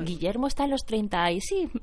Guillermo 0.00 0.46
está 0.46 0.64
en 0.64 0.70
los 0.70 0.84
30 0.86 1.30
y 1.32 1.40
sí, 1.40 1.68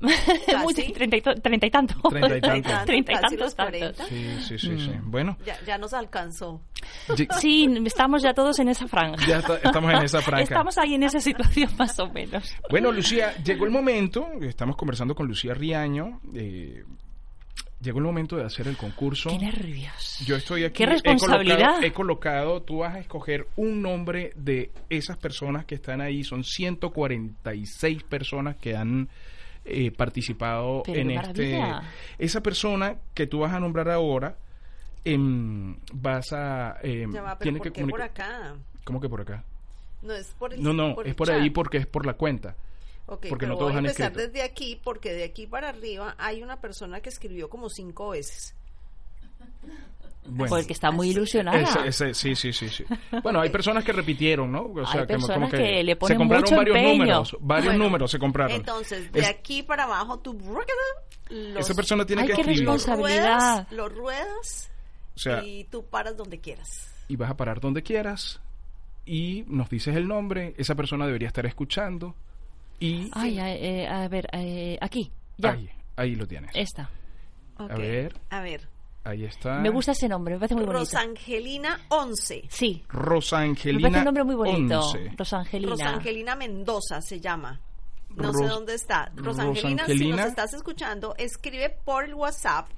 mucho, 0.62 0.82
30 1.10 1.16
y, 1.32 1.40
30 1.40 1.66
y 1.66 1.70
tanto. 1.70 1.94
Treinta 2.08 2.36
y 2.36 2.40
tantos. 2.62 2.84
30 2.86 3.12
y 3.12 3.14
tantos, 3.14 3.54
tantos. 3.54 3.54
40. 3.54 4.04
Sí, 4.04 4.26
sí, 4.42 4.58
sí, 4.58 4.78
sí. 4.78 4.90
Mm. 4.90 5.10
Bueno, 5.10 5.36
Ya, 5.46 5.56
ya 5.66 5.78
nos 5.78 5.92
alcanzó. 5.94 6.60
Sí, 7.40 7.68
estamos 7.84 8.22
ya 8.22 8.32
todos 8.34 8.58
en 8.58 8.68
esa 8.68 8.86
franja. 8.86 9.16
ya 9.26 9.38
está- 9.38 9.56
estamos 9.56 9.92
en 9.92 10.02
esa 10.02 10.20
franja. 10.20 10.42
Estamos 10.44 10.78
ahí 10.78 10.94
en 10.94 11.02
esa 11.02 11.20
situación 11.20 11.70
más 11.78 11.98
o 11.98 12.08
menos. 12.10 12.54
Bueno, 12.70 12.92
Lucía, 12.92 13.34
llegó 13.44 13.64
el 13.64 13.70
momento, 13.70 14.28
estamos 14.42 14.76
conversando 14.76 15.14
con 15.14 15.26
Lucía 15.26 15.54
Riaño, 15.54 16.20
eh, 16.34 16.84
llegó 17.80 17.98
el 17.98 18.04
momento 18.04 18.36
de 18.36 18.44
hacer 18.44 18.68
el 18.68 18.76
concurso. 18.76 19.30
Qué 19.30 19.38
nervios. 19.38 20.20
Yo 20.24 20.36
estoy 20.36 20.64
aquí. 20.64 20.74
Qué 20.78 20.84
he 20.84 20.86
responsabilidad. 20.86 21.56
colocado- 21.58 21.82
He 21.82 21.92
colocado, 21.92 22.62
tú 22.62 22.78
vas 22.78 22.94
a 22.94 22.98
escoger 23.00 23.46
un 23.56 23.82
nombre 23.82 24.32
de 24.36 24.70
esas 24.88 25.16
personas 25.18 25.64
que 25.64 25.74
están 25.76 26.00
ahí. 26.00 26.22
Son 26.24 26.42
146 26.44 28.02
personas 28.04 28.56
que 28.56 28.76
han 28.76 29.08
eh, 29.66 29.90
participado 29.90 30.82
Pero 30.84 31.00
en 31.00 31.10
este. 31.10 31.60
Esa 32.18 32.40
persona 32.42 32.96
que 33.14 33.26
tú 33.26 33.40
vas 33.40 33.52
a 33.52 33.60
nombrar 33.60 33.90
ahora, 33.90 34.36
em, 35.04 35.76
vas 35.92 36.32
a. 36.32 36.78
em, 36.82 37.12
Ya 37.12 37.22
va, 37.22 37.38
pero 37.38 37.42
tiene 37.44 37.58
¿por 37.58 37.66
que 37.66 37.72
qué 37.72 37.80
por 37.82 37.90
comunicar- 37.90 38.10
acá? 38.26 38.54
¿Cómo 38.84 39.00
que 39.00 39.08
por 39.08 39.20
acá? 39.20 39.44
No 40.02 40.12
es 40.14 40.28
por 40.38 40.54
el 40.54 40.62
No, 40.62 40.72
no, 40.72 40.94
por 40.94 41.06
es 41.06 41.10
el 41.10 41.16
por 41.16 41.26
chat. 41.28 41.40
ahí 41.40 41.50
porque 41.50 41.78
es 41.78 41.86
por 41.86 42.06
la 42.06 42.14
cuenta. 42.14 42.54
Ok, 43.08 43.26
porque 43.28 43.46
pero 43.46 43.52
no 43.52 43.58
todos 43.58 43.70
voy 43.72 43.76
a 43.76 43.78
han 43.78 43.86
empezar 43.86 44.10
escrito. 44.12 44.28
desde 44.32 44.42
aquí 44.44 44.80
porque 44.82 45.12
de 45.12 45.24
aquí 45.24 45.46
para 45.46 45.68
arriba 45.68 46.14
hay 46.18 46.42
una 46.42 46.60
persona 46.60 47.00
que 47.00 47.08
escribió 47.08 47.48
como 47.48 47.68
cinco 47.68 48.10
veces. 48.10 48.54
Bueno. 50.28 50.54
Porque 50.56 50.72
está 50.72 50.90
muy 50.90 51.10
ilusionada. 51.10 51.60
Ese- 51.60 51.86
ese- 51.86 52.14
sí, 52.14 52.34
sí, 52.34 52.52
sí, 52.52 52.68
sí. 52.68 52.84
Bueno, 53.22 53.40
hay 53.40 53.50
personas 53.50 53.84
que 53.84 53.92
repitieron, 53.92 54.50
¿no? 54.50 54.62
O 54.64 54.86
sea, 54.86 55.02
Hay 55.02 55.06
que 55.06 55.14
como 55.14 55.26
personas 55.26 55.50
que, 55.50 55.56
que 55.56 55.84
le 55.84 55.92
se 55.92 55.96
ponen 55.96 56.18
compraron 56.18 56.44
mucho 56.44 56.56
varios 56.56 56.76
empeño. 56.76 56.92
números, 56.98 57.36
varios 57.40 57.66
Bueno, 57.74 57.84
números 57.84 58.10
se 58.10 58.18
compraron. 58.18 58.56
Entonces, 58.56 59.12
de 59.12 59.20
Es- 59.20 59.28
aquí 59.28 59.62
para 59.62 59.84
abajo 59.84 60.18
tú 60.18 60.34
los, 61.30 61.56
esa 61.60 61.74
persona 61.74 62.04
tiene 62.06 62.22
que 62.26 62.34
qué 62.34 62.40
escribir 62.40 62.64
los 62.64 62.74
responsabilidad. 62.86 63.66
ruedas, 63.68 63.72
los 63.72 63.94
ruedas 63.94 64.70
O 65.14 65.18
sea, 65.18 65.42
y 65.44 65.64
tú 65.64 65.84
paras 65.84 66.16
donde 66.16 66.38
quieras. 66.40 66.92
y 67.08 67.16
vas 67.16 67.30
a 67.30 67.36
parar 67.36 67.60
donde 67.60 67.82
quieras 67.82 68.40
y 69.04 69.44
nos 69.48 69.68
dices 69.70 69.94
el 69.96 70.06
nombre, 70.08 70.54
esa 70.58 70.74
persona 70.74 71.06
debería 71.06 71.28
estar 71.28 71.46
escuchando 71.46 72.14
y 72.80 73.08
Ay, 73.12 73.38
eh, 73.38 73.86
a 73.88 74.06
ver, 74.08 74.28
eh, 74.32 74.76
aquí, 74.80 75.10
ya, 75.38 75.52
ahí, 75.52 75.68
ahí 75.96 76.14
lo 76.14 76.26
tienes. 76.26 76.50
esta. 76.54 76.90
Ok, 77.58 77.70
ver. 77.78 78.14
A 78.30 78.40
ver. 78.40 78.68
Ahí 79.06 79.24
está. 79.24 79.60
Me 79.60 79.70
gusta 79.70 79.92
ese 79.92 80.08
nombre, 80.08 80.34
me 80.34 80.40
parece 80.40 80.56
muy 80.56 80.64
bonito. 80.64 80.80
Rosangelina 80.80 81.80
11. 81.88 82.44
Sí, 82.48 82.84
Rosangelina. 82.88 83.78
me 83.78 83.82
parece 83.82 83.98
un 84.00 84.04
nombre 84.04 84.24
muy 84.24 84.34
bonito. 84.34 84.80
11. 84.80 85.12
Rosangelina. 85.16 85.70
Rosangelina 85.70 86.34
Mendoza 86.34 87.00
se 87.00 87.20
llama. 87.20 87.60
No 88.16 88.32
sé 88.32 88.46
dónde 88.46 88.74
está. 88.74 89.12
Rosangelina, 89.14 89.84
si 89.86 89.92
Rosangelina. 89.92 90.16
nos 90.16 90.26
estás 90.26 90.54
escuchando, 90.54 91.14
escribe 91.18 91.70
por 91.84 92.04
el 92.04 92.14
WhatsApp, 92.14 92.68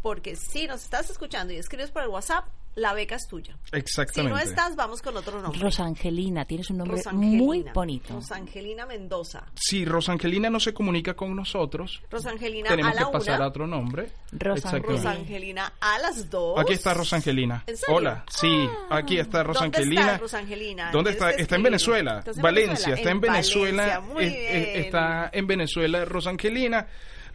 porque 0.00 0.36
si 0.36 0.66
nos 0.66 0.82
estás 0.82 1.10
escuchando 1.10 1.52
y 1.52 1.56
escribes 1.56 1.90
por 1.90 2.04
el 2.04 2.08
WhatsApp, 2.08 2.46
la 2.76 2.92
beca 2.94 3.16
es 3.16 3.26
tuya. 3.26 3.56
Si 3.70 3.76
Exactamente. 3.76 4.36
no 4.36 4.40
estás, 4.40 4.76
vamos 4.76 5.02
con 5.02 5.16
otro 5.16 5.40
nombre. 5.42 5.58
Rosangelina, 5.60 6.44
tienes 6.44 6.70
un 6.70 6.76
nombre 6.76 6.98
Rosangelina. 6.98 7.42
muy 7.42 7.64
bonito. 7.74 8.14
Rosangelina 8.14 8.86
Mendoza. 8.86 9.44
Si 9.54 9.84
Rosangelina 9.84 10.48
no 10.50 10.60
se 10.60 10.72
comunica 10.72 11.14
con 11.14 11.34
nosotros, 11.34 12.02
Rosangelina 12.10 12.68
tenemos 12.68 12.94
a 12.94 12.98
que 12.98 13.04
pasar 13.12 13.36
una. 13.36 13.44
a 13.44 13.48
otro 13.48 13.66
nombre. 13.66 14.10
Rosangelina. 14.32 14.88
Rosangelina 15.02 15.72
a 15.80 15.98
las 15.98 16.30
dos. 16.30 16.58
Aquí 16.60 16.74
está 16.74 16.94
Rosangelina. 16.94 17.64
¿En 17.66 17.76
serio? 17.76 17.96
Hola, 17.96 18.24
sí, 18.30 18.68
aquí 18.90 19.18
está 19.18 19.42
Rosangelina. 19.42 20.00
¿Dónde 20.02 20.12
está 20.12 20.18
Rosangelina? 20.18 20.90
¿Dónde 20.92 21.10
está? 21.10 21.30
Está 21.30 21.56
en. 21.56 21.62
Venezuela. 21.62 22.18
¿Estás 22.20 22.36
en 22.36 22.42
Valencia, 22.42 22.94
está 22.94 23.10
en 23.10 23.20
Venezuela. 23.20 24.00
Muy 24.00 24.24
es- 24.24 24.32
bien. 24.32 24.84
está 24.84 25.30
en 25.32 25.46
Venezuela 25.46 26.04
Rosangelina. 26.04 26.86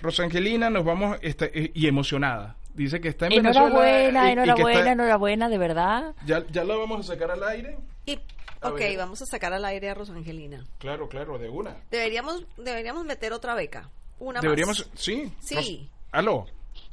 Rosangelina, 0.01 0.69
nos 0.69 0.83
vamos 0.85 1.17
está- 1.21 1.45
eh, 1.45 1.71
y 1.75 1.87
emocionada. 1.87 2.55
Dice 2.73 3.01
que 3.01 3.09
está 3.09 3.27
en 3.27 3.41
Venezuela. 3.43 3.67
Enhorabuena, 3.67 4.29
y- 4.31 4.47
y 4.47 4.77
está- 4.77 4.91
enhorabuena, 4.91 5.49
de 5.49 5.57
verdad. 5.57 6.13
Ya, 6.25 6.43
ya 6.49 6.63
la 6.63 6.75
vamos 6.75 7.01
a 7.01 7.13
sacar 7.13 7.31
al 7.31 7.43
aire. 7.43 7.77
Y, 8.05 8.15
ok, 8.61 8.75
ver. 8.79 8.97
vamos 8.97 9.21
a 9.21 9.25
sacar 9.25 9.53
al 9.53 9.65
aire 9.65 9.89
a 9.89 9.93
Rosangelina. 9.93 10.63
Claro, 10.79 11.07
claro, 11.09 11.37
de 11.37 11.49
una. 11.49 11.75
Deberíamos, 11.91 12.45
deberíamos 12.57 13.05
meter 13.05 13.33
otra 13.33 13.53
beca. 13.55 13.89
Una 14.19 14.39
Deberíamos, 14.39 14.87
más. 14.87 14.99
sí. 14.99 15.33
Sí. 15.39 15.55
Ros- 15.55 15.89
Aló. 16.11 16.45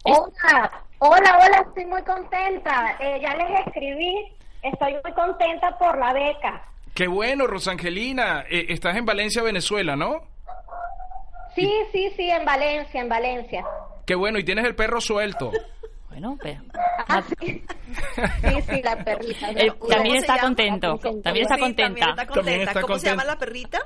Hola, 0.04 0.70
hola, 0.98 1.38
hola, 1.44 1.64
estoy 1.68 1.84
muy 1.86 2.02
contenta. 2.02 2.96
Eh, 3.00 3.20
ya 3.22 3.34
les 3.36 3.66
escribí, 3.66 4.32
estoy 4.62 4.94
muy 5.04 5.12
contenta 5.12 5.76
por 5.78 5.98
la 5.98 6.12
beca. 6.12 6.64
Qué 6.94 7.06
bueno, 7.06 7.46
Rosangelina. 7.46 8.44
Eh, 8.48 8.66
estás 8.70 8.96
en 8.96 9.04
Valencia, 9.04 9.42
Venezuela, 9.42 9.94
¿no? 9.96 10.22
Sí, 11.54 11.70
sí, 11.92 12.10
sí, 12.16 12.30
en 12.30 12.44
Valencia, 12.44 13.00
en 13.00 13.08
Valencia. 13.08 13.64
Qué 14.09 14.14
bueno, 14.14 14.38
y 14.38 14.44
tienes 14.44 14.64
el 14.64 14.75
perro 14.75 15.03
suelto. 15.03 15.53
Bueno, 16.09 16.38
pero... 16.42 16.62
Ah, 17.07 17.23
sí. 17.38 17.62
Sí, 18.40 18.62
sí, 18.62 18.83
la 18.83 18.97
perrita. 19.05 19.51
Eh, 19.51 19.71
¿Cómo 19.79 19.88
también 19.90 20.14
se 20.14 20.21
está 20.21 20.37
llama? 20.37 20.49
contento, 20.49 20.99
¿Cómo 20.99 21.16
se 21.18 21.23
también 21.23 21.42
está 21.44 21.55
Sí, 21.57 21.61
también 21.61 21.77
contenta. 21.77 22.11
está 22.11 22.27
contenta. 22.27 22.35
También 22.35 22.61
está 22.68 22.81
¿Cómo 22.81 22.99
se 22.99 23.07
llama 23.07 23.25
la 23.25 23.37
perrita? 23.38 23.79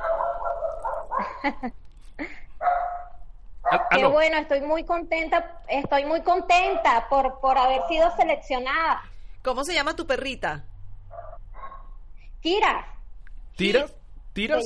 Qué 3.91 4.05
bueno, 4.07 4.37
estoy 4.39 4.61
muy 4.61 4.85
contenta, 4.85 5.61
estoy 5.69 6.05
muy 6.05 6.23
contenta 6.23 7.09
por, 7.09 7.41
por 7.41 7.59
haber 7.59 7.83
sido 7.89 8.15
seleccionada. 8.17 9.03
¿Cómo 9.43 9.65
se 9.65 9.75
llama 9.75 9.97
tu 9.97 10.07
perrita? 10.07 10.65
Kira, 12.41 12.87
¿Tiras? 13.57 13.93
¿Tiras? 14.33 14.65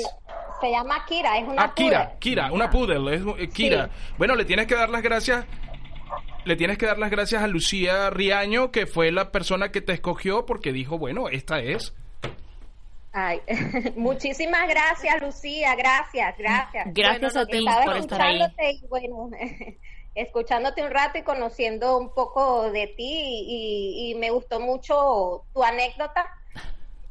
Se, 0.60 0.70
llama 0.70 1.04
Kira, 1.06 1.38
es 1.38 1.48
una 1.48 1.62
Ah, 1.64 1.74
Kira, 1.74 2.04
poodle. 2.04 2.18
Kira, 2.20 2.52
una 2.52 2.70
poodle, 2.70 3.14
es 3.14 3.22
eh, 3.38 3.48
Kira. 3.48 3.86
Sí. 3.86 4.14
Bueno, 4.18 4.34
le 4.34 4.44
tienes 4.44 4.66
que 4.66 4.74
dar 4.74 4.88
las 4.90 5.02
gracias. 5.02 5.44
Le 6.44 6.54
tienes 6.56 6.78
que 6.78 6.86
dar 6.86 6.98
las 6.98 7.10
gracias 7.10 7.42
a 7.42 7.48
Lucía 7.48 8.10
Riaño, 8.10 8.70
que 8.70 8.86
fue 8.86 9.10
la 9.10 9.32
persona 9.32 9.72
que 9.72 9.80
te 9.80 9.92
escogió 9.92 10.46
porque 10.46 10.72
dijo, 10.72 10.96
bueno, 10.98 11.28
esta 11.28 11.58
es. 11.60 11.92
Ay, 13.12 13.40
muchísimas 13.96 14.68
gracias, 14.68 15.20
Lucía, 15.22 15.74
gracias, 15.74 16.36
gracias. 16.38 16.86
Gracias 16.92 17.32
Bueno, 17.34 17.40
a 17.40 17.46
ti 17.80 17.84
por 17.86 17.96
estar 17.96 18.20
ahí. 18.20 18.40
y 18.82 18.86
bueno, 18.88 19.30
escuchándote 20.14 20.82
un 20.82 20.90
rato 20.90 21.18
y 21.18 21.22
conociendo 21.22 21.98
un 21.98 22.12
poco 22.14 22.70
de 22.70 22.86
ti 22.88 23.44
y, 23.48 24.10
y 24.10 24.14
me 24.16 24.30
gustó 24.30 24.60
mucho 24.60 25.44
tu 25.52 25.64
anécdota 25.64 26.30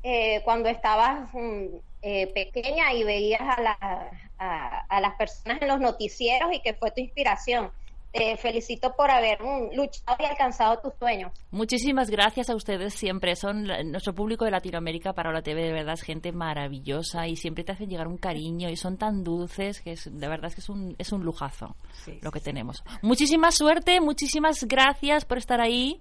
eh, 0.07 0.41
cuando 0.45 0.69
estabas 0.69 1.33
mm, 1.33 1.65
eh, 2.03 2.27
pequeña 2.33 2.93
y 2.93 3.03
veías 3.03 3.41
a, 3.41 3.59
la- 3.61 4.09
a, 4.37 4.79
a 4.87 5.01
las 5.01 5.15
personas 5.15 5.59
en 5.61 5.67
los 5.67 5.79
noticieros 5.79 6.53
y 6.53 6.61
que 6.61 6.75
fue 6.75 6.91
tu 6.91 7.01
inspiración. 7.01 7.71
Te 8.11 8.37
felicito 8.37 8.95
por 8.95 9.11
haber 9.11 9.41
mm, 9.41 9.75
luchado 9.75 10.15
y 10.19 10.25
alcanzado 10.25 10.79
tus 10.79 10.93
sueños. 10.99 11.31
Muchísimas 11.51 12.09
gracias 12.09 12.49
a 12.49 12.55
ustedes 12.55 12.93
siempre. 12.93 13.35
Son 13.35 13.67
la- 13.67 13.83
nuestro 13.83 14.13
público 14.13 14.45
de 14.45 14.51
Latinoamérica 14.51 15.11
para 15.13 15.33
la 15.33 15.41
TV, 15.41 15.63
de 15.63 15.73
verdad, 15.73 15.95
es 15.95 16.01
gente 16.03 16.31
maravillosa 16.31 17.27
y 17.27 17.35
siempre 17.35 17.63
te 17.65 17.71
hacen 17.73 17.89
llegar 17.89 18.07
un 18.07 18.17
cariño 18.17 18.69
y 18.69 18.77
son 18.77 18.97
tan 18.97 19.23
dulces 19.23 19.81
que 19.81 19.93
es, 19.93 20.05
de 20.09 20.27
verdad 20.29 20.45
es 20.47 20.55
que 20.55 20.61
es 20.61 20.69
un, 20.69 20.95
es 20.97 21.11
un 21.11 21.23
lujazo 21.25 21.75
Sí, 22.05 22.19
lo 22.21 22.31
que 22.31 22.39
tenemos. 22.39 22.83
Muchísima 23.01 23.51
suerte, 23.51 23.99
muchísimas 23.99 24.63
gracias 24.65 25.25
por 25.25 25.37
estar 25.39 25.59
ahí 25.59 25.99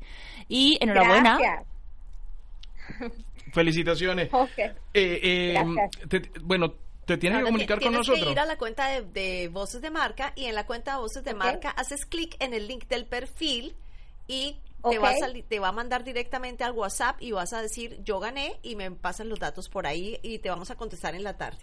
y 0.48 0.76
enhorabuena. 0.80 1.38
Gracias. 1.38 1.66
Felicitaciones. 3.54 4.28
Ok. 4.32 4.58
Eh, 4.58 4.74
eh, 4.94 5.64
te- 6.08 6.30
bueno, 6.42 6.74
te 7.06 7.16
tienes 7.16 7.38
que 7.38 7.44
comunicar 7.44 7.76
con 7.76 7.80
tienes 7.80 7.98
nosotros. 7.98 8.24
que 8.26 8.32
ir 8.32 8.38
a 8.40 8.46
la 8.46 8.56
cuenta 8.58 8.88
de, 8.88 9.02
de 9.02 9.48
Voces 9.48 9.80
de 9.80 9.90
Marca 9.90 10.32
y 10.36 10.46
en 10.46 10.54
la 10.54 10.66
cuenta 10.66 10.92
de 10.92 10.98
Voces 10.98 11.22
de. 11.24 11.34
Marca 11.34 11.70
haces 11.70 12.04
clic 12.06 12.36
en 12.40 12.54
el 12.54 12.66
link 12.66 12.86
del 12.88 13.06
perfil 13.06 13.76
y 14.26 14.56
te, 14.90 14.98
va 14.98 15.10
a 15.10 15.14
te 15.48 15.58
va 15.60 15.68
a 15.68 15.72
mandar 15.72 16.02
directamente 16.04 16.64
al 16.64 16.72
WhatsApp 16.72 17.16
y 17.20 17.32
vas 17.32 17.52
a 17.52 17.62
decir 17.62 18.00
yo 18.04 18.20
gané 18.20 18.58
y 18.62 18.74
me 18.76 18.90
pasan 18.90 19.28
los 19.28 19.38
datos 19.38 19.68
por 19.68 19.86
ahí 19.86 20.18
y 20.22 20.38
te 20.40 20.50
vamos 20.50 20.70
a 20.70 20.76
contestar 20.76 21.14
en 21.14 21.22
la 21.24 21.36
tarde. 21.36 21.58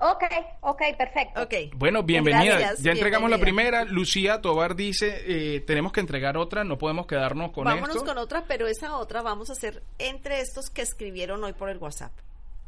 Ok, 0.00 0.22
ok, 0.60 0.82
perfecto. 0.96 1.42
Ok. 1.42 1.54
Bueno, 1.74 2.02
bienvenida. 2.04 2.56
Gracias, 2.58 2.82
ya 2.82 2.92
entregamos 2.92 3.28
la 3.30 3.38
primera. 3.38 3.84
Lucía 3.84 4.40
Tobar 4.40 4.76
dice, 4.76 5.22
eh, 5.26 5.60
tenemos 5.60 5.92
que 5.92 6.00
entregar 6.00 6.36
otra, 6.36 6.62
no 6.62 6.78
podemos 6.78 7.06
quedarnos 7.06 7.50
con 7.50 7.64
Vámonos 7.64 7.96
esto. 7.96 8.04
con 8.06 8.18
otra, 8.18 8.44
pero 8.46 8.68
esa 8.68 8.96
otra 8.96 9.22
vamos 9.22 9.50
a 9.50 9.54
hacer 9.54 9.82
entre 9.98 10.40
estos 10.40 10.70
que 10.70 10.82
escribieron 10.82 11.42
hoy 11.42 11.52
por 11.52 11.68
el 11.68 11.78
WhatsApp. 11.78 12.12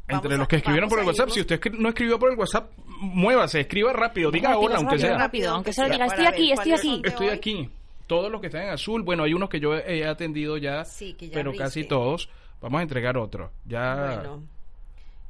Entre 0.07 0.27
Vamos 0.27 0.39
los 0.39 0.47
que 0.49 0.55
escribieron 0.57 0.89
por 0.89 0.99
el 0.99 1.05
WhatsApp, 1.05 1.29
si 1.29 1.39
usted 1.39 1.61
no 1.71 1.87
escribió 1.89 2.19
por 2.19 2.31
el 2.31 2.37
WhatsApp, 2.37 2.69
muévase, 2.99 3.61
escriba 3.61 3.93
rápido, 3.93 4.29
diga 4.29 4.49
Rápido, 4.49 4.65
hola, 4.65 4.75
aunque 4.77 4.95
rápido, 4.95 5.07
sea. 5.07 5.17
rápido, 5.17 5.51
aunque 5.53 5.73
solo 5.73 5.87
sea, 5.87 5.93
diga, 5.95 6.05
estoy 6.07 6.25
aquí, 6.25 6.51
estoy 6.51 6.73
aquí. 6.73 7.01
Estoy 7.05 7.27
hoy. 7.29 7.33
aquí. 7.33 7.69
Todos 8.07 8.29
los 8.29 8.41
que 8.41 8.47
están 8.47 8.63
en 8.63 8.69
azul, 8.71 9.03
bueno, 9.03 9.23
hay 9.23 9.33
unos 9.33 9.47
que 9.49 9.61
yo 9.61 9.73
he 9.77 10.05
atendido 10.05 10.57
ya, 10.57 10.83
Sí, 10.83 11.13
que 11.13 11.27
ya 11.29 11.33
pero 11.35 11.51
abriste. 11.51 11.63
casi 11.63 11.83
todos. 11.85 12.27
Vamos 12.59 12.79
a 12.79 12.83
entregar 12.83 13.17
otro. 13.17 13.51
Ya. 13.65 13.95
Bueno. 14.17 14.43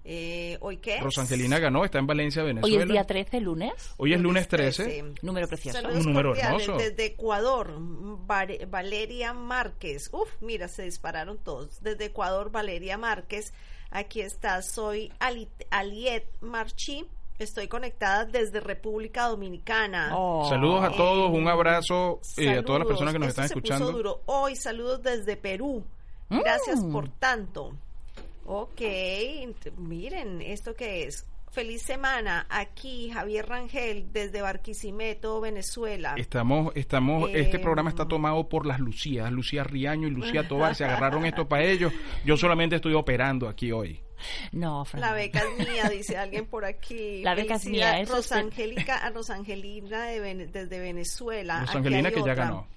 Eh, 0.04 0.58
¿Hoy 0.62 0.78
qué 0.78 0.95
es? 0.95 1.04
Rosangelina 1.04 1.60
ganó, 1.60 1.86
está 1.86 1.99
en 1.99 2.08
Valencia, 2.08 2.41
Hoy 2.43 2.47
Venezuela. 2.54 2.84
es 2.84 2.89
día 2.89 3.04
13, 3.06 3.39
lunes. 3.41 3.74
Hoy 3.97 4.14
es 4.14 4.20
lunes 4.20 4.47
13. 4.47 5.04
Número 5.22 5.47
precioso. 5.47 5.80
Saludos 5.80 6.06
Un 6.06 6.12
número 6.14 6.36
hermoso. 6.36 6.78
Desde 6.78 7.06
Ecuador, 7.06 7.76
Valeria 8.26 9.34
Márquez. 9.34 10.10
Uf, 10.12 10.30
mira, 10.41 10.68
se 10.68 10.84
dispararon 10.84 11.38
todos. 11.38 11.82
Desde 11.84 12.06
Ecuador, 12.06 12.52
Valeria 12.52 12.97
Márquez. 12.97 13.54
Aquí 13.91 14.22
está, 14.22 14.62
soy 14.62 15.12
Ali- 15.20 15.49
Aliet 15.70 16.26
Marchi. 16.41 17.06
Estoy 17.39 17.68
conectada 17.68 18.26
desde 18.26 18.60
República 18.60 19.28
Dominicana. 19.28 20.12
Oh. 20.16 20.47
Saludos 20.47 20.84
a 20.84 20.91
todos, 20.91 21.32
un 21.32 21.47
abrazo 21.47 22.22
eh, 22.38 22.58
a 22.60 22.64
todas 22.64 22.80
las 22.80 22.88
personas 22.88 23.14
que 23.14 23.20
nos 23.20 23.30
Esto 23.30 23.41
están 23.41 23.49
se 23.49 23.62
puso 23.62 23.74
escuchando. 23.74 23.91
duro. 23.97 24.22
Hoy, 24.28 24.56
saludos 24.56 25.02
desde 25.02 25.36
Perú. 25.38 25.84
Gracias 26.30 26.80
Mm. 26.84 26.91
por 26.91 27.10
tanto. 27.10 27.74
Ok, 28.54 28.82
miren, 29.78 30.41
¿esto 30.41 30.76
qué 30.76 31.06
es? 31.06 31.26
Feliz 31.52 31.84
semana. 31.84 32.45
Aquí 32.49 33.10
Javier 33.10 33.47
Rangel 33.47 34.12
desde 34.12 34.41
Barquisimeto, 34.41 35.39
Venezuela. 35.39 36.16
Estamos, 36.18 36.74
estamos, 36.76 37.30
Eh, 37.30 37.39
este 37.41 37.60
programa 37.60 37.89
está 37.89 38.10
tomado 38.10 38.49
por 38.49 38.66
las 38.66 38.82
Lucías, 38.82 39.32
Lucía 39.32 39.64
Riaño 39.64 40.10
y 40.10 40.12
Lucía 40.12 40.47
Tobar, 40.49 40.76
se 40.76 40.84
agarraron 40.86 41.26
esto 41.26 41.47
para 41.47 41.64
ellos. 41.64 41.93
Yo 42.26 42.36
solamente 42.36 42.76
estoy 42.76 42.93
operando 42.93 43.47
aquí 43.47 43.72
hoy. 43.72 44.02
No, 44.52 44.84
Fran. 44.84 44.99
La 45.02 45.14
beca 45.14 45.39
es 45.58 45.68
mía, 45.70 45.89
dice 45.91 46.18
alguien 46.18 46.45
por 46.45 46.66
aquí. 46.66 47.22
La 47.24 47.36
beca 47.36 47.56
es 47.56 47.66
mía, 47.66 48.04
Rosangélica, 48.06 48.97
a 48.97 49.12
Rosangelina 49.12 50.04
de 50.08 50.20
Vene- 50.20 50.47
desde 50.47 50.78
Venezuela. 50.78 51.62
Rosangelina 51.62 52.12
que 52.12 52.22
ya 52.22 52.34
ganó. 52.34 52.68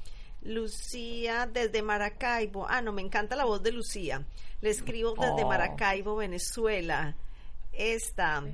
Lucía 0.44 1.46
desde 1.46 1.82
Maracaibo. 1.82 2.66
Ah, 2.68 2.82
no, 2.82 2.92
me 2.92 3.02
encanta 3.02 3.36
la 3.36 3.44
voz 3.44 3.62
de 3.62 3.72
Lucía. 3.72 4.24
Le 4.60 4.70
escribo 4.70 5.14
desde 5.14 5.44
Oh. 5.44 5.48
Maracaibo, 5.48 6.16
Venezuela. 6.16 7.16
Esta, 7.72 8.44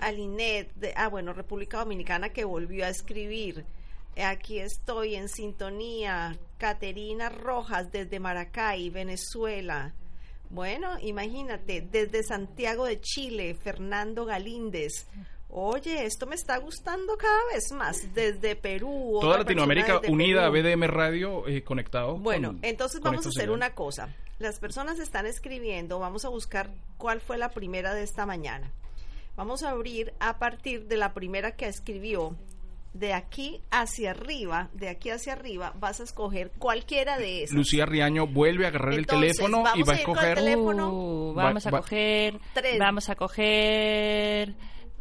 Alinet, 0.00 0.74
de, 0.74 0.92
ah, 0.96 1.08
bueno, 1.08 1.32
República 1.32 1.78
Dominicana 1.78 2.30
que 2.30 2.44
volvió 2.44 2.84
a 2.84 2.88
escribir. 2.88 3.64
Aquí 4.16 4.58
estoy 4.58 5.14
en 5.14 5.28
sintonía. 5.28 6.36
Caterina 6.58 7.28
Rojas 7.28 7.90
desde 7.92 8.20
Maracay, 8.20 8.90
Venezuela. 8.90 9.94
Bueno, 10.50 10.98
imagínate, 11.00 11.80
desde 11.80 12.24
Santiago 12.24 12.84
de 12.86 13.00
Chile, 13.00 13.54
Fernando 13.54 14.24
Galíndez. 14.24 15.06
Oye, 15.52 16.04
esto 16.06 16.26
me 16.26 16.34
está 16.36 16.58
gustando 16.58 17.16
cada 17.16 17.40
vez 17.52 17.72
más. 17.72 18.14
Desde 18.14 18.54
Perú. 18.56 19.18
Toda 19.20 19.38
Latinoamérica 19.38 20.00
unida 20.08 20.46
a. 20.46 20.48
BDM 20.50 20.84
Radio 20.86 21.46
eh, 21.48 21.62
conectados. 21.64 22.20
Bueno, 22.20 22.48
con- 22.52 22.60
entonces 22.62 23.00
con 23.00 23.10
vamos 23.12 23.26
a 23.26 23.28
hacer 23.30 23.50
una 23.50 23.74
cosa. 23.74 24.14
Las 24.38 24.58
personas 24.58 24.98
están 24.98 25.26
escribiendo, 25.26 25.98
vamos 25.98 26.24
a 26.24 26.28
buscar 26.28 26.70
cuál 26.96 27.20
fue 27.20 27.36
la 27.36 27.50
primera 27.50 27.92
de 27.94 28.02
esta 28.04 28.24
mañana. 28.26 28.70
Vamos 29.36 29.62
a 29.62 29.70
abrir 29.70 30.12
a 30.20 30.38
partir 30.38 30.86
de 30.86 30.96
la 30.96 31.12
primera 31.14 31.52
que 31.56 31.66
escribió. 31.66 32.34
De 32.92 33.12
aquí 33.12 33.60
hacia 33.70 34.10
arriba, 34.10 34.68
de 34.72 34.88
aquí 34.88 35.10
hacia 35.10 35.34
arriba, 35.34 35.72
vas 35.78 36.00
a 36.00 36.02
escoger 36.02 36.50
cualquiera 36.58 37.18
de 37.18 37.44
esas. 37.44 37.54
Lucía 37.56 37.86
Riaño 37.86 38.26
vuelve 38.26 38.64
a 38.64 38.68
agarrar 38.68 38.94
Entonces, 38.94 39.30
el 39.30 39.36
teléfono 39.46 39.64
y 39.76 39.82
va 39.84 39.92
a 39.92 39.96
escoger. 39.96 40.34
teléfono. 40.34 40.92
Uh, 40.92 41.34
Va- 41.36 41.44
vamos 41.44 41.66
a 41.68 41.70
va- 41.70 41.78
coger. 41.82 42.40
Tres. 42.52 42.78
Vamos 42.80 43.08
a 43.08 43.14
coger. 43.14 44.54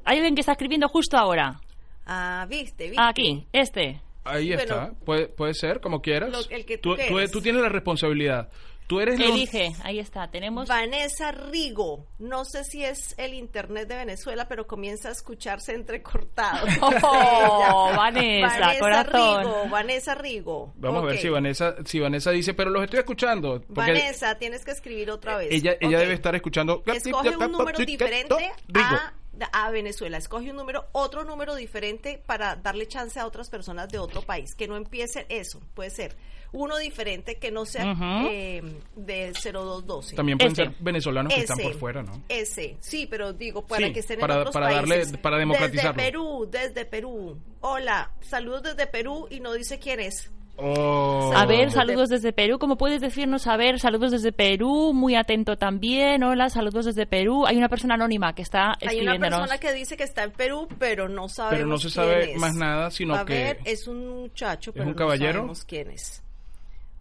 Hay 0.09 0.17
alguien 0.17 0.33
que 0.35 0.41
está 0.41 0.53
escribiendo 0.53 0.87
justo 0.89 1.17
ahora. 1.17 1.59
Ah, 2.05 2.45
viste, 2.49 2.85
viste. 2.89 2.97
Aquí, 3.01 3.45
este. 3.53 4.01
Ahí 4.23 4.51
está. 4.53 4.91
Puede, 5.05 5.27
puede 5.27 5.53
ser, 5.53 5.79
como 5.81 6.01
quieras. 6.01 6.31
lo- 6.31 6.49
el 6.55 6.65
que 6.65 6.77
tú 6.79 6.95
tú, 6.95 7.01
tú- 7.01 7.07
quieras. 7.13 7.31
tú 7.31 7.41
tienes 7.41 7.61
la 7.61 7.69
responsabilidad. 7.69 8.49
Tú 8.87 8.99
eres 8.99 9.19
los- 9.19 9.29
Elige, 9.29 9.71
ahí 9.83 9.99
está. 9.99 10.31
Tenemos. 10.31 10.67
Vanessa 10.67 11.31
Rigo, 11.31 12.07
no 12.17 12.43
sé 12.43 12.63
si 12.63 12.83
es 12.83 13.13
el 13.19 13.35
internet 13.35 13.87
de 13.87 13.95
Venezuela, 13.97 14.47
pero 14.47 14.65
comienza 14.65 15.09
a 15.09 15.11
escucharse 15.11 15.75
entrecortado. 15.75 16.65
Oh, 17.03 17.89
Ella. 17.91 17.97
Vanessa, 17.97 18.79
corazón. 18.79 19.39
Rigo, 19.43 19.69
Vanessa 19.69 20.15
Rigo. 20.15 20.73
Vamos 20.77 21.03
a 21.03 21.05
ver 21.05 21.17
si 21.19 21.29
Vanessa, 21.29 21.75
si 21.85 21.99
Vanessa 21.99 22.31
dice, 22.31 22.55
pero 22.55 22.71
los 22.71 22.83
estoy 22.83 22.99
escuchando. 22.99 23.61
Porque 23.61 23.91
Vanessa, 23.91 24.35
tienes 24.39 24.65
que 24.65 24.71
escribir 24.71 25.11
otra 25.11 25.37
vez. 25.37 25.49
ella, 25.51 25.75
debe 25.79 26.13
estar 26.13 26.33
escuchando. 26.33 26.81
Escoge 26.87 27.29
un 27.37 27.51
número 27.51 27.77
diferente 27.77 28.51
a, 28.73 29.13
a 29.51 29.69
Venezuela. 29.71 30.17
Escoge 30.17 30.49
un 30.51 30.57
número, 30.57 30.87
otro 30.91 31.23
número 31.23 31.55
diferente 31.55 32.21
para 32.25 32.55
darle 32.55 32.87
chance 32.87 33.19
a 33.19 33.25
otras 33.25 33.49
personas 33.49 33.89
de 33.89 33.99
otro 33.99 34.21
país. 34.21 34.55
Que 34.55 34.67
no 34.67 34.75
empiece 34.75 35.25
eso, 35.29 35.61
puede 35.73 35.89
ser. 35.89 36.15
Uno 36.51 36.77
diferente 36.77 37.37
que 37.37 37.51
no 37.51 37.65
sea 37.65 37.91
Ujú. 37.91 38.03
eh, 38.31 38.63
de 38.95 39.33
0212. 39.33 40.15
También 40.15 40.37
pueden 40.39 40.55
ser 40.55 40.71
venezolanos 40.79 41.31
que 41.33 41.41
están 41.41 41.59
por 41.59 41.75
fuera, 41.75 42.01
¿no? 42.01 42.23
Ese, 42.27 42.77
sí, 42.79 43.05
pero 43.07 43.33
digo, 43.33 43.67
para 43.67 43.85
Sí, 43.87 43.93
que 43.93 43.99
estén 43.99 44.19
para- 44.19 44.33
en 44.33 44.39
otros 44.39 44.53
para 44.53 44.71
darle- 44.71 45.17
para 45.19 45.37
democratizarlo. 45.37 45.93
Desde 45.93 46.11
Perú, 46.11 46.47
desde 46.51 46.85
Perú. 46.85 47.37
Hola, 47.61 48.11
saludos 48.21 48.63
desde 48.63 48.87
Perú 48.87 49.27
y 49.29 49.39
no 49.41 49.53
dice 49.53 49.77
quién 49.77 49.99
es. 49.99 50.31
Oh. 50.61 51.31
A 51.35 51.45
ver, 51.45 51.71
saludos 51.71 52.09
desde 52.09 52.33
Perú. 52.33 52.59
¿Cómo 52.59 52.77
puedes 52.77 53.01
decirnos? 53.01 53.47
A 53.47 53.55
ver, 53.57 53.79
saludos 53.79 54.11
desde 54.11 54.31
Perú. 54.31 54.91
Muy 54.93 55.15
atento 55.15 55.57
también. 55.57 56.23
Hola, 56.23 56.49
saludos 56.49 56.85
desde 56.85 57.05
Perú. 57.05 57.45
Hay 57.45 57.57
una 57.57 57.69
persona 57.69 57.93
anónima 57.95 58.33
que 58.33 58.41
está 58.41 58.71
Hay 58.71 58.77
una 58.81 58.91
escribiéndonos. 59.13 59.39
persona 59.39 59.57
que 59.59 59.73
dice 59.73 59.95
que 59.97 60.03
está 60.03 60.23
en 60.23 60.31
Perú, 60.31 60.67
pero 60.77 61.07
no 61.07 61.29
sabemos 61.29 61.57
Pero 61.57 61.67
no 61.67 61.77
se 61.77 61.83
quién 61.83 61.93
sabe 61.93 62.31
es. 62.33 62.37
más 62.39 62.55
nada, 62.55 62.91
sino 62.91 63.15
A 63.15 63.25
que- 63.25 63.33
ver, 63.33 63.59
es 63.65 63.87
un 63.87 64.07
muchacho, 64.21 64.73
pero 64.73 64.85
un 64.85 64.91
no 64.91 64.95
caballero? 64.97 65.33
sabemos 65.33 65.63
quién 65.65 65.91
es. 65.91 66.21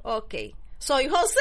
Ok. 0.02 0.34
Soy 0.79 1.09
José. 1.09 1.41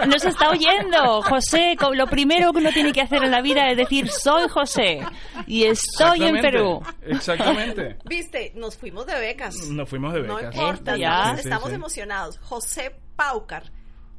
Nos 0.06 0.24
está 0.24 0.50
oyendo, 0.50 1.22
José. 1.22 1.76
Lo 1.94 2.06
primero 2.06 2.52
que 2.52 2.58
uno 2.58 2.70
tiene 2.72 2.92
que 2.92 3.00
hacer 3.00 3.22
en 3.24 3.30
la 3.32 3.42
vida 3.42 3.68
es 3.70 3.76
decir 3.76 4.08
soy 4.10 4.48
José 4.48 5.00
y 5.46 5.64
estoy 5.64 6.22
en 6.24 6.40
Perú. 6.40 6.82
Exactamente. 7.02 7.98
Viste, 8.04 8.52
nos 8.54 8.76
fuimos 8.76 9.06
de 9.06 9.18
becas. 9.18 9.56
Nos 9.70 9.88
fuimos 9.88 10.14
de 10.14 10.22
No 10.22 10.36
becas. 10.36 10.54
importa, 10.54 10.92
Esto 10.92 10.96
ya. 10.96 11.08
estamos, 11.08 11.36
Sí, 11.36 11.42
sí, 11.42 11.48
estamos 11.48 11.68
sí. 11.68 11.74
emocionados. 11.74 12.38
José 12.38 12.96
Paucar. 13.16 13.72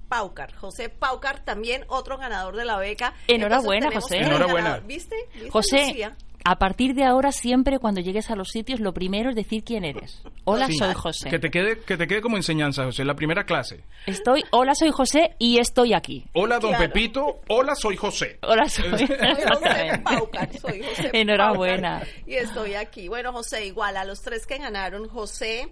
Paucar, 0.09 0.55
José 0.55 0.87
Paucar, 0.87 1.43
también 1.43 1.83
otro 1.89 2.17
ganador 2.17 2.55
de 2.55 2.63
la 2.63 2.77
beca. 2.77 3.13
Enhorabuena, 3.27 3.87
Entonces, 3.87 4.03
José. 4.03 4.17
Enhorabuena. 4.19 4.79
¿Viste? 4.79 5.15
¿Viste, 5.33 5.49
José, 5.51 5.87
Lucía? 5.87 6.15
A 6.49 6.55
partir 6.59 6.93
de 6.95 7.03
ahora 7.03 7.31
siempre 7.31 7.77
cuando 7.79 7.99
llegues 8.01 8.29
a 8.31 8.35
los 8.35 8.49
sitios 8.49 8.79
lo 8.79 8.93
primero 8.93 9.29
es 9.29 9.35
decir 9.35 9.63
quién 9.63 9.83
eres. 9.83 10.21
Hola, 10.45 10.67
Sí. 10.67 10.73
soy 10.77 10.93
José. 10.93 11.29
Que 11.29 11.39
te 11.39 11.49
quede, 11.51 11.79
que 11.79 11.97
te 11.97 12.07
quede 12.07 12.21
como 12.21 12.37
enseñanza, 12.37 12.85
José, 12.85 13.03
la 13.03 13.15
primera 13.15 13.43
clase. 13.45 13.83
Estoy, 14.05 14.43
hola, 14.51 14.73
soy 14.75 14.91
José 14.91 15.35
y 15.39 15.59
estoy 15.59 15.93
aquí. 15.93 16.25
Hola, 16.33 16.59
don 16.59 16.69
Claro. 16.71 16.85
Pepito. 16.85 17.39
Hola, 17.49 17.75
soy 17.75 17.97
José. 17.97 18.39
Hola, 18.43 18.69
soy, 18.69 18.85
Soy 18.97 19.07
José. 19.07 20.01
Paucar, 20.03 20.49
soy 20.59 20.83
José 20.83 21.09
Enhorabuena. 21.13 21.99
Paucar, 21.99 22.15
y 22.25 22.35
estoy 22.35 22.73
aquí. 22.75 23.07
Bueno, 23.07 23.31
José, 23.33 23.65
igual 23.65 23.97
a 23.97 24.05
los 24.05 24.21
tres 24.21 24.45
que 24.47 24.57
ganaron, 24.57 25.07
José, 25.09 25.67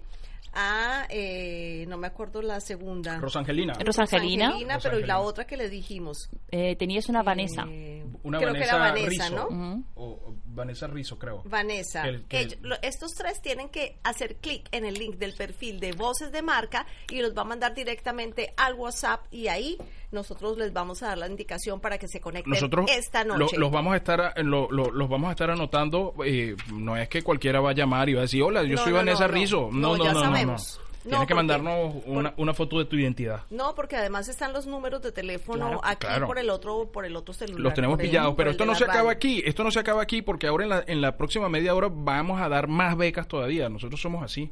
a, 0.56 1.06
eh, 1.10 1.84
no 1.88 1.98
me 1.98 2.06
acuerdo 2.06 2.40
la 2.42 2.60
segunda. 2.60 3.18
Rosangelina. 3.20 3.74
Rosangelina. 3.74 4.46
Rosangelina, 4.46 4.78
pero 4.82 4.98
y 4.98 5.04
la 5.04 5.20
otra 5.20 5.46
que 5.46 5.56
le 5.56 5.68
dijimos. 5.68 6.28
Eh, 6.50 6.74
tenías 6.76 7.08
una 7.08 7.22
Vanessa. 7.22 7.64
Eh, 7.68 8.04
Una 8.22 8.38
creo 8.38 8.52
Vanessa 8.52 8.64
que 8.70 8.76
era 8.76 8.88
Vanessa, 8.88 9.08
Rizzo. 9.28 9.50
¿no? 9.50 9.84
O, 9.94 10.04
o 10.04 10.34
Vanessa 10.46 10.86
Rizzo, 10.86 11.18
creo. 11.18 11.42
Vanessa, 11.44 12.08
El- 12.08 12.24
que- 12.24 12.40
ellos- 12.40 12.58
lo- 12.62 12.76
estos 12.82 13.12
tres 13.14 13.40
tienen 13.42 13.68
que 13.68 13.98
hacer 14.02 14.36
clic 14.36 14.66
en 14.72 14.84
el 14.86 14.94
link 14.94 15.16
del 15.16 15.34
perfil 15.34 15.78
de 15.78 15.92
Voces 15.92 16.32
de 16.32 16.40
Marca 16.42 16.86
y 17.10 17.20
los 17.20 17.36
va 17.36 17.42
a 17.42 17.44
mandar 17.44 17.74
directamente 17.74 18.54
al 18.56 18.74
WhatsApp 18.74 19.26
y 19.30 19.48
ahí 19.48 19.76
nosotros 20.12 20.56
les 20.58 20.72
vamos 20.72 21.02
a 21.02 21.08
dar 21.08 21.18
la 21.18 21.28
indicación 21.28 21.80
para 21.80 21.98
que 21.98 22.08
se 22.08 22.20
conecten 22.20 22.52
Nosotros 22.52 22.86
esta 22.90 23.24
lo- 23.24 23.36
noche. 23.38 23.56
los 23.58 23.70
vamos 23.70 23.94
a 23.94 23.96
estar 23.96 24.20
a- 24.20 24.34
lo- 24.42 24.68
lo- 24.70 24.90
los 24.90 25.08
vamos 25.08 25.28
a 25.28 25.32
estar 25.32 25.50
anotando. 25.50 26.14
eh, 26.24 26.56
no 26.72 26.96
es 26.96 27.08
que 27.08 27.22
cualquiera 27.22 27.60
va 27.60 27.70
a 27.70 27.74
llamar 27.74 28.08
y 28.08 28.14
va 28.14 28.20
a 28.20 28.22
decir, 28.22 28.42
hola, 28.42 28.62
yo 28.62 28.76
No, 28.76 28.82
soy 28.82 28.92
no, 28.92 28.98
Vanessa 28.98 29.22
no, 29.26 29.28
no. 29.28 29.34
Rizzo. 29.34 29.68
No, 29.72 29.78
No, 29.92 29.96
no, 29.96 30.04
ya 30.04 30.12
no. 30.12 30.20
sabemos. 30.20 30.80
Tienes 31.02 31.20
que 31.20 31.24
porque- 31.26 31.34
mandarnos 31.34 32.02
una, 32.06 32.34
una 32.36 32.52
foto 32.52 32.80
de 32.80 32.84
tu 32.86 32.96
identidad. 32.96 33.42
No, 33.50 33.76
porque 33.76 33.94
además 33.96 34.26
están 34.28 34.52
los 34.52 34.66
números 34.66 35.02
de 35.02 35.12
teléfono 35.12 35.66
Claro, 35.66 35.80
aquí 35.84 36.06
claro. 36.06 36.26
por 36.26 36.36
el 36.38 36.50
otro 36.50 36.90
por 36.90 37.04
el 37.04 37.14
otro 37.14 37.32
celular. 37.32 37.60
Los 37.60 37.74
tenemos 37.74 37.96
pillados, 37.98 38.34
pero 38.36 38.50
esto 38.50 38.64
no 38.64 38.74
se 38.74 38.82
acaba 38.82 38.98
radio. 38.98 39.10
aquí. 39.10 39.40
Esto 39.46 39.62
no 39.62 39.70
se 39.70 39.78
acaba 39.78 40.02
aquí 40.02 40.22
porque 40.22 40.48
ahora 40.48 40.64
en 40.64 40.70
la, 40.70 40.84
en 40.84 41.00
la 41.00 41.16
próxima 41.16 41.48
media 41.48 41.76
hora 41.76 41.88
vamos 41.92 42.40
a 42.40 42.48
dar 42.48 42.66
más 42.66 42.96
becas 42.96 43.28
todavía. 43.28 43.68
Nosotros 43.68 44.00
somos 44.00 44.24
así. 44.24 44.50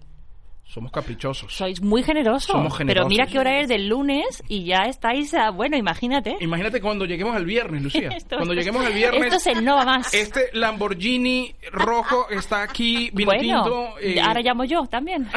Somos 0.67 0.91
caprichosos. 0.91 1.55
Sois 1.55 1.81
muy 1.83 2.03
generosos. 2.03 2.45
Somos 2.51 2.73
Pero 2.73 2.79
generosos. 2.79 3.09
mira 3.11 3.27
qué 3.27 3.39
hora 3.39 3.61
es 3.61 3.69
del 3.69 3.87
lunes 3.87 4.43
y 4.49 4.65
ya 4.65 4.85
estáis, 4.89 5.33
a- 5.35 5.51
bueno, 5.51 5.77
imagínate. 5.77 6.37
Imagínate 6.41 6.81
cuando 6.81 7.05
lleguemos 7.05 7.37
al 7.37 7.45
viernes, 7.45 7.83
Lucía. 7.83 8.09
Esto- 8.17 8.37
cuando 8.37 8.55
lleguemos 8.55 8.85
al 8.85 8.93
viernes, 8.93 9.23
Esto 9.35 9.37
es 9.37 9.47
el 9.59 9.65
no 9.65 9.77
va 9.77 9.85
más. 9.85 10.13
este 10.13 10.49
Lamborghini 10.53 11.55
rojo 11.71 12.29
está 12.31 12.63
aquí, 12.63 13.09
vino 13.13 13.31
bueno, 13.31 13.43
tinto. 13.65 13.99
eh, 14.01 14.21
ahora 14.21 14.41
llamo 14.41 14.65
yo 14.65 14.85
también. 14.87 15.29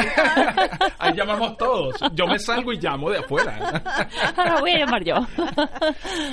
Ahí 0.98 1.14
llamamos 1.14 1.56
todos. 1.58 1.96
Yo 2.14 2.26
me 2.26 2.40
salgo 2.40 2.74
y 2.74 2.80
llamo 2.80 3.10
de 3.12 3.20
afuera. 3.20 3.84
ahora 4.38 4.60
voy 4.62 4.72
a 4.72 4.80
llamar 4.80 5.04
yo. 5.04 5.16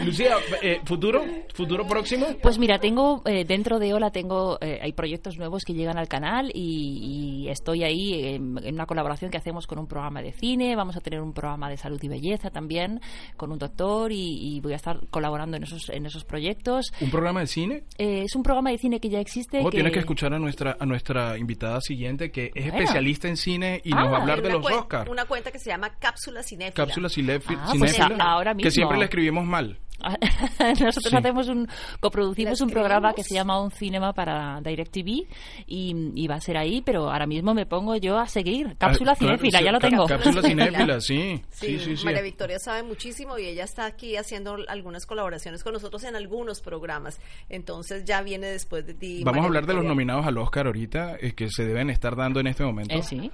Lucía, 0.05 0.37
eh, 0.63 0.81
futuro, 0.85 1.25
futuro 1.53 1.87
próximo. 1.87 2.27
Pues 2.43 2.59
mira, 2.59 2.79
tengo 2.79 3.23
eh, 3.27 3.45
dentro 3.45 3.79
de 3.79 3.93
Ola 3.93 4.11
tengo 4.11 4.57
eh, 4.61 4.79
hay 4.83 4.93
proyectos 4.93 5.37
nuevos 5.37 5.65
que 5.65 5.75
llegan 5.75 5.99
al 5.99 6.09
canal 6.09 6.51
y, 6.55 7.45
y 7.45 7.49
estoy 7.51 7.85
ahí 7.85 8.35
en, 8.35 8.59
en 8.65 8.75
una 8.75 8.84
la 8.85 8.87
colaboración 8.87 9.31
que 9.31 9.39
hacemos 9.39 9.67
con 9.67 9.79
un 9.79 9.87
programa 9.87 10.21
de 10.21 10.33
cine, 10.33 10.77
vamos 10.77 10.95
a 10.95 11.01
tener 11.01 11.23
un 11.23 11.33
programa 11.33 11.71
de 11.71 11.79
salud 11.79 11.99
y 12.03 12.09
belleza 12.09 12.51
también 12.51 13.01
con 13.35 13.51
un 13.51 13.59
doctor 13.59 14.13
y, 14.13 14.61
voy 14.61 14.75
a 14.75 14.77
estar 14.77 15.01
colaborando 15.09 15.57
en 15.57 15.63
esos 15.63 15.89
en 15.89 16.05
esos 16.05 16.25
proyectos. 16.25 16.93
¿Un 17.01 17.11
programa 17.11 17.41
de 17.41 17.47
cine? 17.47 17.85
Eh, 17.97 18.25
es 18.25 18.37
un 18.37 18.43
programa 18.43 18.71
de 18.71 18.79
cine 18.79 19.01
que 19.01 19.09
ya 19.09 19.21
existe. 19.21 19.61
O 19.65 19.71
tienes 19.71 19.93
que 19.93 20.01
escuchar 20.01 20.35
a 20.35 20.39
nuestra 20.39 20.77
a 20.79 20.85
nuestra 20.85 21.39
invitada 21.39 21.81
siguiente 21.81 22.31
que 22.31 22.51
es 22.55 22.67
especialista 22.67 23.27
en 23.27 23.39
cine 23.39 23.81
y 23.85 23.91
nos 23.91 24.07
va 24.07 24.17
a 24.17 24.19
ah, 24.19 24.21
hablar 24.21 24.43
de 24.43 24.51
los 24.51 24.71
Oscars. 24.71 25.11
Una 25.11 25.25
cuenta 25.25 25.51
que 25.51 25.59
se 25.59 25.71
llama 25.71 25.91
Cápsula 25.99 26.43
Cinéfila. 26.43 26.85
Cápsula 26.85 27.09
Cinéfila. 27.09 27.65
Ah, 27.65 27.73
pues 27.79 27.99
ahora 28.21 28.53
mismo. 28.53 28.69
Que 28.69 28.71
siempre 28.71 28.99
le 28.99 29.05
escribimos 29.05 29.47
mal. 29.47 29.79
Nosotros 30.81 31.15
hacemos 31.15 31.49
un, 31.49 31.69
coproducimos 32.01 32.61
un 32.61 32.71
programa 32.71 33.13
que 33.15 33.23
se 33.23 33.35
llama 33.35 33.61
Un 33.61 33.71
Cinema 33.71 34.13
para 34.13 34.61
DirecTV 34.61 35.27
y, 35.67 36.13
y 36.15 36.27
va 36.27 36.37
a 36.37 36.41
ser 36.41 36.57
ahí, 36.57 36.83
pero 36.83 37.11
ahora 37.11 37.27
mismo 37.27 37.55
me 37.55 37.67
pongo 37.67 37.97
yo 37.97 38.19
a 38.19 38.27
seguir. 38.27 38.74
Cápsula 38.79 39.13
ah, 39.13 39.17
cinéfila, 39.17 39.61
ya 39.61 39.73
lo 39.73 39.79
tengo. 39.79 40.07
Cápsula 40.07 40.43
cinéfila, 40.49 41.01
sí. 41.01 41.43
Sí, 41.51 41.79
sí, 41.79 42.05
María 42.05 42.23
Victoria 42.23 42.59
sabe 42.59 42.83
muchísimo 42.83 43.39
y 43.39 43.47
ella 43.47 43.65
está 43.65 43.87
aquí 43.87 44.17
haciendo 44.17 44.57
algunas 44.69 45.07
colaboraciones 45.07 45.63
con 45.63 45.73
nosotros 45.73 46.05
en 46.05 46.17
algunos 46.17 46.61
programas. 46.61 47.21
Entonces 47.49 48.05
ya 48.05 48.23
viene 48.23 48.49
después 48.49 48.87
de 48.87 48.95
ti. 48.95 49.23
Vamos 49.25 49.45
a 49.45 49.47
hablar 49.47 49.67
de 49.67 49.75
los 49.75 49.85
nominados 49.85 50.27
al 50.27 50.39
Oscar 50.39 50.67
ahorita, 50.67 51.17
eh, 51.21 51.33
que 51.33 51.49
se 51.51 51.65
deben 51.65 51.91
estar 51.91 52.17
dando 52.17 52.41
en 52.41 52.47
este 52.47 52.65
momento. 52.65 52.95
Eh, 52.95 53.03
sí. 53.03 53.31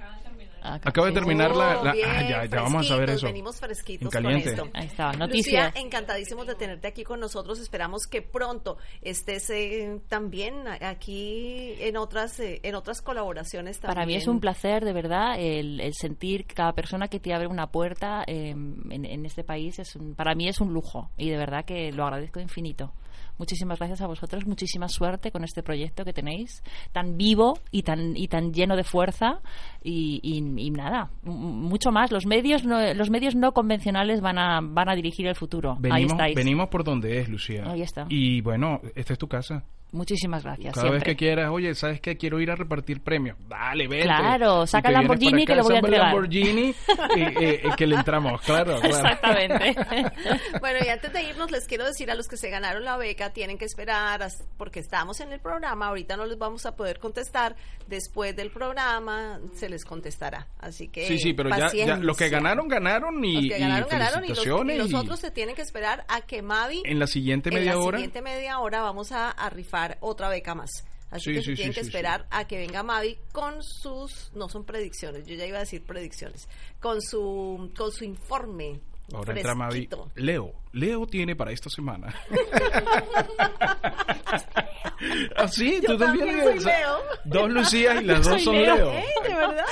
Acaba 0.61 1.07
de 1.07 1.13
terminar 1.13 1.55
la, 1.55 1.81
ah, 1.81 1.93
ya, 1.95 2.45
ya 2.45 2.61
vamos 2.61 2.85
a 2.85 2.89
saber 2.89 3.09
eso. 3.11 3.25
Venimos 3.25 3.59
fresquitos 3.59 4.09
caliente. 4.09 4.55
con 4.55 4.67
esto. 4.67 4.77
Ahí 4.77 4.87
está, 4.87 5.11
noticias. 5.13 5.65
Lucía, 5.73 5.81
encantadísimos 5.81 6.47
de 6.47 6.55
tenerte 6.55 6.87
aquí 6.87 7.03
con 7.03 7.19
nosotros. 7.19 7.59
Esperamos 7.59 8.07
que 8.07 8.21
pronto 8.21 8.77
estés 9.01 9.49
eh, 9.49 10.01
también 10.07 10.67
aquí 10.67 11.75
en 11.79 11.97
otras 11.97 12.39
eh, 12.39 12.59
en 12.63 12.75
otras 12.75 13.01
colaboraciones 13.01 13.79
también. 13.79 13.95
Para 13.95 14.05
mí 14.05 14.15
es 14.15 14.27
un 14.27 14.39
placer, 14.39 14.85
de 14.85 14.93
verdad, 14.93 15.35
el, 15.37 15.81
sentir 15.93 16.45
que 16.45 16.55
cada 16.55 16.73
persona 16.73 17.07
que 17.07 17.19
te 17.19 17.33
abre 17.33 17.47
una 17.47 17.67
puerta 17.67 18.23
em, 18.27 18.91
en, 18.91 19.05
en, 19.05 19.25
este 19.25 19.43
país 19.43 19.79
es 19.79 19.97
para 20.15 20.35
mí 20.35 20.47
es 20.47 20.61
un 20.61 20.73
lujo 20.73 21.09
y 21.17 21.29
de 21.29 21.37
verdad 21.37 21.65
que 21.65 21.91
lo 21.91 22.03
agradezco 22.03 22.39
infinito. 22.39 22.93
Muchísimas 23.37 23.79
gracias 23.79 24.01
a 24.01 24.07
vosotros, 24.07 24.45
muchísima 24.45 24.87
suerte 24.87 25.31
con 25.31 25.43
este 25.43 25.63
proyecto 25.63 26.05
que 26.05 26.13
tenéis, 26.13 26.63
tan 26.91 27.17
vivo 27.17 27.59
y 27.71 27.83
tan, 27.83 28.15
y 28.15 28.27
tan 28.27 28.53
lleno 28.53 28.75
de 28.75 28.83
fuerza. 28.83 29.39
Y, 29.83 30.41
nada, 30.71 31.11
mucho 31.23 31.91
más. 31.91 32.11
Los 32.11 32.25
medios 32.25 32.63
no, 32.65 32.93
los 32.93 33.09
medios 33.09 33.35
no 33.35 33.51
convencionales 33.51 34.21
van 34.21 34.37
a, 34.37 34.59
van 34.61 34.89
a 34.89 34.95
dirigir 34.95 35.27
el 35.27 35.35
futuro. 35.35 35.75
Venimos, 35.79 35.97
Ahí 35.97 36.05
estáis. 36.05 36.35
venimos 36.35 36.69
por 36.69 36.83
donde 36.83 37.19
es, 37.19 37.29
Lucía. 37.29 37.63
Ahí 37.67 37.81
está. 37.81 38.05
Y 38.09 38.41
bueno, 38.41 38.81
esta 38.95 39.13
es 39.13 39.19
tu 39.19 39.27
casa. 39.27 39.65
Muchísimas 39.93 40.43
gracias. 40.43 40.73
Cada 40.73 40.89
vez 40.89 41.03
que 41.03 41.17
quieras, 41.17 41.49
oye, 41.51 41.75
¿sabes 41.75 41.99
qué? 41.99 42.15
Quiero 42.15 42.39
ir 42.39 42.49
a 42.49 42.55
repartir 42.55 43.01
premios. 43.01 43.37
Dale, 43.49 43.89
vete. 43.89 44.03
Claro, 44.03 44.65
saca 44.65 44.87
el 44.87 44.93
Lamborghini 44.93 45.45
que 45.45 45.53
lo 45.53 45.63
voy 45.63 45.75
a 45.75 45.79
entregar. 45.79 46.05
Lamborghini 46.07 46.73
y, 47.15 47.75
que 47.75 47.87
le 47.87 47.95
entramos, 47.95 48.41
claro. 48.41 48.81
Exactamente. 48.81 49.75
bueno, 50.61 50.79
y 50.85 50.87
antes 50.87 51.11
de 51.11 51.23
irnos, 51.23 51.51
les 51.51 51.67
quiero 51.67 51.85
decir 51.85 52.09
a 52.09 52.15
los 52.15 52.29
que 52.29 52.37
se 52.37 52.49
ganaron 52.49 52.85
la 52.85 52.95
beca, 52.95 53.31
tienen 53.31 53.57
que 53.57 53.65
esperar 53.65 54.25
porque 54.57 54.79
estamos 54.79 55.19
en 55.19 55.33
el 55.33 55.41
programa. 55.41 55.87
Ahorita 55.87 56.15
no 56.15 56.25
les 56.25 56.37
vamos 56.37 56.65
a 56.65 56.75
poder 56.77 56.99
contestar. 56.99 57.57
Después 57.87 58.33
del 58.33 58.51
programa 58.51 59.41
se 59.55 59.67
les 59.67 59.83
contestará. 59.83 60.47
Así 60.59 60.87
que. 60.87 61.05
Sí, 61.05 61.19
sí, 61.19 61.33
pero 61.33 61.49
ya, 61.49 61.97
los 61.97 62.15
que 62.15 62.29
ganaron, 62.29 62.69
ganaron 62.69 63.23
y. 63.25 63.49
Los 63.49 63.57
que 63.57 63.59
ganaron, 63.59 63.89
ganaron. 63.89 64.23
Y 64.23 64.77
los, 64.77 64.93
otros 64.93 65.19
se 65.19 65.31
tienen 65.31 65.53
que 65.53 65.61
esperar 65.61 66.05
a 66.07 66.21
que 66.21 66.41
Mavi. 66.41 66.83
En 66.85 66.97
la 66.97 67.07
siguiente 67.07 67.51
media 67.51 67.77
hora. 67.77 67.97
En 67.97 68.03
la 68.03 68.07
siguiente 68.07 68.21
media 68.21 68.59
hora 68.59 68.81
vamos 68.81 69.11
a 69.11 69.33
rifar 69.49 69.80
otra 70.01 70.29
beca 70.29 70.55
más. 70.55 70.83
Así 71.11 71.33
que 71.33 71.41
tienen 71.41 71.73
que 71.73 71.81
esperar 71.81 72.25
a 72.31 72.47
que 72.47 72.57
venga 72.57 72.83
Mavi 72.83 73.17
con 73.33 73.61
sus, 73.61 74.31
no 74.33 74.47
son 74.47 74.63
predicciones, 74.63 75.25
yo 75.25 75.35
ya 75.35 75.45
iba 75.45 75.57
a 75.57 75.61
decir 75.61 75.83
predicciones, 75.83 76.47
con 76.79 77.01
su, 77.01 77.69
con 77.75 77.91
su 77.91 78.05
informe. 78.05 78.79
Ahora 79.13 79.33
entra 79.33 79.53
Mavi. 79.53 79.89
Leo, 80.15 80.53
Leo 80.71 81.05
tiene 81.05 81.35
para 81.35 81.51
esta 81.51 81.69
semana. 81.69 82.15
Así, 85.35 85.81
tú 85.85 85.97
también, 85.97 86.41
soy 86.43 86.59
Leo. 86.59 86.97
Dos 87.25 87.49
Lucías 87.49 88.01
y 88.01 88.05
las 88.05 88.25
dos 88.25 88.41
son 88.41 88.55
Leo. 88.55 88.75
Leo. 88.75 88.93
¿Eh? 88.93 89.05
De 89.23 89.35
verdad, 89.35 89.65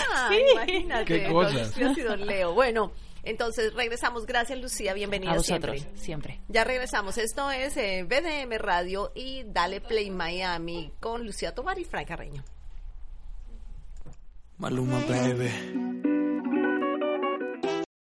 imagínate. 0.51 1.05
Qué 1.05 1.31
cosas. 1.31 1.73
Dos 1.79 2.19
Leo. 2.19 2.53
Bueno. 2.53 2.91
Entonces 3.23 3.73
regresamos. 3.73 4.25
Gracias, 4.25 4.59
Lucía. 4.59 4.93
Bienvenida 4.93 5.31
a 5.31 5.35
vosotros, 5.35 5.79
siempre. 5.79 5.99
siempre. 5.99 6.41
Ya 6.47 6.63
regresamos. 6.63 7.17
Esto 7.17 7.49
es 7.51 7.75
eh, 7.77 8.03
BDM 8.03 8.57
Radio 8.57 9.11
y 9.15 9.43
Dale 9.45 9.81
Play 9.81 10.09
Miami 10.09 10.91
con 10.99 11.25
Lucía 11.25 11.53
Tobar 11.53 11.79
y 11.79 11.85
Frank 11.85 12.07
Carreño. 12.07 12.43
Maluma, 14.57 14.99
baby. 15.07 16.18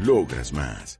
Logras 0.00 0.52
más. 0.52 0.98